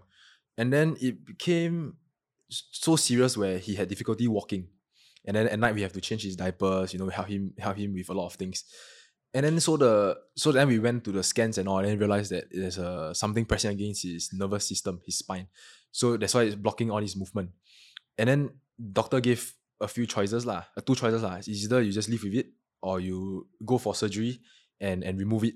[0.57, 1.97] And then it became
[2.49, 4.69] so serious where he had difficulty walking,
[5.25, 6.93] and then at night we have to change his diapers.
[6.93, 8.63] You know, help him help him with a lot of things.
[9.35, 11.99] And then so the so then we went to the scans and all, and then
[11.99, 15.47] realized that there's a something pressing against his nervous system, his spine.
[15.91, 17.51] So that's why it's blocking all his movement.
[18.17, 21.35] And then doctor gave a few choices lah, uh, two choices lah.
[21.35, 22.47] It's either you just live with it
[22.79, 24.39] or you go for surgery
[24.79, 25.55] and and remove it.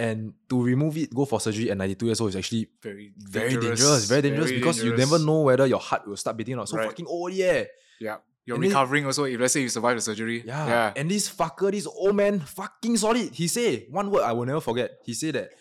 [0.00, 3.52] And to remove it, go for surgery at 92 years old is actually Very very
[3.60, 6.72] dangerous, very dangerous because you never know whether your heart will start beating or not.
[6.72, 6.88] So Right.
[6.88, 7.68] fucking old, yeah.
[8.00, 8.24] Yeah.
[8.50, 10.42] You're And recovering also if let's say you survive the surgery.
[10.42, 10.66] Yeah.
[10.66, 10.92] Yeah.
[10.98, 13.30] And this fucker, this old man, fucking solid.
[13.30, 14.98] He say one word I will never forget.
[15.06, 15.54] He said that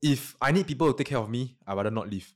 [0.00, 2.32] if I need people to take care of me, I rather not leave.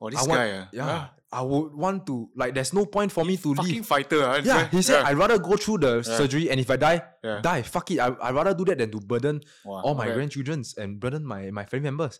[0.00, 0.50] oh, this I want, guy.
[0.54, 0.68] ah.
[0.72, 1.04] yeah, Ah.
[1.30, 2.54] I would want to like.
[2.54, 3.86] There's no point for me to Fucking live.
[3.86, 4.22] fighter.
[4.24, 5.08] ah, Yeah, he said Yeah.
[5.10, 6.16] I'd rather go through the Yeah.
[6.16, 7.40] surgery and if I die, Yeah.
[7.42, 7.62] die.
[7.66, 7.98] Fuck it.
[7.98, 10.14] I I'd rather do that than to burden Wow, all my okay.
[10.14, 12.16] grandchildren's and burden my my family members.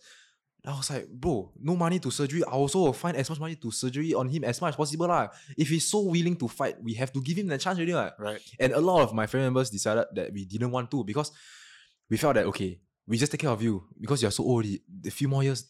[0.65, 2.43] I was like, bro, no money to surgery.
[2.43, 5.07] I also will find as much money to surgery on him as much as possible.
[5.07, 5.29] lah.
[5.57, 7.93] If he's so willing to fight, we have to give him the chance already.
[7.93, 8.11] lah.
[8.19, 8.41] Right.
[8.59, 11.31] And a lot of my family members decided that we didn't want to because
[12.09, 14.65] we felt that okay, we just take care of you because you're so old.
[14.65, 15.63] A few more years,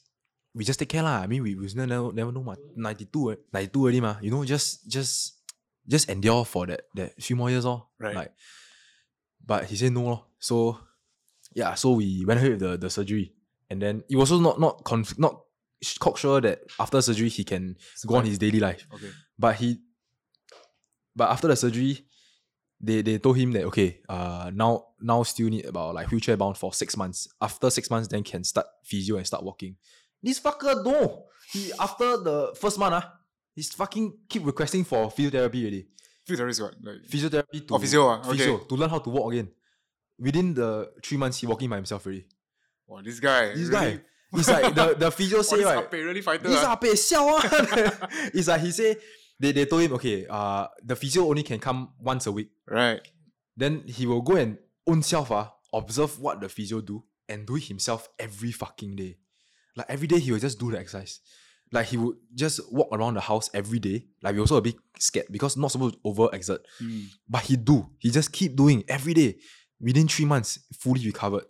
[0.53, 1.21] we just take care lah.
[1.21, 2.43] I mean, we, we never never know.
[2.43, 2.55] ma.
[2.75, 4.15] 92, eh, 92 already, ma.
[4.21, 5.37] You know, just just
[5.87, 7.87] just endure for that that few more years, oh.
[7.99, 8.15] Right.
[8.15, 8.31] Like,
[9.45, 10.25] but he said no, lor.
[10.39, 10.79] So
[11.53, 13.33] yeah, so we went ahead with the, the surgery,
[13.69, 15.41] and then it was also not not conf- not
[15.99, 18.85] cocksure that after surgery he can go on his daily life.
[18.93, 19.09] Okay.
[19.37, 19.79] but he
[21.15, 22.05] but after the surgery
[22.81, 26.57] they they told him that okay uh now now still need about like wheelchair bound
[26.57, 27.27] for six months.
[27.41, 29.75] After six months then can start physio and start walking.
[30.21, 31.25] This fucker no.
[31.51, 33.13] He after the first month ah
[33.55, 35.87] he's fucking keep requesting for physiotherapy already.
[36.27, 36.73] Physiotherapy is what?
[36.83, 38.65] Like, physiotherapy to Oh, physio ah, physio, okay.
[38.67, 39.49] to learn how to walk again.
[40.19, 42.27] Within the three months he walking by himself already
[42.89, 43.53] wow, this guy.
[43.53, 43.99] this really, guy
[44.33, 46.47] it's like the the physio say right Ape really fighter.
[46.49, 46.73] this ah.
[46.73, 48.07] ape siao ah.
[48.33, 48.95] it's like he say
[49.39, 53.01] they, they told him okay uh the physio only can come once a week Right.
[53.57, 57.55] then he will go and own self uh, observe what the physio do and do
[57.55, 59.17] it himself every fucking day
[59.75, 61.21] like every day he will just do the exercise
[61.71, 64.75] like he would just walk around the house every day like we also a bit
[64.99, 67.07] scared because not supposed to over exert Mm.
[67.27, 69.37] but he do he just keep doing every day
[69.81, 71.45] within three months fully recovered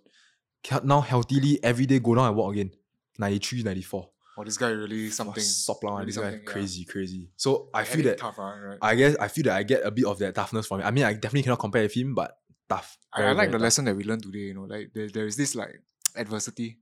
[0.84, 2.72] now healthily every day go down and walk again
[3.18, 5.44] 93 94 Oh, this guy really something.
[5.84, 6.52] Lah, really this guy something, yeah.
[6.52, 7.30] crazy, crazy.
[7.36, 8.78] So I feel that tough, right?
[8.82, 10.88] I guess I feel that I get a bit of that toughness from him.
[10.88, 12.38] I mean, I definitely cannot compare with him, but
[12.70, 12.98] tough.
[13.12, 13.64] I, Very, I like the tough.
[13.64, 14.40] lesson that we learned today.
[14.48, 15.82] You know, like there, there is this like
[16.16, 16.78] adversity,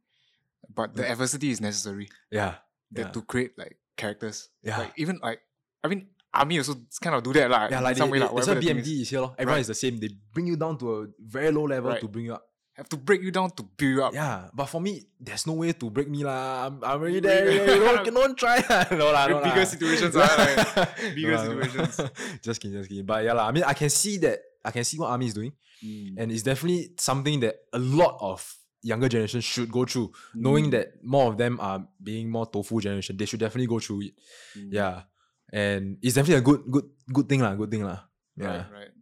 [0.69, 1.11] but the Yeah.
[1.13, 2.55] adversity is necessary Yeah,
[2.91, 4.49] that yeah, to create like characters.
[4.61, 4.77] Yeah.
[4.77, 5.41] Like even like
[5.83, 7.77] I mean, army also kind of do that like yeah.
[7.79, 8.87] in Like they, some way like that's why BMT is.
[9.01, 9.21] is here.
[9.21, 9.33] lor.
[9.33, 9.61] Everyone Right.
[9.61, 9.97] is the same.
[9.97, 12.01] They bring you down to a very low level Right.
[12.01, 12.43] to bring you up.
[12.77, 14.13] Have to break you down to build you up.
[14.13, 16.67] Yeah, but for me, there's no way to break me lah.
[16.69, 17.49] I'm, I'm already there.
[17.49, 18.61] You don't, don't try.
[18.93, 19.69] no lah, no bigger lah.
[19.69, 20.55] situations, ah, like,
[21.17, 21.43] bigger no.
[21.43, 21.97] situations.
[22.45, 23.05] just kidding, just kidding.
[23.05, 23.49] But yeah lah.
[23.49, 24.39] I mean, I can see that.
[24.63, 25.53] I can see what army is doing.
[25.77, 26.17] Mm.
[26.17, 28.41] and it's definitely something that a lot of
[28.81, 30.41] younger generation should go through, Mm.
[30.41, 33.13] knowing that more of them are being more tofu generation.
[33.13, 34.13] They should definitely go through it.
[34.57, 34.73] Mm.
[34.73, 35.05] Yeah,
[35.53, 37.53] and it's definitely a good good good thing lah.
[37.53, 38.09] Good thing lah.
[38.33, 38.65] Yeah.
[38.73, 38.93] Right, right.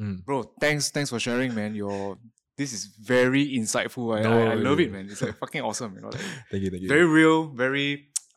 [0.00, 0.24] Mm.
[0.24, 1.76] Bro, thanks, thanks for sharing, man.
[1.76, 2.16] Your
[2.60, 2.82] this is
[3.14, 4.04] very insightful.
[4.16, 5.04] I, No, I, I love it, man.
[5.10, 6.10] It's like fucking awesome, you know.
[6.16, 6.70] Like, Thank you.
[6.72, 6.90] Thank you.
[6.94, 7.88] very real, very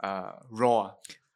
[0.09, 0.31] uh
[0.61, 0.79] raw.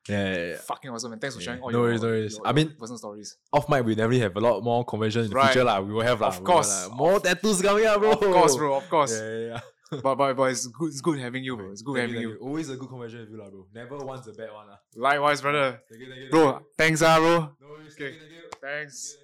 [0.07, 0.59] yeah, yeah, yeah.
[0.71, 1.19] Fucking awesome, man.
[1.19, 1.47] Thanks for Yeah.
[1.47, 2.35] sharing all No your, worries, no worries.
[2.37, 3.29] your- I your mean- personal stories.
[3.55, 5.51] Off mic, we definitely have a lot more convention in the Right.
[5.51, 5.77] future lah.
[5.87, 6.31] We will have lah.
[6.33, 6.71] Of course.
[6.87, 6.95] lah.
[7.03, 8.11] More tattoos coming up, bro.
[8.15, 8.69] Of course, bro.
[8.81, 9.13] Of course.
[9.19, 9.63] Yeah, yeah, yeah.
[10.05, 10.89] But, but but it's good.
[10.91, 11.71] It's good having you, bro.
[11.75, 12.43] It's good Thank having you, you.
[12.47, 13.61] Always a good conversation with you, lah, bro.
[13.79, 14.79] Never once a bad one, lah.
[15.07, 15.67] Likewise, brother.
[15.87, 16.45] Thank you, thank you, Bro,
[16.79, 17.35] thanks, ah, bro.
[17.63, 17.95] No worries.
[17.95, 18.11] Okay.
[18.19, 18.59] Thank you, thank you.
[18.67, 19.15] Thanks.